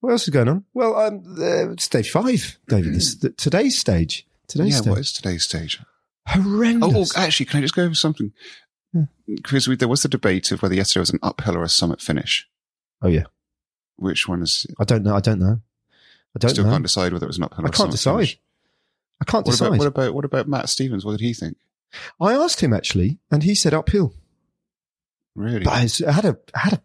What 0.00 0.12
else 0.12 0.22
is 0.22 0.30
going 0.30 0.48
on? 0.48 0.64
Well, 0.74 0.96
um, 0.96 1.36
uh, 1.40 1.76
stage 1.78 2.10
five, 2.10 2.58
David. 2.68 2.94
This, 2.94 3.14
the, 3.16 3.30
today's 3.30 3.78
stage. 3.78 4.26
Today's 4.48 4.72
Yeah, 4.72 4.76
stage. 4.78 4.90
what 4.90 4.98
is 4.98 5.12
today's 5.12 5.44
stage? 5.44 5.78
Horrendous. 6.26 7.12
Oh, 7.14 7.20
oh, 7.20 7.22
actually, 7.24 7.46
can 7.46 7.58
I 7.58 7.60
just 7.62 7.74
go 7.74 7.84
over 7.84 7.94
something? 7.94 8.32
Mm. 8.94 9.08
Yeah. 9.26 9.36
Because 9.36 9.68
we, 9.68 9.76
there 9.76 9.88
was 9.88 10.02
the 10.02 10.08
debate 10.08 10.50
of 10.52 10.62
whether 10.62 10.74
yesterday 10.74 11.00
was 11.00 11.10
an 11.10 11.18
uphill 11.22 11.56
or 11.56 11.62
a 11.62 11.68
summit 11.68 12.00
finish. 12.00 12.48
oh 13.02 13.08
yeah. 13.08 13.24
Which 13.96 14.26
one 14.28 14.42
is? 14.42 14.66
I 14.78 14.84
don't 14.84 15.02
know. 15.02 15.14
I 15.14 15.20
don't 15.20 15.38
know. 15.38 15.60
I 16.34 16.38
don't 16.38 16.50
Still 16.50 16.64
know. 16.64 16.70
can't 16.70 16.82
decide 16.82 17.12
whether 17.12 17.26
it 17.26 17.28
was 17.28 17.38
an 17.38 17.44
uphill. 17.44 17.64
I 17.64 17.68
or 17.68 17.70
can't 17.70 17.76
summit 17.76 17.90
decide. 17.92 18.12
finish. 18.14 18.40
I 19.20 19.24
can't 19.26 19.46
What 19.46 19.52
decide. 19.52 19.66
about, 19.66 19.78
what 19.78 19.86
about 19.86 20.14
what 20.14 20.24
about 20.24 20.48
Matt 20.48 20.68
Stephens? 20.70 21.04
What 21.04 21.12
did 21.12 21.20
he 21.20 21.34
think? 21.34 21.56
I 22.20 22.32
asked 22.32 22.60
him 22.62 22.72
actually, 22.72 23.18
and 23.30 23.42
he 23.42 23.54
said 23.54 23.74
uphill. 23.74 24.14
Really? 25.34 25.64
But 25.64 25.72
I 25.74 26.12
had 26.12 26.24
a 26.24 26.38
I 26.54 26.58
had 26.60 26.72
a 26.74 26.82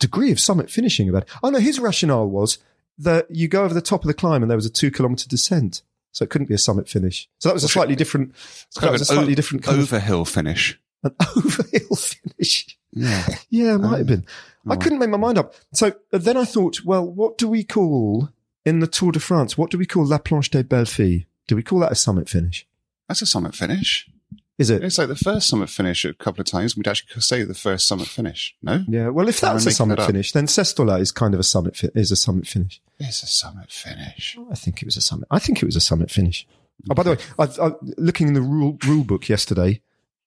degree 0.00 0.32
of 0.32 0.40
summit 0.40 0.70
finishing 0.70 1.08
about. 1.08 1.22
It. 1.22 1.28
Oh 1.42 1.50
no, 1.50 1.58
his 1.58 1.78
rationale 1.78 2.28
was 2.28 2.58
that 2.98 3.26
you 3.30 3.48
go 3.48 3.64
over 3.64 3.74
the 3.74 3.80
top 3.80 4.02
of 4.02 4.06
the 4.08 4.14
climb 4.14 4.42
and 4.42 4.50
there 4.50 4.56
was 4.56 4.66
a 4.66 4.70
two 4.70 4.90
kilometer 4.90 5.28
descent, 5.28 5.82
so 6.12 6.24
it 6.24 6.30
couldn't 6.30 6.48
be 6.48 6.54
a 6.54 6.58
summit 6.58 6.88
finish. 6.88 7.28
So 7.38 7.48
that 7.48 7.54
was 7.54 7.64
a 7.64 7.68
slightly 7.68 7.96
different. 7.96 8.30
It's 8.68 8.76
kind 8.78 8.92
was 8.92 9.02
a 9.02 9.06
slightly 9.06 9.32
o- 9.32 9.36
different 9.36 9.62
kind 9.64 9.78
of 9.78 9.84
overhill 9.84 10.24
finish. 10.24 10.78
An 11.04 11.14
overhill 11.36 11.96
finish. 11.96 12.76
Yeah. 12.92 13.26
Yeah, 13.50 13.74
it 13.74 13.78
might 13.78 13.94
Oh. 13.94 13.96
have 13.98 14.06
been. 14.06 14.24
I 14.68 14.74
Oh. 14.74 14.76
couldn't 14.78 14.98
make 14.98 15.10
my 15.10 15.18
mind 15.18 15.38
up. 15.38 15.54
So 15.72 15.88
uh, 16.12 16.18
then 16.18 16.36
I 16.36 16.44
thought, 16.44 16.80
well, 16.84 17.06
what 17.06 17.38
do 17.38 17.48
we 17.48 17.64
call 17.64 18.30
in 18.64 18.80
the 18.80 18.86
Tour 18.86 19.12
de 19.12 19.20
France? 19.20 19.58
What 19.58 19.70
do 19.70 19.78
we 19.78 19.86
call 19.86 20.06
La 20.06 20.18
Planche 20.18 20.50
des 20.50 20.62
Belles 20.62 20.88
Filles? 20.88 21.24
Do 21.46 21.56
we 21.56 21.62
call 21.62 21.80
that 21.80 21.92
a 21.92 21.96
summit 21.96 22.28
finish? 22.28 22.66
That's 23.08 23.20
a 23.22 23.26
summit 23.26 23.54
finish. 23.54 24.08
Is 24.56 24.70
it? 24.70 24.84
It's 24.84 24.98
like 24.98 25.08
the 25.08 25.16
first 25.16 25.48
summit 25.48 25.68
finish 25.68 26.04
a 26.04 26.14
couple 26.14 26.40
of 26.40 26.46
times. 26.46 26.76
We'd 26.76 26.86
actually 26.86 27.20
say 27.20 27.42
the 27.42 27.54
first 27.54 27.88
summit 27.88 28.06
finish. 28.06 28.54
No, 28.62 28.84
Yeah. 28.88 29.08
Well, 29.08 29.28
if 29.28 29.40
that's 29.40 29.66
a 29.66 29.72
summit 29.72 29.98
that 29.98 30.06
finish, 30.06 30.30
then 30.30 30.46
Sestola 30.46 31.00
is 31.00 31.10
kind 31.10 31.34
of 31.34 31.40
a 31.40 31.42
summit 31.42 31.76
fi- 31.76 31.90
is 31.96 32.12
a 32.12 32.16
summit 32.16 32.46
finish. 32.46 32.80
it's 33.00 33.24
a 33.24 33.26
summit 33.26 33.72
finish. 33.72 34.38
I 34.50 34.54
think 34.54 34.80
it 34.80 34.86
was 34.86 34.96
a 34.96 35.00
summit. 35.00 35.26
I 35.30 35.40
think 35.40 35.60
it 35.60 35.66
was 35.66 35.74
a 35.74 35.80
summit 35.80 36.08
finish. 36.12 36.46
Oh, 36.88 36.94
by 36.94 37.02
the 37.02 37.10
way, 37.10 37.16
I, 37.38 37.44
I, 37.60 37.72
looking 37.98 38.28
in 38.28 38.34
the 38.34 38.40
rule 38.42 38.78
rule 38.86 39.02
book 39.04 39.28
yesterday, 39.28 39.80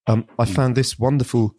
um, 0.08 0.26
I 0.39 0.46
found 0.46 0.76
this 0.76 0.98
wonderful 0.98 1.56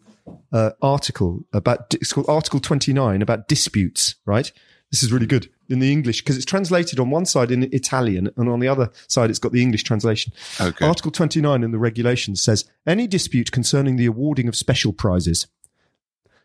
uh, 0.51 0.71
article 0.81 1.45
about 1.53 1.93
it's 1.93 2.13
called 2.13 2.29
Article 2.29 2.59
Twenty 2.59 2.93
Nine 2.93 3.21
about 3.21 3.47
disputes. 3.47 4.15
Right, 4.25 4.51
this 4.91 5.03
is 5.03 5.11
really 5.11 5.27
good 5.27 5.49
in 5.69 5.79
the 5.79 5.91
English 5.91 6.21
because 6.21 6.35
it's 6.35 6.45
translated 6.45 6.99
on 6.99 7.09
one 7.09 7.25
side 7.25 7.51
in 7.51 7.63
Italian 7.73 8.29
and 8.35 8.49
on 8.49 8.59
the 8.59 8.67
other 8.67 8.89
side 9.07 9.29
it's 9.29 9.39
got 9.39 9.51
the 9.51 9.61
English 9.61 9.83
translation. 9.83 10.33
Okay. 10.59 10.85
Article 10.85 11.11
29 11.11 11.63
in 11.63 11.71
the 11.71 11.77
regulations 11.77 12.41
says 12.41 12.65
any 12.87 13.07
dispute 13.07 13.51
concerning 13.51 13.95
the 13.95 14.07
awarding 14.07 14.47
of 14.47 14.55
special 14.55 14.91
prizes 14.91 15.47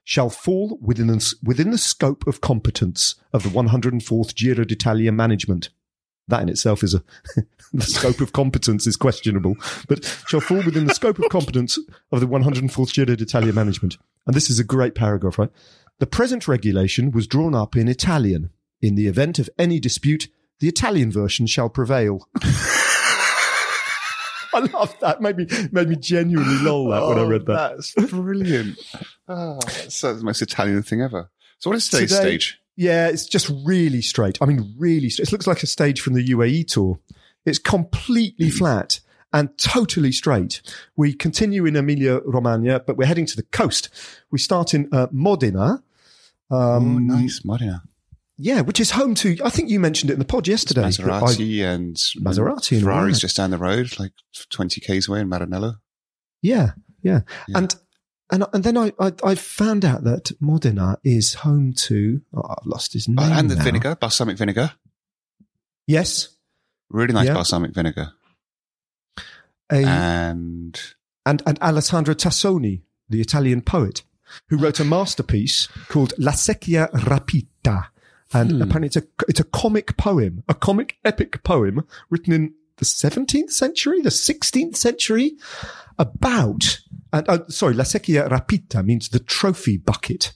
shall 0.05 0.29
fall 0.29 0.79
within 0.83 1.07
the, 1.07 1.35
within 1.43 1.71
the 1.71 1.79
scope 1.79 2.27
of 2.27 2.43
competence 2.43 3.15
of 3.33 3.43
the 3.43 3.49
104th 3.49 4.35
Giro 4.35 4.65
d'Italia 4.65 5.11
management. 5.11 5.71
That 6.29 6.43
in 6.43 6.49
itself 6.49 6.83
is 6.83 6.95
a, 6.95 7.03
the 7.73 7.83
scope 7.83 8.21
of 8.21 8.33
competence 8.33 8.87
is 8.87 8.97
questionable, 8.97 9.57
but 9.89 10.05
shall 10.27 10.41
fall 10.41 10.63
within 10.63 10.87
the 10.87 10.95
scope 10.95 11.19
of 11.19 11.29
competence 11.29 11.79
of 12.13 12.21
the 12.21 12.29
104th 12.29 12.95
Giro 12.95 13.15
d'Italia 13.15 13.53
management. 13.53 13.99
And 14.27 14.35
this 14.35 14.49
is 14.49 14.59
a 14.59 14.65
great 14.65 14.95
paragraph, 14.95 15.39
right? 15.39 15.51
The 15.99 16.07
present 16.07 16.49
regulation 16.49 17.11
was 17.11 17.27
drawn 17.27 17.55
up 17.55 17.77
in 17.77 17.89
Italian. 17.89 18.51
In 18.81 18.95
the 18.95 19.07
event 19.07 19.39
of 19.39 19.51
any 19.59 19.79
dispute, 19.79 20.29
the 20.61 20.69
Italian 20.69 21.13
version 21.13 21.47
shall 21.47 21.69
prevail. 21.69 22.27
I 24.55 24.61
love 24.73 24.97
that. 25.01 25.21
Made 25.21 25.37
me 25.37 25.47
made 25.73 25.89
me 25.89 25.97
genuinely 25.97 26.59
lol 26.59 26.89
that 26.91 27.07
when 27.07 27.19
I 27.19 27.23
oh, 27.23 27.27
read 27.29 27.47
that. 27.47 27.73
Oh, 27.73 27.75
That's 27.77 27.95
brilliant. 28.11 28.79
oh, 29.29 29.59
that's 29.67 30.01
the 30.01 30.15
most 30.23 30.43
Italian 30.43 30.83
thing 30.83 31.01
ever. 31.03 31.29
So 31.59 31.71
what 31.71 31.77
is 31.77 31.89
today's 31.89 32.11
Today- 32.11 32.23
stage? 32.23 32.61
Yeah, 32.77 33.09
it's 33.09 33.27
just 33.27 33.51
really 33.65 34.03
straight. 34.03 34.39
I 34.41 34.47
mean, 34.47 34.75
really 34.77 35.09
straight. 35.11 35.29
It 35.29 35.33
looks 35.33 35.47
like 35.47 35.63
a 35.63 35.67
stage 35.67 36.01
from 36.01 36.15
the 36.15 36.27
UAE 36.29 36.67
tour. 36.67 36.99
It's 37.47 37.59
completely 37.59 38.51
flat 38.51 39.01
and 39.33 39.57
totally 39.59 40.13
straight. 40.13 40.61
We 40.97 41.13
continue 41.13 41.67
in 41.67 41.77
Emilia 41.77 42.21
Romagna, 42.25 42.81
but 42.81 42.97
we're 42.97 43.07
heading 43.07 43.27
to 43.27 43.37
the 43.37 43.43
coast. 43.45 43.89
We 44.31 44.39
start 44.39 44.75
in 44.75 44.89
uh, 44.93 45.09
Modena. 45.13 45.83
oh, 46.51 46.77
Um, 46.77 47.07
nice, 47.07 47.43
Modena. 47.45 47.83
Yeah, 48.37 48.63
which 48.63 48.81
is 48.81 48.91
home 48.93 49.15
to, 49.17 49.37
I 49.45 49.51
think 49.51 49.71
you 49.71 49.79
mentioned 49.79 50.11
it 50.11 50.15
in 50.15 50.19
the 50.19 50.25
pod 50.25 50.49
yesterday. 50.49 50.83
I- 50.83 50.89
Maserati 50.91 51.63
and 51.65 51.95
Maserati 52.21 52.73
and 52.77 52.83
Ferrari's 52.85 53.15
right. 53.17 53.21
just 53.21 53.37
down 53.37 53.51
the 53.51 53.59
road, 53.59 53.97
like 54.01 54.13
20 54.51 54.81
k's 54.81 55.09
away 55.09 55.21
in 55.21 55.29
Maranello. 55.31 55.77
yeah, 56.43 56.73
yeah, 57.03 57.21
Yeah. 57.47 57.59
And 57.59 57.75
and 58.31 58.45
and 58.53 58.65
then 58.65 58.77
I, 58.77 58.93
I 58.99 59.13
I 59.23 59.35
found 59.35 59.85
out 59.85 60.05
that 60.05 60.33
Modena 60.41 60.99
is 61.05 61.35
home 61.35 61.73
to. 61.89 62.23
Oh, 62.35 62.43
I've 62.49 62.67
lost 62.67 62.93
his 62.93 63.09
name. 63.09 63.19
Oh, 63.21 63.33
and 63.39 63.51
the 63.51 63.57
now. 63.57 63.65
vinegar, 63.65 63.97
balsamic 63.97 64.37
vinegar. 64.39 64.73
Yes, 65.87 66.29
Really 66.91 67.13
nice 67.15 67.27
Yeah. 67.27 67.35
balsamic 67.35 67.73
vinegar. 67.75 68.13
a, 69.73 69.85
And 69.85 70.81
and 71.27 71.43
and 71.47 71.59
Alessandro 71.61 72.15
Tassoni, 72.15 72.83
the 73.09 73.21
Italian 73.21 73.63
poet, 73.63 74.03
who 74.49 74.57
wrote 74.57 74.81
a 74.81 74.85
masterpiece 74.85 75.69
called 75.89 76.13
La 76.19 76.33
Secchia 76.33 76.91
Rapita, 76.93 77.89
and 78.33 78.51
Hmm. 78.53 78.63
apparently 78.63 78.87
it's 78.87 78.97
a 78.97 79.05
it's 79.29 79.41
a 79.41 79.45
comic 79.45 79.97
poem, 79.97 80.43
a 80.49 80.55
comic 80.55 80.97
epic 81.05 81.43
poem 81.43 81.85
written 82.11 82.33
in 82.33 82.55
the 82.77 82.85
17th 82.85 83.53
century, 83.53 84.01
the 84.01 84.11
16th 84.11 84.77
century, 84.77 85.37
about 85.99 86.81
and 87.15 87.29
uh, 87.29 87.39
sorry, 87.49 87.75
La 87.75 87.85
Secchia 87.85 88.29
Rapita 88.29 88.85
means 88.85 89.09
the 89.09 89.21
trophy 89.21 89.77
bucket. 89.77 90.35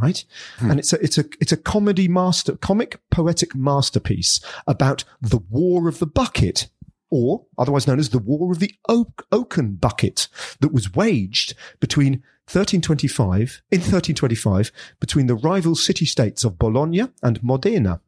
Right, 0.00 0.24
and 0.60 0.78
it's 0.78 0.92
a 0.92 1.02
it's 1.02 1.18
a 1.18 1.24
it's 1.40 1.50
a 1.50 1.56
comedy 1.56 2.06
master 2.06 2.56
comic 2.56 3.00
poetic 3.10 3.56
masterpiece 3.56 4.38
about 4.64 5.02
the 5.20 5.40
War 5.50 5.88
of 5.88 5.98
the 5.98 6.06
Bucket, 6.06 6.68
or 7.10 7.46
otherwise 7.58 7.88
known 7.88 7.98
as 7.98 8.10
the 8.10 8.20
War 8.20 8.52
of 8.52 8.60
the 8.60 8.72
Oak, 8.88 9.26
Oaken 9.32 9.74
Bucket, 9.74 10.28
that 10.60 10.72
was 10.72 10.94
waged 10.94 11.54
between 11.80 12.22
1325 12.46 13.60
in 13.72 13.80
1325 13.80 14.70
between 15.00 15.26
the 15.26 15.34
rival 15.34 15.74
city 15.74 16.04
states 16.04 16.44
of 16.44 16.60
Bologna 16.60 17.08
and 17.20 17.42
Modena, 17.42 18.00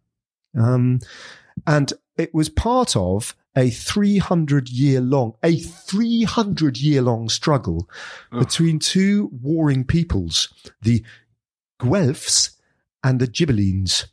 um, 0.56 1.00
and 1.66 1.92
it 2.16 2.32
was 2.32 2.48
part 2.48 2.94
of 2.94 3.34
a 3.56 3.70
300 3.70 4.68
year 4.68 5.00
long 5.00 5.34
a 5.42 5.58
300 5.58 6.78
year 6.78 7.02
long 7.02 7.28
struggle 7.28 7.88
between 8.30 8.78
two 8.78 9.28
warring 9.42 9.84
peoples, 9.84 10.48
the 10.82 11.04
Guelphs 11.80 12.56
and 13.02 13.18
the 13.18 13.26
Ghibellines. 13.26 14.06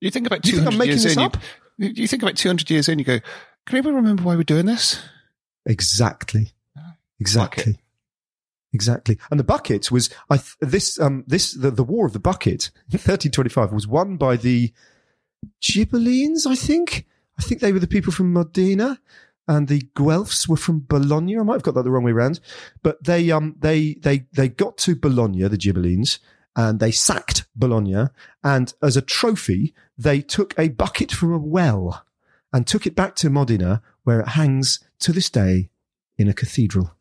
you 0.00 0.10
think 0.10 0.26
about 0.26 0.42
Do 0.42 0.50
you 0.50 0.56
think 0.56 0.70
200 0.70 0.72
I'm 0.72 0.78
making 0.78 0.92
years 0.92 1.02
this 1.04 1.16
in, 1.16 1.22
up? 1.22 1.36
You, 1.78 1.88
you 1.88 2.08
think 2.08 2.22
about 2.22 2.36
200 2.36 2.70
years 2.70 2.88
in, 2.88 2.98
you 2.98 3.04
go, 3.04 3.18
can 3.66 3.76
anybody 3.76 3.96
remember 3.96 4.22
why 4.22 4.36
we're 4.36 4.44
doing 4.44 4.66
this? 4.66 5.02
Exactly. 5.66 6.52
Exactly. 7.18 7.78
Exactly. 8.72 9.18
And 9.30 9.40
the 9.40 9.44
bucket 9.44 9.90
was 9.90 10.10
I 10.28 10.36
th- 10.36 10.56
this 10.60 11.00
um 11.00 11.24
this 11.26 11.52
the, 11.52 11.70
the 11.70 11.84
war 11.84 12.06
of 12.06 12.12
the 12.12 12.18
bucket 12.18 12.70
1325 12.90 13.72
was 13.72 13.86
won 13.86 14.16
by 14.16 14.36
the 14.36 14.72
Ghibellines, 15.62 16.46
I 16.46 16.54
think. 16.54 17.06
I 17.38 17.42
think 17.42 17.60
they 17.60 17.72
were 17.72 17.78
the 17.78 17.86
people 17.86 18.12
from 18.12 18.32
Modena 18.32 18.98
and 19.48 19.68
the 19.68 19.82
Guelphs 19.94 20.48
were 20.48 20.56
from 20.56 20.84
Bologna. 20.88 21.38
I 21.38 21.42
might 21.42 21.54
have 21.54 21.62
got 21.62 21.74
that 21.74 21.82
the 21.82 21.90
wrong 21.90 22.04
way 22.04 22.12
around. 22.12 22.40
But 22.82 23.02
they 23.04 23.30
um 23.30 23.56
they 23.58 23.94
they 23.94 24.26
they 24.32 24.48
got 24.48 24.76
to 24.78 24.96
Bologna, 24.96 25.42
the 25.42 25.58
Ghibellines, 25.58 26.18
and 26.56 26.80
they 26.80 26.90
sacked 26.90 27.44
Bologna 27.54 28.08
and 28.42 28.72
as 28.82 28.96
a 28.96 29.02
trophy 29.02 29.74
they 29.98 30.20
took 30.20 30.58
a 30.58 30.68
bucket 30.68 31.12
from 31.12 31.32
a 31.32 31.38
well 31.38 32.04
and 32.52 32.66
took 32.66 32.86
it 32.86 32.96
back 32.96 33.14
to 33.16 33.30
Modena 33.30 33.82
where 34.04 34.20
it 34.20 34.28
hangs 34.28 34.80
to 35.00 35.12
this 35.12 35.28
day 35.30 35.68
in 36.16 36.28
a 36.28 36.34
cathedral. 36.34 36.92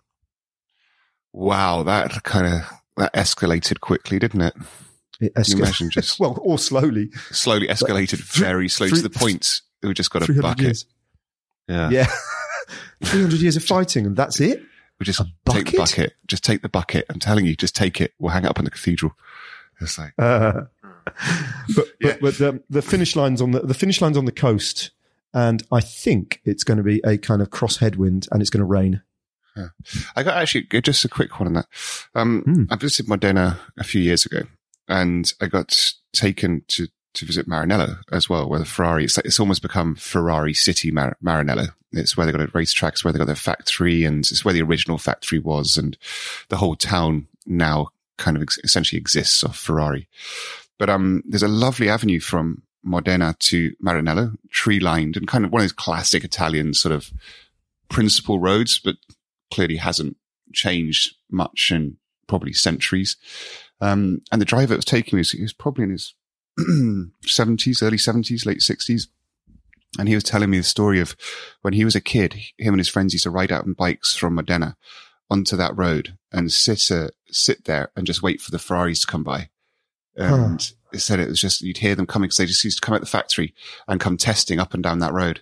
Wow, 1.32 1.84
that 1.84 2.24
kind 2.24 2.48
of 2.48 2.62
that 2.98 3.14
escalated 3.14 3.80
quickly, 3.80 4.20
didn't 4.20 4.42
it? 4.42 4.54
It 5.20 5.34
Can 5.34 5.44
you 5.48 5.56
esca- 5.56 5.60
imagine 5.60 5.90
just 5.90 6.20
well, 6.20 6.38
or 6.42 6.58
slowly, 6.58 7.12
slowly 7.32 7.68
escalated 7.68 8.20
very 8.20 8.68
slowly 8.68 8.92
three- 8.92 9.02
to 9.02 9.08
the 9.08 9.18
point 9.18 9.62
we 9.88 9.94
just 9.94 10.10
got 10.12 10.28
a 10.28 10.34
bucket. 10.34 10.64
years. 10.64 10.86
Yeah. 11.68 11.90
Yeah. 11.90 12.08
300 13.04 13.40
years 13.42 13.56
of 13.58 13.64
fighting, 13.64 14.06
and 14.06 14.16
that's 14.16 14.40
it? 14.40 14.62
We 15.00 15.06
just 15.06 15.20
A 15.20 15.26
take 15.50 15.72
the 15.72 15.78
bucket? 15.78 16.14
Just 16.28 16.44
take 16.44 16.62
the 16.62 16.70
bucket. 16.70 17.06
I'm 17.10 17.20
telling 17.20 17.46
you, 17.46 17.56
just 17.56 17.76
take 17.76 18.00
it. 18.02 18.14
We'll 18.20 18.32
hang 18.32 18.46
it 18.46 18.50
up 18.50 18.60
in 18.60 18.66
the 18.66 18.72
cathedral. 18.72 19.14
It's 19.82 19.98
like, 19.98 20.14
Uh, 20.18 20.62
but 21.76 21.88
Yeah. 22.00 22.18
but, 22.22 22.38
but 22.38 22.42
um, 22.42 22.64
the 22.70 22.82
finish 22.82 23.16
line's 23.16 23.42
on 23.42 23.52
the, 23.52 23.60
the 23.60 23.74
finish 23.74 24.00
line's 24.02 24.18
on 24.18 24.26
the 24.26 24.32
coast, 24.32 24.92
and 25.34 25.62
I 25.72 25.82
think 25.82 26.40
it's 26.46 26.64
going 26.64 26.78
to 26.78 26.84
be 26.84 27.02
a 27.04 27.18
kind 27.18 27.42
of 27.42 27.50
cross 27.52 27.78
headwind, 27.78 28.28
and 28.32 28.42
it's 28.42 28.50
going 28.50 28.62
to 28.62 28.66
rain. 28.66 29.02
I 30.18 30.24
got 30.24 30.36
actually 30.36 30.64
just 30.82 31.06
a 31.06 31.10
quick 31.10 31.40
one 31.40 31.48
on 31.48 31.54
that. 31.54 31.68
Um, 32.14 32.42
Hmm. 32.42 32.64
I 32.70 32.76
visited 32.76 33.08
Modena 33.08 33.58
a 33.78 33.86
few 33.86 34.02
years 34.02 34.26
ago 34.26 34.42
and 34.90 35.32
I 35.40 35.48
got 35.48 35.94
taken 36.12 36.64
to, 36.70 36.88
to 37.16 37.26
visit 37.26 37.48
Maranello 37.48 38.00
as 38.12 38.30
well, 38.30 38.50
where 38.50 38.60
the 38.60 38.66
Ferrari, 38.66 39.06
it's 39.06 39.18
like, 39.18 39.26
it's 39.26 39.40
almost 39.40 39.62
become 39.62 39.96
Ferrari 39.96 40.54
City 40.54 40.92
Mar- 40.92 41.18
Maranello. 41.24 41.70
It's 41.92 42.16
where 42.16 42.26
they 42.26 42.32
got 42.32 42.42
a 42.42 42.52
racetrack, 42.54 42.94
it's 42.94 43.04
where 43.04 43.12
they 43.14 43.20
got 43.20 43.28
their 43.28 43.36
factory 43.36 44.04
and 44.04 44.20
it's 44.20 44.44
where 44.44 44.54
the 44.54 44.62
original 44.62 44.98
factory 44.98 45.40
was 45.40 45.78
and 45.78 45.98
the 46.50 46.58
whole 46.58 46.76
town 46.76 47.28
now 47.46 47.90
kind 48.18 48.38
of 48.38 48.44
ex- 48.44 48.60
essentially 48.64 49.00
exists 49.00 49.44
of 49.44 49.56
Ferrari. 49.56 50.08
But, 50.78 50.90
um, 50.90 51.24
there's 51.28 51.44
a 51.44 51.48
lovely 51.48 51.90
avenue 51.90 52.20
from 52.20 52.64
Modena 52.84 53.36
to 53.40 53.74
Maranello, 53.84 54.38
tree 54.52 54.80
lined 54.80 55.18
and 55.18 55.28
kind 55.28 55.46
of 55.46 55.52
one 55.52 55.62
of 55.62 55.64
those 55.64 55.74
classic 55.74 56.24
Italian 56.24 56.74
sort 56.74 56.94
of 56.94 57.12
principal 57.90 58.40
roads, 58.40 58.80
but 58.80 58.98
clearly 59.52 59.78
hasn't 59.78 60.18
changed 60.54 61.16
much 61.30 61.72
in 61.72 61.98
probably 62.28 62.54
centuries. 62.54 63.18
Um, 63.82 64.22
and 64.32 64.42
the 64.42 64.46
driver 64.46 64.68
that 64.68 64.78
was 64.78 64.86
taking 64.86 65.18
me 65.18 65.24
he 65.24 65.42
was 65.42 65.54
probably 65.54 65.84
in 65.84 65.92
his 65.92 66.14
seventies, 67.26 67.82
early 67.84 67.98
seventies, 67.98 68.46
late 68.46 68.62
sixties. 68.62 69.08
And 69.98 70.10
he 70.10 70.16
was 70.16 70.24
telling 70.26 70.50
me 70.50 70.58
the 70.58 70.64
story 70.64 71.00
of 71.00 71.16
when 71.62 71.74
he 71.74 71.86
was 71.86 71.96
a 71.96 72.02
kid, 72.02 72.34
him 72.58 72.74
and 72.74 72.80
his 72.80 72.90
friends 72.90 73.14
used 73.14 73.24
to 73.24 73.30
ride 73.30 73.52
out 73.52 73.64
on 73.66 73.74
bikes 73.74 74.14
from 74.16 74.36
Modena 74.36 74.76
onto 75.30 75.56
that 75.56 75.76
road 75.78 76.18
and 76.34 76.52
sit, 76.52 76.92
uh, 76.92 77.08
sit 77.32 77.64
there 77.64 77.92
and 77.96 78.06
just 78.06 78.22
wait 78.22 78.42
for 78.42 78.52
the 78.52 78.60
Ferraris 78.60 79.02
to 79.02 79.08
come 79.08 79.24
by. 79.24 79.50
And 80.18 80.72
he 80.92 80.98
said 80.98 81.20
it 81.20 81.30
was 81.30 81.40
just, 81.40 81.62
you'd 81.62 81.78
hear 81.78 81.96
them 81.96 82.06
coming 82.08 82.28
because 82.28 82.38
they 82.38 82.46
just 82.46 82.64
used 82.64 82.82
to 82.82 82.86
come 82.86 82.94
out 82.94 83.02
the 83.02 83.08
factory 83.08 83.54
and 83.88 84.00
come 84.02 84.18
testing 84.18 84.60
up 84.60 84.74
and 84.74 84.84
down 84.84 85.00
that 85.00 85.14
road 85.14 85.42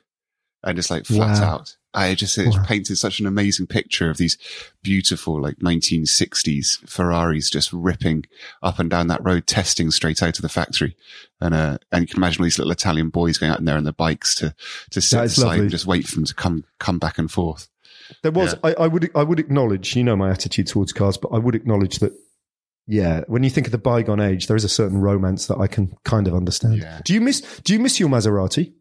and 0.64 0.76
just 0.76 0.92
like 0.92 1.06
flat 1.06 1.40
Wow. 1.42 1.56
out. 1.56 1.76
I 1.94 2.16
just, 2.16 2.38
it 2.38 2.48
Wow. 2.48 2.64
painted 2.66 2.98
such 2.98 3.20
an 3.20 3.28
amazing 3.28 3.68
picture 3.68 4.10
of 4.10 4.18
these 4.18 4.38
beautiful, 4.82 5.40
like 5.42 5.58
1960s 5.58 6.90
Ferraris 6.90 7.50
just 7.50 7.72
ripping 7.72 8.26
up 8.62 8.80
and 8.80 8.90
down 8.90 9.08
that 9.08 9.24
road, 9.24 9.46
testing 9.48 9.92
straight 9.92 10.24
out 10.24 10.38
of 10.38 10.42
the 10.42 10.50
factory. 10.50 10.96
And, 11.40 11.54
uh, 11.54 11.78
and 11.92 12.02
you 12.02 12.08
can 12.08 12.18
imagine 12.18 12.42
all 12.42 12.46
these 12.46 12.58
little 12.58 12.72
Italian 12.72 13.10
boys 13.10 13.38
going 13.38 13.52
out 13.52 13.60
in 13.60 13.66
there 13.66 13.78
on 13.78 13.84
their 13.84 13.94
bikes 13.94 14.34
to, 14.36 14.56
to 14.92 15.02
sit 15.02 15.24
aside 15.24 15.44
lovely. 15.44 15.60
and 15.62 15.70
just 15.70 15.86
wait 15.86 16.08
for 16.08 16.16
them 16.16 16.26
to 16.26 16.34
come, 16.34 16.66
come 16.80 17.00
back 17.00 17.18
and 17.18 17.30
forth. 17.32 17.70
There 18.22 18.32
was, 18.32 18.56
I, 18.64 18.74
I 18.74 18.88
would, 18.88 19.10
I 19.16 19.24
would 19.24 19.40
acknowledge, 19.40 19.96
you 19.96 20.04
know, 20.04 20.16
my 20.16 20.30
attitude 20.30 20.68
towards 20.68 20.94
cars, 20.94 21.18
but 21.18 21.30
I 21.30 21.38
would 21.38 21.56
acknowledge 21.56 22.00
that, 22.00 22.14
yeah, 22.86 23.22
when 23.28 23.44
you 23.44 23.50
think 23.50 23.68
of 23.68 23.72
the 23.72 23.78
bygone 23.78 24.20
age, 24.20 24.48
there 24.48 24.58
is 24.58 24.66
a 24.66 24.70
certain 24.70 25.00
romance 25.00 25.48
that 25.48 25.58
I 25.58 25.68
can 25.68 25.96
kind 26.04 26.28
of 26.28 26.34
understand. 26.36 26.80
Yeah. 26.80 27.00
Do 27.06 27.14
you 27.14 27.22
miss, 27.22 27.42
do 27.62 27.72
you 27.74 27.80
miss 27.80 28.00
your 28.00 28.10
Maserati? 28.10 28.74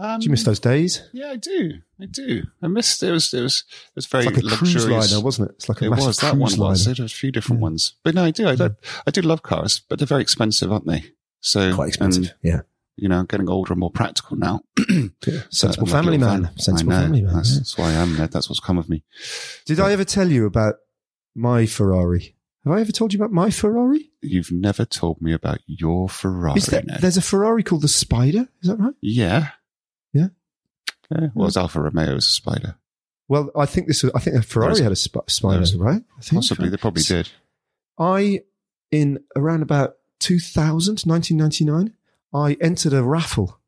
Um, 0.00 0.20
Do 0.20 0.26
you 0.26 0.30
miss 0.30 0.44
those 0.44 0.60
days? 0.60 1.02
Yeah, 1.12 1.30
I 1.30 1.36
do. 1.36 1.72
I 2.00 2.06
do. 2.06 2.44
I 2.62 2.68
missed, 2.68 3.02
it 3.02 3.10
was, 3.10 3.34
it 3.34 3.40
was, 3.42 3.64
it 3.88 3.96
was 3.96 4.06
very 4.06 4.26
It's 4.26 4.34
like 4.36 4.42
a 4.44 4.46
luxurious. 4.46 4.84
cruise 4.84 5.10
liner, 5.12 5.24
wasn't 5.24 5.50
it? 5.50 5.54
It's 5.56 5.68
like 5.68 5.82
a 5.82 5.86
It 5.86 5.90
massive 5.90 6.06
was 6.06 6.16
that 6.18 6.36
one 6.36 6.48
cruise 6.50 6.58
was. 6.58 6.86
liner. 6.86 6.94
There 6.94 7.02
was 7.04 7.12
a 7.12 7.16
few 7.16 7.32
different 7.32 7.58
Yeah. 7.60 7.64
ones, 7.64 7.94
but 8.04 8.14
no, 8.14 8.24
I 8.24 8.30
do. 8.30 8.46
I 8.48 8.54
do. 8.54 8.76
I 9.06 9.10
do 9.10 9.22
love 9.22 9.42
cars, 9.42 9.80
but 9.88 9.98
they're 9.98 10.06
very 10.06 10.22
expensive, 10.22 10.70
aren't 10.72 10.86
they? 10.86 11.04
So 11.40 11.74
Quite 11.74 11.88
expensive. 11.88 12.22
and, 12.24 12.34
yeah. 12.42 12.60
you 12.96 13.08
know, 13.08 13.24
getting 13.24 13.48
older 13.50 13.72
and 13.72 13.80
more 13.80 13.90
practical 13.90 14.36
now. 14.36 14.60
yeah. 14.88 15.40
Sensible 15.50 15.86
So, 15.88 15.92
family 15.92 16.18
man. 16.18 16.50
Sensible 16.58 16.92
know. 16.92 17.00
family 17.00 17.22
man. 17.22 17.34
That's, 17.34 17.50
yeah. 17.52 17.58
that's 17.58 17.76
why 17.78 17.88
I 17.88 17.92
am. 17.94 18.16
Ned. 18.16 18.30
That's 18.30 18.48
what's 18.48 18.60
come 18.60 18.78
of 18.78 18.88
me. 18.88 19.02
Did 19.66 19.80
I 19.80 19.92
ever 19.92 20.04
tell 20.04 20.30
you 20.30 20.46
about 20.46 20.76
my 21.34 21.66
Ferrari? 21.66 22.36
Have 22.64 22.72
I 22.72 22.80
ever 22.82 22.92
told 22.92 23.12
you 23.12 23.18
about 23.18 23.32
my 23.32 23.50
Ferrari? 23.50 24.10
You've 24.20 24.52
never 24.52 24.84
told 24.84 25.20
me 25.22 25.32
about 25.32 25.58
your 25.66 26.08
Ferrari. 26.08 26.60
There, 26.60 26.82
there's 27.00 27.16
a 27.16 27.22
Ferrari 27.22 27.62
called 27.64 27.82
the 27.82 27.88
Spider? 27.88 28.48
Is 28.62 28.68
that 28.68 28.76
right? 28.78 28.94
Yeah. 29.00 29.24
Yeah. 29.38 29.48
Yeah. 31.10 31.28
Well, 31.34 31.48
it's 31.48 31.56
Alfa 31.56 31.80
Romeo 31.80 32.16
as 32.16 32.26
a 32.26 32.30
spider. 32.30 32.76
Well, 33.28 33.50
I 33.56 33.66
think 33.66 33.86
this. 33.86 34.02
Was, 34.02 34.12
I 34.14 34.20
think 34.20 34.36
a 34.36 34.42
Ferrari 34.42 34.82
had 34.82 34.92
a 34.92 34.96
sp- 34.96 35.28
Spider, 35.28 35.64
right? 35.76 36.02
I 36.16 36.20
think. 36.20 36.42
Possibly. 36.42 36.70
They 36.70 36.76
probably 36.76 37.02
did. 37.02 37.28
I, 37.98 38.42
in 38.90 39.20
around 39.36 39.62
about 39.62 39.96
2000, 40.20 41.02
1999, 41.04 41.94
I 42.32 42.56
entered 42.60 42.92
a 42.92 43.02
raffle. 43.02 43.58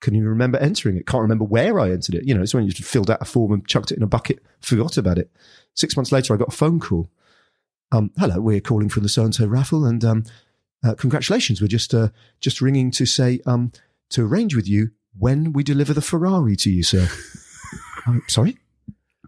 Can 0.00 0.14
you 0.14 0.24
remember 0.28 0.58
entering 0.58 0.96
it. 0.96 1.06
Can't 1.06 1.22
remember 1.22 1.44
where 1.44 1.80
I 1.80 1.90
entered 1.90 2.14
it. 2.16 2.24
You 2.24 2.34
know, 2.34 2.42
it's 2.42 2.54
when 2.54 2.64
you 2.64 2.70
just 2.70 2.88
filled 2.88 3.10
out 3.10 3.22
a 3.22 3.24
form 3.24 3.52
and 3.52 3.66
chucked 3.66 3.90
it 3.90 3.96
in 3.96 4.02
a 4.02 4.06
bucket, 4.06 4.40
forgot 4.60 4.98
about 4.98 5.18
it. 5.18 5.30
Six 5.74 5.96
months 5.96 6.12
later, 6.12 6.34
I 6.34 6.36
got 6.36 6.52
a 6.52 6.56
phone 6.56 6.80
call. 6.80 7.10
Um, 7.92 8.10
hello, 8.18 8.40
we're 8.40 8.60
calling 8.60 8.88
from 8.88 9.04
the 9.04 9.08
so 9.08 9.24
and 9.24 9.34
so 9.34 9.46
raffle, 9.46 9.84
and 9.84 10.04
um, 10.04 10.24
uh, 10.84 10.94
congratulations. 10.94 11.60
We're 11.60 11.68
just 11.68 11.94
uh, 11.94 12.08
just 12.40 12.60
ringing 12.60 12.90
to 12.92 13.06
say 13.06 13.40
um, 13.46 13.72
to 14.10 14.26
arrange 14.26 14.54
with 14.54 14.68
you 14.68 14.90
when 15.18 15.52
we 15.52 15.62
deliver 15.62 15.92
the 15.94 16.02
Ferrari 16.02 16.56
to 16.56 16.70
you, 16.70 16.82
sir. 16.82 17.08
I'm 18.06 18.14
um, 18.16 18.22
sorry. 18.28 18.58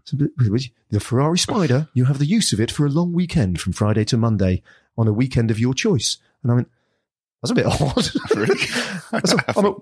So, 0.05 0.17
but- 0.17 0.31
but 0.37 0.61
The 0.89 0.99
Ferrari 0.99 1.37
Spider, 1.37 1.87
you 1.93 2.05
have 2.05 2.19
the 2.19 2.25
use 2.25 2.51
of 2.53 2.59
it 2.59 2.71
for 2.71 2.85
a 2.85 2.89
long 2.89 3.13
weekend 3.13 3.59
from 3.61 3.73
Friday 3.73 4.05
to 4.05 4.17
Monday 4.17 4.63
on 4.97 5.07
a 5.07 5.13
weekend 5.13 5.51
of 5.51 5.59
your 5.59 5.73
choice. 5.73 6.17
And 6.43 6.51
I 6.51 6.55
went, 6.55 6.69
that's 7.41 7.51
a 7.51 7.55
bit 7.55 7.65
odd. 7.67 8.09
Really? 8.35 8.59
A- 9.13 9.53
I'm 9.57 9.65
a, 9.65 9.75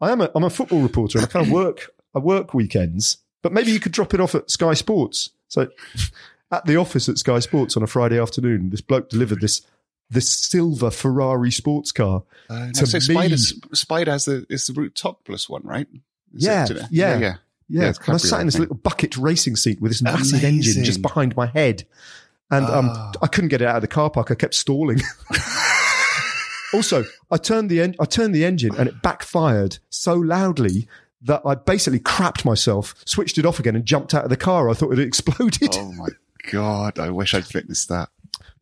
I 0.00 0.12
am 0.12 0.20
a, 0.20 0.30
I'm 0.34 0.44
a 0.44 0.50
football 0.50 0.80
reporter 0.82 1.18
and 1.18 1.26
I 1.26 1.30
kind 1.30 1.46
of 1.46 1.52
work, 1.52 1.90
I 2.14 2.18
work 2.18 2.54
weekends, 2.54 3.18
but 3.42 3.52
maybe 3.52 3.70
you 3.70 3.80
could 3.80 3.92
drop 3.92 4.14
it 4.14 4.20
off 4.20 4.34
at 4.34 4.50
Sky 4.50 4.74
Sports. 4.74 5.30
So 5.48 5.68
at 6.50 6.64
the 6.66 6.76
office 6.76 7.08
at 7.08 7.18
Sky 7.18 7.38
Sports 7.40 7.76
on 7.76 7.82
a 7.82 7.86
Friday 7.86 8.20
afternoon. 8.20 8.70
This 8.70 8.80
bloke 8.80 9.08
delivered 9.08 9.40
this 9.40 9.62
this 10.10 10.30
silver 10.30 10.90
Ferrari 10.90 11.50
sports 11.50 11.92
car. 11.92 12.22
Uh, 12.48 12.66
no, 12.66 12.72
To 12.72 12.86
so 12.86 12.96
me- 12.96 13.00
Spider's, 13.00 13.54
Spider 13.72 14.10
has 14.12 14.24
the 14.26 14.46
is 14.48 14.66
the 14.66 14.72
root 14.72 14.94
topless 14.94 15.48
one, 15.48 15.62
right? 15.64 15.86
Yeah, 16.32 16.64
it, 16.64 16.70
yeah. 16.76 16.86
yeah, 16.90 17.18
Yeah, 17.18 17.34
Yeah, 17.68 17.92
and 18.06 18.14
I 18.14 18.16
sat 18.18 18.40
in 18.40 18.46
this 18.46 18.58
little 18.58 18.76
bucket 18.76 19.16
racing 19.16 19.56
seat 19.56 19.80
with 19.80 19.90
this 19.90 20.02
massive 20.02 20.44
engine 20.44 20.84
just 20.84 21.02
behind 21.02 21.34
my 21.36 21.46
head, 21.46 21.84
and 22.50 22.66
um, 22.66 22.90
Ah. 22.90 23.12
I 23.22 23.26
couldn't 23.26 23.48
get 23.48 23.62
it 23.62 23.66
out 23.68 23.76
of 23.76 23.82
the 23.82 23.88
car 23.88 24.10
park. 24.10 24.30
I 24.30 24.34
kept 24.34 24.54
stalling. 24.54 25.00
also, 26.74 27.04
I 27.30 27.36
turned 27.36 27.70
the 27.70 27.80
en- 27.80 27.94
I 28.00 28.04
turned 28.04 28.34
the 28.34 28.44
engine, 28.44 28.74
and 28.76 28.88
it 28.88 29.02
backfired 29.02 29.78
so 29.88 30.14
loudly 30.14 30.88
that 31.22 31.42
I 31.44 31.54
basically 31.54 32.00
crapped 32.00 32.44
myself, 32.44 32.94
switched 33.04 33.38
it 33.38 33.46
off 33.46 33.58
again, 33.58 33.74
and 33.76 33.84
jumped 33.84 34.14
out 34.14 34.24
of 34.24 34.30
the 34.30 34.36
car. 34.36 34.68
I 34.68 34.74
thought 34.74 34.92
it 34.92 34.98
had 34.98 35.06
exploded. 35.06 35.70
Oh 35.74 35.92
my 35.92 36.08
god! 36.50 36.98
I 36.98 37.10
wish 37.10 37.34
I'd 37.34 37.52
witnessed 37.54 37.88
that. 37.88 38.10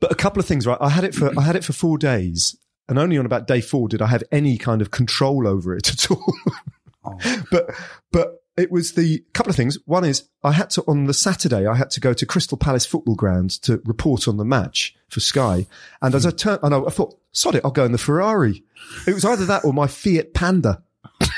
But 0.01 0.12
a 0.12 0.14
couple 0.14 0.41
of 0.41 0.47
things, 0.47 0.66
right? 0.66 0.78
I 0.80 0.91
had 0.91 1.05
it 1.05 1.14
for 1.14 1.32
I 1.39 1.43
had 1.43 1.57
it 1.57 1.64
for 1.64 1.72
four 1.72 1.99
days, 1.99 2.57
and 2.89 2.99
only 2.99 3.18
on 3.18 3.26
about 3.26 3.47
day 3.47 3.61
four 3.61 3.89
did 3.89 4.03
I 4.03 4.07
have 4.07 4.24
any 4.30 4.59
kind 4.59 4.82
of 4.82 4.91
control 4.91 5.47
over 5.47 5.76
it 5.76 5.89
at 5.93 6.11
all. 6.11 6.35
Oh. 7.05 7.43
but 7.51 7.70
but 8.12 8.43
it 8.57 8.70
was 8.70 8.93
the 8.93 9.24
couple 9.32 9.51
of 9.51 9.57
things. 9.57 9.78
One 9.87 10.05
is 10.05 10.28
I 10.43 10.53
had 10.53 10.70
to 10.70 10.85
on 10.87 11.05
the 11.05 11.14
Saturday 11.14 11.66
I 11.66 11.74
had 11.74 11.91
to 11.91 12.01
go 12.01 12.12
to 12.12 12.26
Crystal 12.26 12.59
Palace 12.59 12.87
football 12.87 13.14
ground 13.14 13.51
to 13.62 13.80
report 13.85 14.28
on 14.28 14.37
the 14.37 14.45
match 14.45 14.95
for 15.09 15.20
Sky, 15.20 15.66
and 16.03 16.14
as 16.14 16.26
I 16.26 16.30
hmm. 16.30 16.37
turned, 16.37 16.61
and 16.62 16.74
I, 16.74 16.80
I 16.80 16.91
thought, 16.91 17.18
sod 17.32 17.55
it, 17.55 17.62
I'll 17.64 17.70
go 17.70 17.85
in 17.85 17.93
the 17.93 17.99
Ferrari. 17.99 18.62
It 19.07 19.14
was 19.14 19.24
either 19.24 19.47
that 19.47 19.64
or 19.64 19.72
my 19.72 19.87
Fiat 19.87 20.35
Panda. 20.35 20.82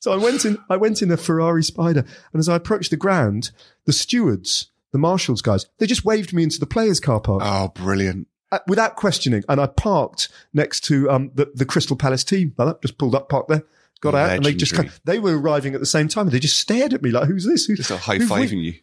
So 0.00 0.12
I 0.12 0.16
went 0.16 0.44
in, 0.44 0.58
I 0.68 0.76
went 0.76 1.00
in 1.00 1.10
a 1.10 1.16
Ferrari 1.16 1.62
Spider, 1.62 2.04
and 2.32 2.38
as 2.38 2.48
I 2.48 2.56
approached 2.56 2.90
the 2.90 2.96
ground, 2.96 3.50
the 3.86 3.92
stewards, 3.92 4.66
the 4.94 4.98
marshals 4.98 5.42
guys, 5.42 5.66
they 5.78 5.86
just 5.86 6.04
waved 6.04 6.32
me 6.32 6.44
into 6.44 6.60
the 6.60 6.66
players' 6.66 7.00
car 7.00 7.20
park 7.20 7.42
Oh, 7.44 7.68
brilliant! 7.74 8.28
uh, 8.52 8.60
without 8.68 8.94
questioning. 8.94 9.42
And 9.48 9.60
I 9.60 9.66
parked 9.66 10.28
next 10.52 10.82
to 10.84 11.10
um, 11.10 11.32
the, 11.34 11.50
the 11.52 11.64
Crystal 11.66 11.96
Palace 11.96 12.22
team. 12.22 12.54
Like 12.56 12.68
that, 12.68 12.82
just 12.82 12.96
pulled 12.96 13.16
up, 13.16 13.28
parked 13.28 13.48
there, 13.48 13.64
got 14.00 14.14
out, 14.14 14.30
and 14.30 14.44
they 14.44 14.54
just 14.54 14.72
Legendary. 14.72 14.90
kind 14.90 15.00
they 15.04 15.18
were 15.18 15.36
arriving 15.36 15.74
at 15.74 15.80
the 15.80 15.86
same 15.86 16.06
time. 16.06 16.28
And 16.28 16.32
they 16.32 16.38
just 16.38 16.58
stared 16.60 16.94
at 16.94 17.02
me 17.02 17.10
like, 17.10 17.26
"Who's 17.26 17.44
this? 17.44 17.66
Who, 17.66 17.74
Just 17.74 17.90
high 17.90 18.18
fiving 18.18 18.62
you. 18.62 18.74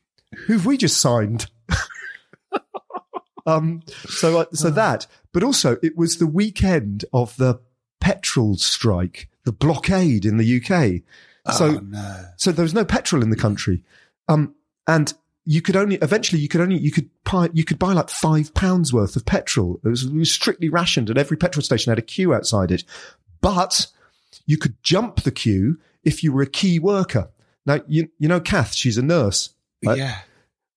who've 0.48 0.66
we 0.66 0.76
just 0.76 1.00
signed?" 1.00 1.48
um, 3.46 3.82
so 4.08 4.42
uh, 4.42 4.46
so 4.54 4.70
that, 4.70 5.08
but 5.32 5.44
also 5.44 5.78
it 5.82 5.98
was 5.98 6.18
the 6.18 6.28
weekend 6.28 7.06
of 7.14 7.36
the 7.38 7.60
petrol 8.00 8.56
strike, 8.58 9.30
the 9.46 9.52
blockade 9.54 10.26
in 10.26 10.38
the 10.38 10.58
UK. 10.62 11.02
So 11.56 11.66
oh, 11.66 11.80
no. 11.80 12.26
so 12.38 12.52
there 12.52 12.64
was 12.64 12.74
no 12.74 12.86
petrol 12.86 13.24
in 13.24 13.30
the 13.30 13.36
country, 13.38 13.84
um, 14.28 14.54
and 14.88 15.14
you 15.46 15.62
could 15.62 15.76
only 15.76 15.96
eventually 15.96 16.42
you 16.42 16.48
could 16.48 16.62
only 16.62 16.78
you 16.78 16.92
could 16.92 17.10
buy 17.24 17.50
you 17.54 17.64
could 17.64 17.80
buy 17.80 17.94
like 17.94 18.10
five 18.10 18.54
pounds 18.54 18.94
worth 18.94 19.16
of 19.16 19.26
petrol. 19.26 19.80
It 19.84 19.90
was, 19.90 20.04
it 20.04 20.14
was 20.14 20.32
strictly 20.32 20.70
rationed, 20.70 21.10
and 21.10 21.18
every 21.18 21.38
petrol 21.38 21.64
station 21.64 21.92
had 21.92 22.00
a 22.00 22.04
queue 22.04 22.34
outside 22.34 22.72
it. 22.72 22.84
But 23.42 23.88
you 24.46 24.58
could 24.58 24.82
jump 24.84 25.22
the 25.22 25.32
queue 25.32 25.80
if 26.04 26.24
you 26.24 26.32
were 26.32 26.44
a 26.44 26.48
key 26.48 26.80
worker. 26.80 27.30
Now 27.66 27.80
you 27.88 28.10
you 28.20 28.28
know 28.28 28.40
Kath, 28.40 28.74
she's 28.74 28.98
a 28.98 29.02
nurse. 29.02 29.50
Right? 29.84 29.98
yeah. 29.98 30.20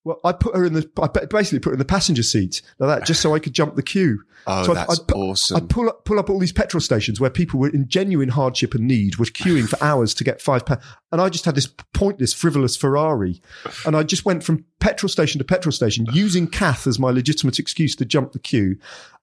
Well, 0.05 0.19
I 0.23 0.31
put 0.31 0.55
her 0.55 0.63
in 0.65 0.73
the 0.73 0.89
I 1.01 1.07
basically 1.07 1.59
put 1.59 1.69
her 1.71 1.73
in 1.73 1.79
the 1.79 1.83
passenger 1.85 2.23
seat 2.23 2.61
like 2.79 2.99
that 2.99 3.07
just 3.07 3.21
so 3.21 3.35
I 3.35 3.39
could 3.39 3.53
jump 3.53 3.75
the 3.75 3.83
queue. 3.83 4.21
Oh, 4.47 4.63
So 4.63 4.71
I'd- 4.73 4.79
that's 4.87 4.99
I'd 4.99 5.11
awesome. 5.11 5.57
I'd 5.57 5.69
pull 5.69 5.89
up, 5.89 6.05
pull 6.05 6.19
up 6.19 6.29
all 6.29 6.37
these 6.37 6.51
petrol 6.51 6.79
stations 6.79 7.19
where 7.19 7.31
people 7.31 7.59
were 7.59 7.69
in 7.69 7.87
genuine 7.87 8.29
hardship 8.29 8.75
and 8.75 8.85
need, 8.87 9.15
were 9.15 9.25
queuing 9.25 9.67
for 9.67 9.83
hours 9.83 10.13
to 10.13 10.23
get 10.23 10.39
five 10.39 10.67
pounds. 10.67 10.83
And 11.11 11.19
I 11.19 11.29
just 11.29 11.45
had 11.45 11.55
this 11.55 11.67
pointless, 11.95 12.31
frivolous 12.31 12.77
Ferrari. 12.77 13.41
And 13.87 13.97
I 13.97 14.03
just 14.03 14.23
went 14.23 14.43
from 14.43 14.63
petrol 14.79 15.09
station 15.09 15.39
to 15.39 15.45
petrol 15.45 15.71
station 15.71 16.05
using 16.13 16.45
Kath 16.45 16.85
as 16.85 16.99
my 16.99 17.09
legitimate 17.09 17.57
excuse 17.57 17.95
to 17.95 18.05
jump 18.05 18.33
the 18.33 18.39
queue. 18.39 18.77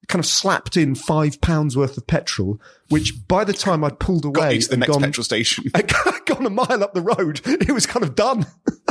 Kind 0.09 0.19
of 0.19 0.27
slapped 0.27 0.77
in 0.77 0.97
five 0.97 1.41
pounds 1.41 1.77
worth 1.77 1.97
of 1.97 2.09
petrol, 2.09 2.61
which 2.89 3.29
by 3.29 3.45
the 3.45 3.53
time 3.53 3.85
I'd 3.85 4.01
pulled 4.01 4.25
away 4.25 4.59
to 4.59 4.69
the 4.71 4.77
next 4.77 4.91
gone, 4.91 5.03
petrol 5.03 5.23
station. 5.23 5.67
I'd 5.77 5.87
gone 6.27 6.47
a 6.47 6.51
mile 6.51 6.83
up 6.83 6.95
the 6.95 7.01
road, 7.01 7.41
it 7.47 7.71
was 7.71 7.87
kind 7.87 8.03
of 8.03 8.17
done. 8.17 8.45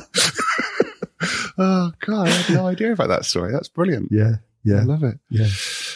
oh 1.58 1.92
god, 2.00 2.28
I 2.28 2.32
had 2.32 2.56
no 2.56 2.68
idea 2.68 2.92
about 2.94 3.08
that 3.10 3.26
story. 3.26 3.52
That's 3.52 3.68
brilliant. 3.70 4.10
Yeah. 4.12 4.36
Yeah. 4.64 4.82
I 4.82 4.84
love 4.84 5.04
it. 5.04 5.18
Yeah. 5.30 5.48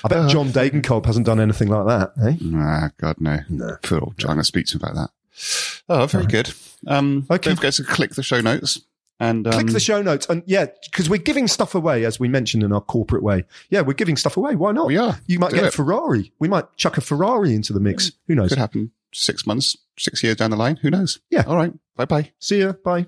I 0.03 0.07
bet 0.07 0.17
Uh, 0.19 0.27
John 0.27 0.47
Degenkolb 0.49 1.05
hasn't 1.05 1.25
done 1.27 1.39
anything 1.39 1.67
like 1.69 1.85
that, 1.85 2.13
eh? 2.25 2.35
Ah, 2.55 2.89
God, 2.97 3.17
no. 3.19 3.37
No. 3.47 3.77
Poor 3.83 3.99
old 3.99 4.17
John. 4.17 4.39
I 4.39 4.41
speak 4.41 4.65
to 4.67 4.77
him 4.77 4.81
about 4.83 4.95
that. 4.95 5.81
Oh, 5.87 6.05
very 6.07 6.25
good. 6.25 6.51
Um, 6.87 7.27
Okay. 7.29 7.49
Don't 7.49 7.57
forget 7.57 7.73
to 7.75 7.83
click 7.83 8.15
the 8.15 8.23
show 8.23 8.41
notes 8.41 8.81
and 9.19 9.45
um, 9.45 9.53
Click 9.53 9.67
the 9.67 9.79
show 9.79 10.01
notes. 10.01 10.25
And 10.29 10.41
yeah, 10.47 10.65
because 10.83 11.09
we're 11.09 11.17
giving 11.21 11.47
stuff 11.47 11.75
away, 11.75 12.05
as 12.05 12.19
we 12.19 12.27
mentioned 12.27 12.63
in 12.63 12.71
our 12.73 12.81
corporate 12.81 13.21
way. 13.21 13.43
Yeah, 13.69 13.81
we're 13.81 13.93
giving 13.93 14.17
stuff 14.17 14.35
away. 14.35 14.55
Why 14.55 14.71
not? 14.71 14.87
We 14.87 14.97
are. 14.97 15.19
You 15.27 15.37
might 15.37 15.51
Do 15.51 15.57
get 15.57 15.65
a. 15.65 15.71
Ferrari. 15.71 16.31
We 16.39 16.47
might 16.47 16.75
chuck 16.75 16.97
a 16.97 17.01
Ferrari 17.01 17.53
into 17.53 17.71
the 17.71 17.79
mix. 17.79 18.13
Who 18.27 18.33
knows? 18.35 18.49
Could 18.49 18.57
happen 18.57 18.91
six 19.13 19.45
months, 19.45 19.77
six 19.97 20.23
years 20.23 20.37
down 20.37 20.49
the 20.49 20.57
line. 20.57 20.77
Who 20.77 20.89
knows? 20.89 21.19
Yeah. 21.29 21.43
All 21.45 21.55
right. 21.55 21.71
Bye 21.95 22.05
bye. 22.05 22.31
See 22.39 22.61
ya. 22.61 22.71
Bye. 22.83 23.05